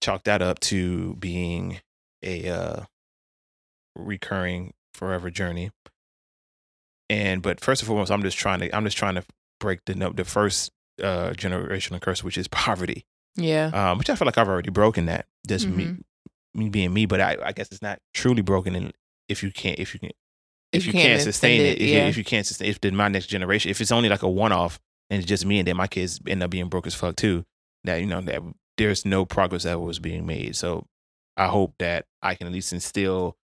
chalked 0.00 0.24
that 0.24 0.42
up 0.42 0.60
to 0.60 1.14
being 1.14 1.80
a 2.22 2.48
uh 2.48 2.84
recurring 3.94 4.74
forever 4.94 5.30
journey 5.30 5.70
and 7.10 7.42
but 7.42 7.60
first 7.60 7.82
and 7.82 7.86
foremost 7.86 8.10
i'm 8.10 8.22
just 8.22 8.36
trying 8.38 8.60
to 8.60 8.74
i'm 8.74 8.84
just 8.84 8.96
trying 8.96 9.14
to 9.14 9.24
break 9.60 9.80
the 9.86 9.94
no- 9.94 10.10
the 10.12 10.24
first 10.24 10.70
uh 11.02 11.30
generational 11.30 12.00
curse 12.00 12.22
which 12.24 12.38
is 12.38 12.48
poverty 12.48 13.04
Yeah. 13.36 13.70
um 13.74 13.98
which 13.98 14.08
i 14.10 14.14
feel 14.14 14.26
like 14.26 14.38
i've 14.38 14.48
already 14.48 14.70
broken 14.70 15.06
that 15.06 15.26
just 15.46 15.66
me 15.66 15.84
Mhm. 15.84 16.00
me 16.54 16.68
being 16.70 16.92
me 16.94 17.06
but 17.06 17.20
i 17.20 17.36
i 17.44 17.52
guess 17.52 17.68
it's 17.70 17.82
not 17.82 17.98
truly 18.14 18.42
broken 18.42 18.74
And 18.74 18.92
if 19.28 19.42
you 19.42 19.50
can't 19.50 19.78
if 19.78 19.94
you 19.94 20.00
can 20.00 20.10
if, 20.72 20.80
If 20.82 20.86
you, 20.86 20.92
can't, 20.92 21.06
can't 21.08 21.22
sustain 21.22 21.60
it, 21.60 21.64
it, 21.64 21.82
if, 21.82 21.88
yeah. 21.90 22.02
you, 22.02 22.08
if 22.08 22.16
you 22.16 22.24
can't 22.24 22.46
sustain 22.46 22.68
if 22.70 22.80
then 22.80 22.96
my 22.96 23.08
next 23.08 23.26
generation 23.26 23.70
if 23.70 23.80
it's 23.80 23.92
only 23.92 24.08
like 24.08 24.22
a 24.22 24.28
one-off 24.28 24.80
and 25.10 25.18
it's 25.20 25.28
just 25.28 25.44
me 25.46 25.58
and 25.58 25.68
then 25.68 25.76
my 25.76 25.86
kids 25.86 26.20
end 26.26 26.42
up 26.42 26.50
being 26.50 26.68
broke 26.68 26.86
as 26.86 26.94
fuck 26.94 27.16
too 27.16 27.44
that 27.84 27.96
you 28.00 28.06
know 28.06 28.20
that 28.22 28.40
there's 28.78 29.04
no 29.04 29.24
progress 29.24 29.62
that 29.64 29.80
was 29.80 29.98
being 29.98 30.26
made 30.26 30.56
so 30.56 30.86
i 31.36 31.46
hope 31.46 31.74
that 31.78 32.06
i 32.22 32.34
can 32.34 32.46
at 32.48 32.52
least 32.52 32.72
instill 32.72 33.36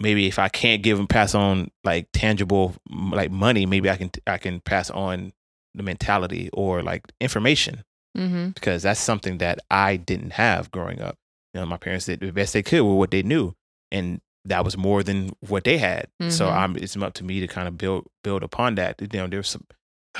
maybe 0.00 0.26
if 0.26 0.38
i 0.38 0.48
can't 0.48 0.82
give 0.82 0.98
and 0.98 1.08
pass 1.08 1.34
on 1.34 1.70
like 1.84 2.06
tangible 2.12 2.74
like 3.10 3.30
money 3.30 3.66
maybe 3.66 3.88
i 3.90 3.96
can 3.96 4.10
i 4.26 4.38
can 4.38 4.60
pass 4.60 4.90
on 4.90 5.32
the 5.74 5.82
mentality 5.82 6.48
or 6.52 6.82
like 6.82 7.02
information 7.20 7.82
hmm 8.16 8.48
because 8.54 8.82
that's 8.82 8.98
something 9.00 9.36
that 9.38 9.58
I 9.70 9.96
didn't 9.96 10.30
have 10.32 10.70
growing 10.70 11.02
up. 11.02 11.16
You 11.52 11.60
know, 11.60 11.66
my 11.66 11.76
parents 11.76 12.06
did 12.06 12.20
the 12.20 12.32
best 12.32 12.54
they 12.54 12.62
could 12.62 12.80
with 12.82 12.96
what 12.96 13.10
they 13.10 13.22
knew, 13.22 13.54
and 13.92 14.22
that 14.46 14.64
was 14.64 14.78
more 14.78 15.02
than 15.02 15.32
what 15.40 15.64
they 15.64 15.76
had. 15.76 16.06
So 16.28 16.46
Mhm. 16.48 16.56
I'm 16.56 16.76
it's 16.76 16.96
up 16.96 17.12
to 17.14 17.24
me 17.24 17.40
to 17.40 17.46
kind 17.46 17.68
of 17.68 17.76
build 17.76 18.06
build 18.24 18.42
upon 18.42 18.76
that. 18.76 19.00
You 19.02 19.08
know, 19.20 19.26
there's 19.26 19.50
some 19.50 19.66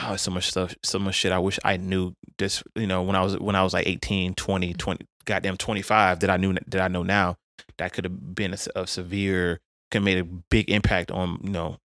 oh, 0.02 0.16
so 0.16 0.30
much 0.30 0.48
stuff, 0.48 0.74
so 0.82 0.98
much 0.98 1.14
shit 1.14 1.32
I 1.32 1.38
wish 1.38 1.58
I 1.64 1.78
knew 1.78 2.12
this, 2.36 2.62
you 2.74 2.86
know, 2.86 3.02
when 3.02 3.16
I 3.16 3.22
was 3.22 3.38
when 3.38 3.56
I 3.56 3.62
was 3.62 3.72
like 3.72 3.86
18, 3.86 4.34
20, 4.34 4.74
20 4.74 5.06
goddamn 5.24 5.56
25 5.56 6.20
that 6.20 6.28
I 6.28 6.36
knew 6.36 6.52
that 6.66 6.80
I 6.82 6.88
know 6.88 7.02
now 7.02 7.36
that 7.78 7.94
could 7.94 8.04
have 8.04 8.34
been 8.34 8.54
a 8.74 8.86
severe 8.86 9.60
could 9.90 10.02
make 10.02 10.18
a 10.18 10.24
big 10.24 10.70
impact 10.70 11.10
on, 11.10 11.40
you 11.42 11.50
know, 11.50 11.78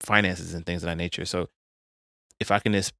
finances 0.00 0.54
and 0.54 0.64
things 0.64 0.82
of 0.82 0.86
that 0.86 0.96
nature. 0.96 1.24
So 1.24 1.48
if 2.40 2.50
I 2.50 2.58
can 2.58 2.72
just 2.72 2.92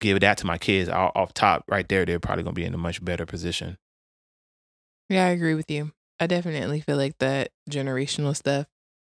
give 0.00 0.20
that 0.20 0.38
to 0.38 0.46
my 0.46 0.58
kids 0.58 0.88
off, 0.88 1.12
off 1.14 1.34
top 1.34 1.64
right 1.68 1.88
there, 1.88 2.04
they're 2.04 2.20
probably 2.20 2.44
gonna 2.44 2.54
be 2.54 2.64
in 2.64 2.74
a 2.74 2.78
much 2.78 3.04
better 3.04 3.26
position. 3.26 3.78
Yeah, 5.08 5.26
I 5.26 5.30
agree 5.30 5.54
with 5.54 5.70
you. 5.70 5.92
I 6.20 6.26
definitely 6.26 6.80
feel 6.80 6.96
like 6.96 7.18
that 7.18 7.50
generational 7.70 8.36
stuff. 8.36 8.66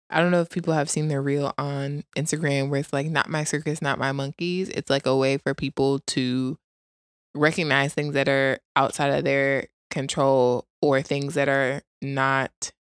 I 0.09 0.19
don't 0.19 0.31
know 0.31 0.41
if 0.41 0.49
people 0.49 0.73
have 0.73 0.89
seen 0.89 1.07
their 1.07 1.21
reel 1.21 1.53
on 1.57 2.03
Instagram 2.17 2.69
where 2.69 2.79
it's 2.79 2.91
like, 2.91 3.07
not 3.07 3.29
my 3.29 3.43
circus, 3.43 3.81
not 3.81 3.99
my 3.99 4.11
monkeys. 4.11 4.69
It's 4.69 4.89
like 4.89 5.05
a 5.05 5.15
way 5.15 5.37
for 5.37 5.53
people 5.53 5.99
to 6.07 6.57
recognize 7.33 7.93
things 7.93 8.13
that 8.13 8.27
are 8.27 8.59
outside 8.75 9.09
of 9.09 9.23
their 9.23 9.67
control 9.89 10.65
or 10.81 11.01
things 11.01 11.35
that 11.35 11.47
are 11.47 11.81
not 12.01 12.71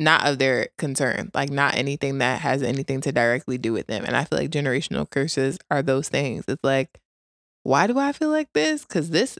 not 0.00 0.26
of 0.26 0.38
their 0.38 0.68
concern 0.78 1.30
like 1.34 1.50
not 1.50 1.74
anything 1.76 2.18
that 2.18 2.40
has 2.40 2.62
anything 2.62 3.00
to 3.00 3.12
directly 3.12 3.58
do 3.58 3.72
with 3.72 3.86
them 3.88 4.04
and 4.04 4.16
i 4.16 4.24
feel 4.24 4.38
like 4.38 4.50
generational 4.50 5.08
curses 5.10 5.58
are 5.70 5.82
those 5.82 6.08
things. 6.08 6.44
It's 6.48 6.62
like 6.64 7.00
why 7.64 7.86
do 7.86 7.98
i 7.98 8.12
feel 8.12 8.30
like 8.30 8.52
this? 8.54 8.82
Because 8.84 9.10
this 9.10 9.38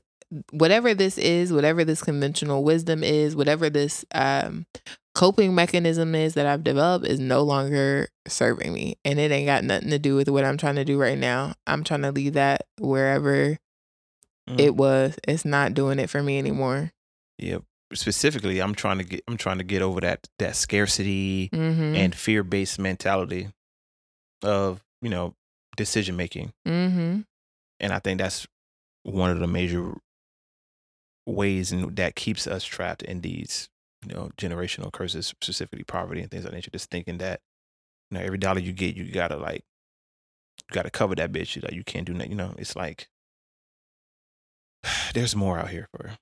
whatever 0.51 0.93
this 0.95 1.17
is 1.17 1.53
whatever 1.53 1.85
this 1.85 2.03
conventional 2.03 2.63
wisdom 2.63 3.03
is 3.03 3.35
whatever 3.35 3.71
this 3.71 4.05
um 4.13 4.67
coping 5.15 5.55
mechanism 5.55 6.15
is 6.15 6.35
that 6.35 6.45
i've 6.47 6.63
developed 6.63 7.07
is 7.07 7.19
no 7.19 7.43
longer 7.43 8.09
serving 8.27 8.73
me 8.75 8.95
and 9.07 9.19
it 9.19 9.33
ain't 9.33 9.47
got 9.47 9.65
nothing 9.65 9.89
to 9.89 9.99
do 9.99 10.15
with 10.15 10.29
what 10.29 10.45
i'm 10.45 10.59
trying 10.59 10.75
to 10.77 10.85
do 10.85 11.01
right 11.01 11.19
now. 11.19 11.55
I'm 11.67 11.83
trying 11.83 12.03
to 12.03 12.13
leave 12.13 12.35
that 12.35 12.67
wherever 12.79 13.59
Mm. 14.49 14.61
it 14.61 14.77
was. 14.77 15.19
It's 15.29 15.45
not 15.45 15.75
doing 15.75 15.99
it 15.99 16.09
for 16.11 16.23
me 16.23 16.39
anymore. 16.39 16.93
Yeah. 17.39 17.59
Specifically, 17.95 18.61
I'm 18.61 18.75
trying 18.75 18.99
to 18.99 19.05
get 19.05 19.23
I'm 19.27 19.37
trying 19.37 19.59
to 19.59 19.65
get 19.65 19.83
over 19.83 20.01
that 20.01 20.29
that 20.39 20.57
scarcity 20.57 21.49
mm-hmm 21.53 21.95
and 21.95 22.15
fear 22.15 22.43
based 22.43 22.79
mentality 22.79 23.49
of 24.43 24.85
you 25.01 25.09
know 25.09 25.35
decision 25.77 26.17
making, 26.17 26.53
mm-hmm 26.67 27.21
and 27.81 27.93
I 27.93 27.99
think 27.99 28.19
that's 28.19 28.47
one 29.03 29.31
of 29.31 29.41
the 29.41 29.47
major 29.47 29.95
ways 31.27 31.73
in 31.73 31.95
that 31.95 32.17
keeps 32.17 32.47
us 32.47 32.65
trapped 32.65 33.03
in 33.03 33.21
these 33.21 33.69
you 34.07 34.15
know 34.15 34.31
generational 34.37 34.93
curses, 34.93 35.27
specifically 35.27 35.85
poverty 35.85 36.21
and 36.21 36.31
things 36.31 36.45
like 36.45 36.53
that. 36.55 36.73
Just 36.73 36.91
thinking 36.91 37.19
that 37.19 37.41
you 38.11 38.19
know 38.19 38.25
every 38.25 38.39
dollar 38.39 38.61
you 38.61 38.73
get, 38.73 38.97
you 38.97 39.11
gotta 39.11 39.37
like 39.37 39.65
you 40.69 40.75
gotta 40.75 40.91
cover 40.91 41.15
that 41.15 41.33
bitch. 41.33 41.57
You, 41.57 41.63
like, 41.63 41.73
you 41.73 41.85
can't 41.85 42.07
do 42.07 42.15
that. 42.15 42.29
You 42.29 42.37
know, 42.37 42.55
it's 42.59 42.77
like 42.77 43.09
there's 45.15 45.37
more 45.37 45.59
out 45.59 45.71
here 45.71 45.89
for. 45.91 46.13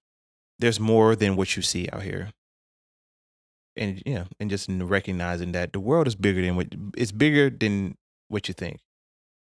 There's 0.58 0.80
more 0.80 1.14
than 1.16 1.36
what 1.36 1.56
you 1.56 1.62
see 1.62 1.88
out 1.92 2.02
here. 2.02 2.30
And 3.76 4.02
yeah, 4.06 4.24
and 4.40 4.48
just 4.48 4.68
recognizing 4.70 5.52
that 5.52 5.72
the 5.72 5.80
world 5.80 6.06
is 6.06 6.14
bigger 6.14 6.40
than 6.40 6.56
what 6.56 6.68
it's 6.96 7.12
bigger 7.12 7.50
than 7.50 7.96
what 8.28 8.48
you 8.48 8.54
think. 8.54 8.78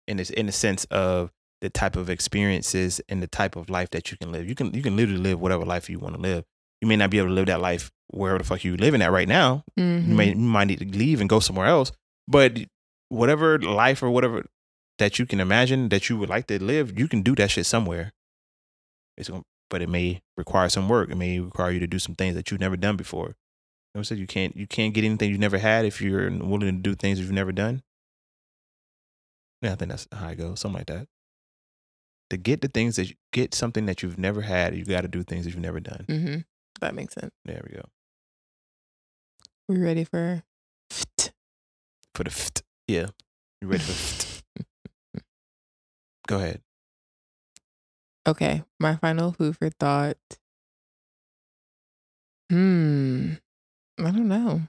And 0.07 0.21
it's 0.21 0.31
in 0.31 0.47
the 0.47 0.53
sense 0.53 0.85
of 0.87 1.31
the 1.61 1.71
type 1.71 1.97
of 1.97 2.11
experiences 2.11 3.01
and 3.09 3.23
the 3.23 3.27
type 3.27 3.57
of 3.57 3.71
life 3.71 3.91
that 3.91 4.11
you 4.11 4.19
can 4.19 4.31
live. 4.31 4.47
You 4.47 4.55
can 4.55 4.75
you 4.75 4.83
can 4.83 4.97
literally 4.97 5.21
live 5.21 5.41
whatever 5.41 5.65
life 5.65 5.89
you 5.89 5.99
want 5.99 6.15
to 6.15 6.21
live. 6.21 6.45
You 6.83 6.89
may 6.89 6.97
not 6.97 7.11
be 7.11 7.19
able 7.19 7.29
to 7.29 7.35
live 7.35 7.47
that 7.47 7.61
life 7.61 7.91
wherever 8.09 8.39
the 8.39 8.45
fuck 8.45 8.65
you're 8.65 8.77
living 8.77 9.01
at 9.03 9.11
right 9.11 9.29
now. 9.29 9.65
Mhm. 9.79 10.09
You 10.09 10.15
may 10.15 10.29
you 10.29 10.37
might 10.37 10.67
need 10.67 10.79
to 10.81 10.85
leave 10.99 11.21
and 11.21 11.29
go 11.29 11.41
somewhere 11.41 11.67
else. 11.67 11.91
But 12.27 12.59
whatever 13.09 13.59
life 13.59 14.03
or 14.03 14.11
whatever 14.11 14.45
that 14.99 15.19
you 15.19 15.25
can 15.25 15.41
imagine 15.41 15.89
that 15.89 16.11
you 16.11 16.19
would 16.19 16.29
like 16.29 16.47
to 16.49 16.63
live, 16.63 16.99
you 16.99 17.09
can 17.09 17.23
do 17.23 17.35
that 17.37 17.51
shit 17.51 17.65
somewhere. 17.65 18.13
It's 19.17 19.31
going 19.31 19.43
but 19.71 19.83
it 19.83 19.89
may 19.89 20.21
require 20.37 20.69
some 20.69 20.89
work. 20.89 21.11
It 21.11 21.17
may 21.17 21.41
require 21.41 21.71
you 21.71 21.81
to 21.81 21.87
do 21.87 21.99
some 21.99 22.15
things 22.15 22.35
that 22.35 22.51
you've 22.51 22.61
never 22.61 22.77
done 22.77 22.97
before. 22.97 23.27
You 23.29 23.33
know 23.95 24.01
what 24.01 24.01
I'm 24.01 24.05
saying? 24.05 24.21
You 24.21 24.27
can't 24.27 24.57
you 24.57 24.67
can't 24.67 24.93
get 24.95 25.05
anything 25.05 25.31
you've 25.31 25.41
never 25.41 25.59
had 25.59 25.85
if 25.85 26.01
you're 26.01 26.31
willing 26.31 26.61
to 26.61 26.73
do 26.83 26.95
things 26.95 27.19
you've 27.21 27.33
never 27.33 27.53
done. 27.53 27.83
Yeah, 29.63 29.73
I 29.73 29.75
think 29.77 29.91
that's 29.91 30.07
how 30.13 30.29
it 30.29 30.37
goes. 30.37 30.61
Something 30.61 30.79
like 30.79 30.87
that. 30.87 31.07
To 32.31 32.37
get 32.37 32.61
the 32.61 32.69
things 32.69 32.97
that 32.97 33.09
you 33.09 33.15
get 33.33 33.55
something 33.55 33.87
that 33.87 34.03
you've 34.03 34.19
never 34.19 34.43
had, 34.43 34.77
you 34.77 34.85
got 34.85 35.01
to 35.01 35.09
do 35.09 35.23
things 35.25 35.45
that 35.45 35.51
you've 35.51 35.61
never 35.61 35.81
done. 35.81 36.05
Mhm. 36.09 36.45
That 36.81 36.95
makes 36.95 37.15
sense. 37.15 37.33
There 37.45 37.63
we 37.69 37.75
go. 37.75 37.83
We 39.69 39.79
ready 39.79 40.05
for 40.05 40.43
For 42.15 42.25
the 42.25 42.31
ft- 42.31 42.63
yeah, 42.87 43.07
you 43.61 43.69
ready 43.69 43.83
for? 43.83 43.93
ft- 43.93 44.43
Go 46.27 46.37
ahead. 46.37 46.61
Okay, 48.29 48.63
my 48.79 48.95
final 48.97 49.33
food 49.33 49.57
for 49.57 49.71
thought. 49.71 50.19
Hmm. 52.51 53.33
I 53.99 54.11
don't 54.11 54.29
know. 54.29 54.61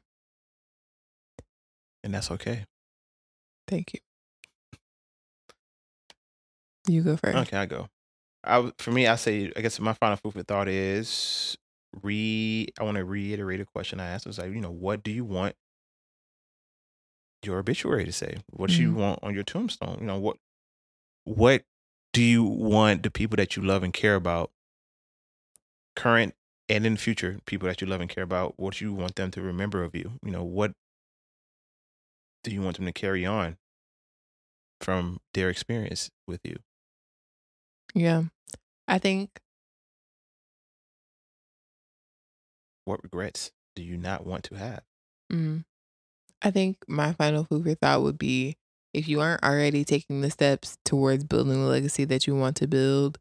And 2.06 2.14
that's 2.14 2.32
okay. 2.32 2.64
Thank 3.68 3.94
you. 3.94 4.00
You 6.88 7.04
go 7.04 7.18
first. 7.18 7.36
Okay, 7.36 7.58
I 7.58 7.66
go. 7.66 7.90
I 8.46 8.72
for 8.80 8.92
me, 8.92 9.08
I 9.08 9.18
say 9.18 9.52
I 9.58 9.60
guess 9.60 9.78
my 9.82 9.92
final 9.92 10.16
food 10.16 10.34
for 10.34 10.44
thought 10.44 10.70
is 10.70 11.58
re. 12.02 12.70
I 12.80 12.84
want 12.86 12.96
to 12.96 13.04
reiterate 13.04 13.60
a 13.60 13.66
question 13.66 14.00
I 14.00 14.08
asked. 14.08 14.26
It 14.26 14.30
was 14.30 14.38
like, 14.38 14.54
you 14.54 14.62
know, 14.62 14.72
what 14.72 15.04
do 15.04 15.12
you 15.12 15.26
want 15.26 15.56
your 17.44 17.60
obituary 17.60 18.06
to 18.06 18.14
say? 18.14 18.38
What 18.52 18.70
do 18.70 18.76
you 18.82 18.94
want 18.94 19.20
on 19.22 19.34
your 19.34 19.44
tombstone? 19.44 19.98
You 20.00 20.08
know, 20.08 20.18
what 20.18 20.38
what 21.26 21.64
do 22.20 22.26
you 22.26 22.44
want 22.44 23.04
the 23.04 23.10
people 23.10 23.38
that 23.38 23.56
you 23.56 23.64
love 23.64 23.82
and 23.82 23.94
care 23.94 24.16
about, 24.16 24.52
current 25.96 26.36
and 26.68 26.86
in 26.86 26.96
the 26.96 27.00
future, 27.00 27.40
people 27.46 27.66
that 27.70 27.80
you 27.80 27.88
love 27.88 28.02
and 28.02 28.10
care 28.10 28.26
about, 28.26 28.60
what 28.60 28.82
you 28.82 28.92
want 28.92 29.16
them 29.16 29.32
to 29.32 29.42
remember 29.42 29.86
of 29.86 29.96
you? 29.96 30.20
You 30.22 30.32
know, 30.32 30.44
what 30.44 30.74
do 32.44 32.52
you 32.52 32.62
want 32.62 32.76
them 32.76 32.86
to 32.88 32.92
carry 32.92 33.26
on 33.26 33.58
from 34.82 35.22
their 35.34 35.50
experience 35.50 36.10
with 36.28 36.42
you? 36.44 36.58
Yeah. 37.96 38.24
I 38.88 39.00
think 39.00 39.40
What 42.84 43.02
regrets 43.02 43.52
do 43.76 43.82
you 43.84 43.96
not 43.96 44.26
want 44.26 44.44
to 44.46 44.56
have? 44.56 44.84
mm, 45.32 45.64
I 46.42 46.52
think 46.52 46.78
my 46.88 47.14
final 47.14 47.46
food 47.46 47.66
for 47.66 47.76
thought 47.76 48.04
would 48.04 48.20
be 48.20 48.59
if 48.94 49.08
you 49.08 49.22
aren't 49.22 49.44
already 49.44 49.84
taking 49.86 50.22
the 50.22 50.32
steps 50.32 50.78
towards 50.86 51.24
building 51.24 51.54
the 51.62 51.68
legacy 51.70 52.06
that 52.06 52.26
you 52.28 52.36
want 52.36 52.56
to 52.58 52.68
build, 52.68 53.20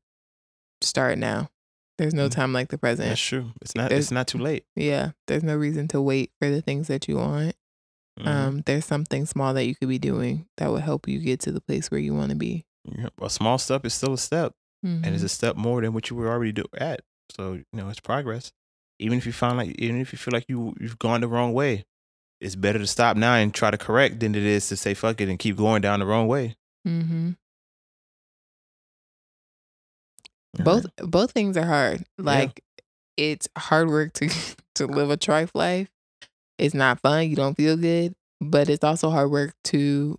start 0.81 1.19
now. 1.19 1.49
There's 1.99 2.15
no 2.15 2.29
Mm. 2.29 2.33
time 2.33 2.53
like 2.53 2.69
the 2.69 2.79
present. 2.79 3.09
That's 3.09 3.21
true. 3.21 3.53
It's 3.61 3.75
not. 3.75 3.89
There's- 3.89 4.05
It's 4.05 4.11
not 4.13 4.29
too 4.29 4.39
late. 4.39 4.65
Yeah, 4.77 5.13
there's 5.27 5.43
no 5.43 5.57
reason 5.57 5.89
to 5.89 6.01
wait 6.01 6.31
for 6.41 6.49
the 6.49 6.63
things 6.63 6.87
that 6.89 7.09
you 7.09 7.17
want. 7.17 7.57
Mhm. 8.21 8.27
Um, 8.27 8.63
there's 8.67 8.85
something 8.85 9.27
small 9.27 9.53
that 9.55 9.65
you 9.67 9.75
could 9.75 9.89
be 9.89 9.99
doing 9.99 10.47
that 10.57 10.71
would 10.71 10.83
help 10.83 11.09
you 11.09 11.19
get 11.19 11.41
to 11.41 11.53
the 11.53 11.61
place 11.61 11.91
where 11.91 12.01
you 12.01 12.15
want 12.15 12.31
to 12.31 12.37
be. 12.37 12.65
Yeah, 12.85 13.09
a 13.21 13.29
small 13.31 13.59
step 13.59 13.85
is 13.85 13.95
still 13.95 14.13
a 14.15 14.19
step, 14.19 14.55
and 14.83 15.05
it's 15.07 15.23
a 15.25 15.29
step 15.29 15.57
more 15.57 15.81
than 15.83 15.93
what 15.93 16.09
you 16.09 16.17
were 16.17 16.29
already 16.29 16.53
do 16.53 16.65
at. 16.75 17.01
So 17.31 17.55
you 17.55 17.65
know, 17.73 17.89
it's 17.89 18.01
progress. 18.01 18.53
Even 19.01 19.19
if 19.19 19.27
you 19.27 19.33
find 19.33 19.57
like, 19.59 19.75
even 19.79 20.01
if 20.01 20.13
you 20.13 20.19
feel 20.19 20.33
like 20.33 20.47
you 20.49 20.75
you've 20.81 20.99
gone 20.99 21.21
the 21.21 21.29
wrong 21.29 21.53
way, 21.53 21.85
it's 22.41 22.55
better 22.55 22.79
to 22.79 22.87
stop 22.87 23.17
now 23.17 23.35
and 23.35 23.53
try 23.53 23.71
to 23.71 23.79
correct 23.79 24.21
than 24.21 24.35
it 24.35 24.45
is 24.45 24.69
to 24.69 24.77
say 24.77 24.95
fuck 24.95 25.21
it 25.21 25.29
and 25.29 25.39
keep 25.39 25.57
going 25.57 25.83
down 25.83 26.01
the 26.01 26.07
wrong 26.07 26.29
way. 26.29 26.57
Mhm. 26.87 27.37
Both 30.65 30.85
right. 30.85 31.11
both 31.11 31.33
things 31.33 31.57
are 31.57 31.67
hard. 31.67 32.05
Like 32.17 32.63
it's 33.17 33.49
hard 33.57 33.89
work 33.89 34.13
to 34.15 34.29
to 34.77 34.87
live 34.87 35.11
a 35.11 35.17
trife 35.17 35.51
life. 35.55 35.89
It's 36.59 36.75
not 36.75 37.01
fun. 37.01 37.29
You 37.29 37.37
don't 37.37 37.57
feel 37.57 37.77
good, 37.77 38.15
but 38.41 38.69
it's 38.69 38.85
also 38.85 39.11
hard 39.11 39.31
work 39.31 39.55
to 39.65 40.19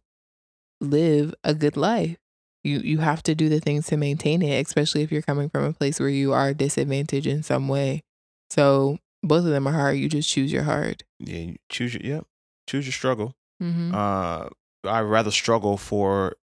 live 0.81 1.33
a 1.43 1.53
good 1.53 1.75
life. 1.75 2.17
You 2.63 2.79
you 2.79 2.99
have 2.99 3.23
to 3.23 3.35
do 3.35 3.49
the 3.49 3.59
things 3.59 3.87
to 3.87 3.97
maintain 3.97 4.41
it, 4.41 4.65
especially 4.65 5.01
if 5.01 5.11
you're 5.11 5.21
coming 5.21 5.49
from 5.49 5.63
a 5.63 5.73
place 5.73 5.99
where 5.99 6.09
you 6.09 6.33
are 6.33 6.53
disadvantaged 6.53 7.27
in 7.27 7.43
some 7.43 7.67
way. 7.67 8.03
So 8.49 8.99
both 9.23 9.45
of 9.45 9.51
them 9.51 9.67
are 9.67 9.73
hard. 9.73 9.97
You 9.97 10.09
just 10.09 10.29
choose 10.29 10.51
your 10.51 10.63
hard. 10.63 11.03
Yeah, 11.19 11.37
you 11.39 11.55
choose 11.69 11.93
your 11.93 12.03
yep. 12.03 12.25
Choose 12.67 12.85
your 12.85 12.93
struggle. 12.93 13.35
Mm-hmm. 13.61 13.93
Uh, 13.93 14.49
I'd 14.85 15.01
rather 15.01 15.31
struggle 15.31 15.77
for 15.77 16.35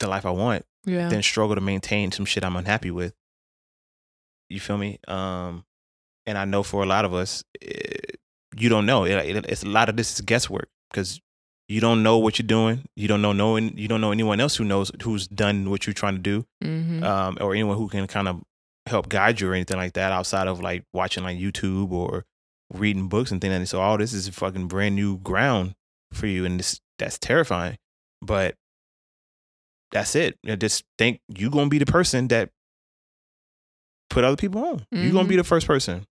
the 0.00 0.08
life 0.08 0.26
I 0.26 0.30
want 0.30 0.64
yeah. 0.84 1.08
than 1.08 1.22
struggle 1.22 1.54
to 1.54 1.60
maintain 1.60 2.12
some 2.12 2.26
shit 2.26 2.44
I'm 2.44 2.56
unhappy 2.56 2.90
with. 2.90 3.14
You 4.48 4.60
feel 4.60 4.78
me? 4.78 4.98
Um, 5.08 5.64
and 6.26 6.36
I 6.36 6.44
know 6.44 6.62
for 6.62 6.82
a 6.82 6.86
lot 6.86 7.04
of 7.04 7.14
us, 7.14 7.44
eh, 7.62 7.94
you 8.56 8.68
don't 8.68 8.86
know. 8.86 9.04
It, 9.04 9.12
it- 9.36 9.46
it's 9.48 9.62
a 9.62 9.68
lot 9.68 9.88
of 9.88 9.96
this 9.96 10.14
is 10.14 10.20
guesswork 10.20 10.68
because 10.90 11.20
you 11.68 11.80
don't 11.80 12.02
know 12.02 12.18
what 12.18 12.38
you're 12.38 12.46
doing. 12.46 12.84
You 12.94 13.08
don't 13.08 13.22
know 13.22 13.32
knowing. 13.32 13.76
You 13.76 13.88
don't 13.88 14.00
know 14.00 14.12
anyone 14.12 14.38
else 14.40 14.56
who 14.56 14.64
knows 14.64 14.92
who's 15.02 15.26
done 15.26 15.68
what 15.70 15.86
you're 15.86 15.94
trying 15.94 16.14
to 16.14 16.20
do, 16.20 16.46
mm-hmm. 16.62 17.02
um, 17.02 17.38
or 17.40 17.54
anyone 17.54 17.76
who 17.76 17.88
can 17.88 18.06
kind 18.06 18.28
of 18.28 18.40
help 18.86 19.08
guide 19.08 19.40
you 19.40 19.50
or 19.50 19.54
anything 19.54 19.76
like 19.76 19.94
that 19.94 20.12
outside 20.12 20.48
of 20.48 20.60
like 20.60 20.84
watching 20.92 21.24
like 21.24 21.38
YouTube 21.38 21.90
or 21.90 22.24
reading 22.72 23.08
books 23.08 23.30
and 23.30 23.40
things. 23.40 23.52
like 23.52 23.60
that. 23.62 23.66
So 23.66 23.80
all 23.80 23.98
this 23.98 24.12
is 24.12 24.28
fucking 24.28 24.68
brand 24.68 24.94
new 24.94 25.18
ground 25.18 25.74
for 26.12 26.26
you, 26.26 26.44
and 26.44 26.58
this 26.58 26.80
that's 26.98 27.18
terrifying. 27.18 27.78
But 28.22 28.54
that's 29.92 30.14
it. 30.14 30.38
You 30.42 30.50
know, 30.50 30.56
Just 30.56 30.84
think 30.98 31.20
you 31.28 31.50
gonna 31.50 31.70
be 31.70 31.78
the 31.78 31.86
person 31.86 32.28
that 32.28 32.50
put 34.10 34.24
other 34.24 34.36
people 34.36 34.64
on. 34.64 34.86
You 34.90 35.12
gonna 35.12 35.24
be 35.24 35.34
mm-hmm. 35.34 35.38
the 35.38 35.44
first 35.44 35.66
person. 35.66 36.06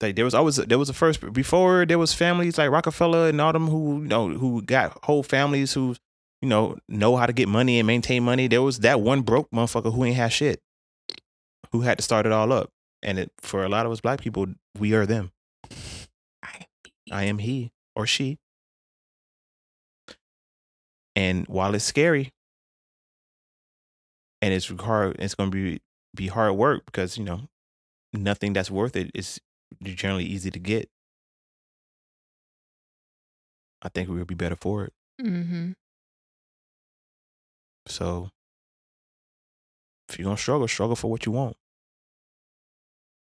Like 0.00 0.16
there 0.16 0.24
was 0.24 0.34
always 0.34 0.56
there 0.56 0.78
was 0.78 0.90
a 0.90 0.92
first 0.92 1.32
before 1.32 1.86
there 1.86 1.98
was 1.98 2.12
families 2.12 2.58
like 2.58 2.70
Rockefeller 2.70 3.28
and 3.28 3.40
all 3.40 3.52
them 3.52 3.68
who 3.68 4.02
you 4.02 4.08
know 4.08 4.28
who 4.28 4.60
got 4.62 4.98
whole 5.04 5.22
families 5.22 5.72
who 5.72 5.96
you 6.42 6.48
know 6.48 6.76
know 6.86 7.16
how 7.16 7.24
to 7.24 7.32
get 7.32 7.48
money 7.48 7.78
and 7.78 7.86
maintain 7.86 8.22
money. 8.22 8.46
There 8.46 8.60
was 8.60 8.80
that 8.80 9.00
one 9.00 9.22
broke 9.22 9.50
motherfucker 9.50 9.94
who 9.94 10.04
ain't 10.04 10.16
had 10.16 10.32
shit, 10.32 10.60
who 11.72 11.82
had 11.82 11.98
to 11.98 12.04
start 12.04 12.26
it 12.26 12.32
all 12.32 12.52
up. 12.52 12.70
And 13.02 13.18
it 13.18 13.32
for 13.38 13.64
a 13.64 13.68
lot 13.68 13.86
of 13.86 13.92
us 13.92 14.00
black 14.00 14.20
people, 14.20 14.46
we 14.78 14.94
are 14.94 15.06
them. 15.06 15.32
I 17.12 17.24
am 17.24 17.38
he 17.38 17.72
or 17.94 18.06
she. 18.06 18.38
And 21.14 21.46
while 21.46 21.74
it's 21.74 21.84
scary 21.84 22.32
and 24.42 24.52
it's 24.52 24.68
hard, 24.68 25.16
it's 25.18 25.34
going 25.34 25.50
to 25.50 25.54
be 25.54 25.80
be 26.14 26.28
hard 26.28 26.54
work 26.54 26.84
because 26.86 27.16
you 27.18 27.24
know 27.24 27.48
nothing 28.12 28.52
that's 28.54 28.70
worth 28.70 28.96
it 28.96 29.10
is 29.14 29.40
generally 29.82 30.24
easy 30.24 30.50
to 30.50 30.58
get. 30.58 30.88
I 33.82 33.88
think 33.88 34.08
we 34.08 34.16
would 34.16 34.26
be 34.26 34.34
better 34.34 34.56
for 34.56 34.84
it. 34.84 34.92
mm-hmm. 35.22 35.72
So 37.86 38.30
if 40.08 40.18
you're 40.18 40.24
gonna 40.24 40.36
struggle, 40.36 40.68
struggle 40.68 40.96
for 40.96 41.10
what 41.10 41.26
you 41.26 41.32
want. 41.32 41.56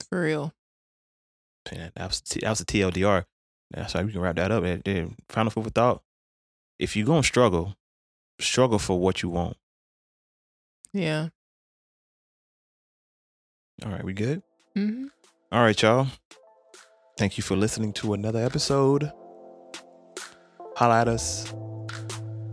For 0.08 0.22
real. 0.22 0.54
Man, 1.70 1.92
that 1.94 2.08
was, 2.08 2.20
that 2.20 2.48
was 2.48 2.60
a 2.60 2.64
TLDR. 2.64 3.24
That's 3.70 3.92
how 3.92 4.02
we 4.02 4.12
can 4.12 4.20
wrap 4.20 4.36
that 4.36 4.50
up. 4.50 4.64
And 4.64 4.82
then 4.84 5.16
Final 5.28 5.50
food 5.50 5.64
for 5.64 5.70
thought. 5.70 6.02
If 6.78 6.96
you're 6.96 7.06
gonna 7.06 7.22
struggle, 7.22 7.76
struggle 8.40 8.78
for 8.78 8.98
what 8.98 9.22
you 9.22 9.28
want. 9.28 9.56
Yeah. 10.92 11.28
All 13.84 13.92
right, 13.92 14.04
we 14.04 14.12
good? 14.12 14.42
Mm-hmm. 14.76 15.06
All 15.52 15.62
right, 15.62 15.80
y'all. 15.80 16.08
Thank 17.16 17.36
you 17.36 17.42
for 17.42 17.56
listening 17.56 17.92
to 17.94 18.14
another 18.14 18.42
episode. 18.42 19.12
Holla 20.76 21.00
at 21.00 21.08
us 21.08 21.52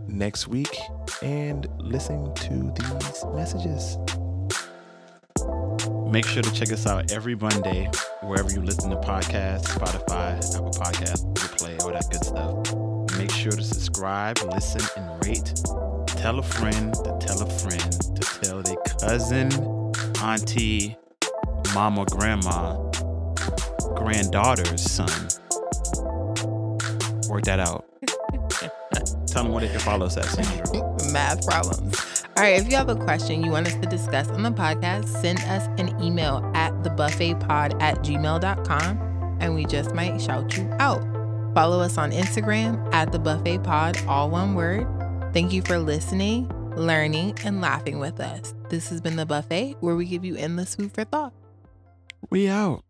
next 0.08 0.48
week 0.48 0.76
and 1.22 1.66
listen 1.78 2.34
to 2.34 2.72
these 2.76 3.24
messages. 3.34 3.98
Make 6.10 6.26
sure 6.26 6.42
to 6.42 6.52
check 6.52 6.72
us 6.72 6.86
out 6.86 7.12
every 7.12 7.34
Monday, 7.34 7.90
wherever 8.22 8.50
you 8.50 8.62
listen 8.62 8.90
to 8.90 8.96
podcasts, 8.96 9.66
Spotify, 9.66 10.38
Apple 10.54 10.70
Podcasts, 10.70 11.22
Google 11.34 11.56
Play, 11.58 11.76
all 11.78 11.92
that 11.92 12.08
good 12.10 12.24
stuff. 12.24 13.18
Make 13.18 13.30
sure 13.30 13.52
to 13.52 13.62
subscribe, 13.62 14.38
listen, 14.52 14.80
and 14.96 15.26
rate. 15.26 15.52
Tell 16.06 16.38
a 16.38 16.42
friend 16.42 16.94
to 16.94 17.16
tell 17.20 17.42
a 17.42 17.50
friend 17.50 17.92
to 18.16 18.40
tell 18.40 18.62
their 18.62 18.76
cousin 19.00 19.50
auntie, 20.22 20.96
mama, 21.74 22.04
grandma, 22.06 22.76
granddaughter's 23.94 24.82
son. 24.82 25.28
Work 27.28 27.44
that 27.44 27.60
out. 27.60 27.87
Tell 29.30 29.44
them 29.44 29.52
what 29.52 29.60
they 29.60 29.68
can 29.68 29.80
follow 29.80 30.06
us 30.06 30.16
at. 30.16 31.12
Math 31.12 31.46
problems. 31.46 32.24
All 32.36 32.44
right, 32.44 32.60
if 32.60 32.68
you 32.70 32.76
have 32.76 32.88
a 32.88 32.96
question 32.96 33.42
you 33.42 33.50
want 33.50 33.66
us 33.66 33.74
to 33.74 33.86
discuss 33.86 34.28
on 34.28 34.42
the 34.42 34.50
podcast, 34.50 35.08
send 35.08 35.40
us 35.40 35.66
an 35.78 36.00
email 36.02 36.48
at 36.54 36.72
thebuffetpod 36.82 37.82
at 37.82 37.98
gmail.com 37.98 39.36
and 39.40 39.54
we 39.54 39.64
just 39.64 39.94
might 39.94 40.20
shout 40.20 40.56
you 40.56 40.68
out. 40.78 41.02
Follow 41.54 41.80
us 41.80 41.98
on 41.98 42.12
Instagram 42.12 42.92
at 42.94 43.10
the 43.10 43.18
buffet 43.18 43.58
pod, 43.64 44.00
all 44.06 44.30
one 44.30 44.54
word. 44.54 44.86
Thank 45.32 45.52
you 45.52 45.62
for 45.62 45.78
listening, 45.78 46.48
learning, 46.76 47.36
and 47.44 47.60
laughing 47.60 47.98
with 47.98 48.20
us. 48.20 48.54
This 48.68 48.88
has 48.90 49.00
been 49.00 49.16
the 49.16 49.26
buffet 49.26 49.76
where 49.80 49.96
we 49.96 50.04
give 50.04 50.24
you 50.24 50.36
endless 50.36 50.74
food 50.74 50.92
for 50.92 51.04
thought. 51.04 51.32
We 52.30 52.48
out. 52.48 52.84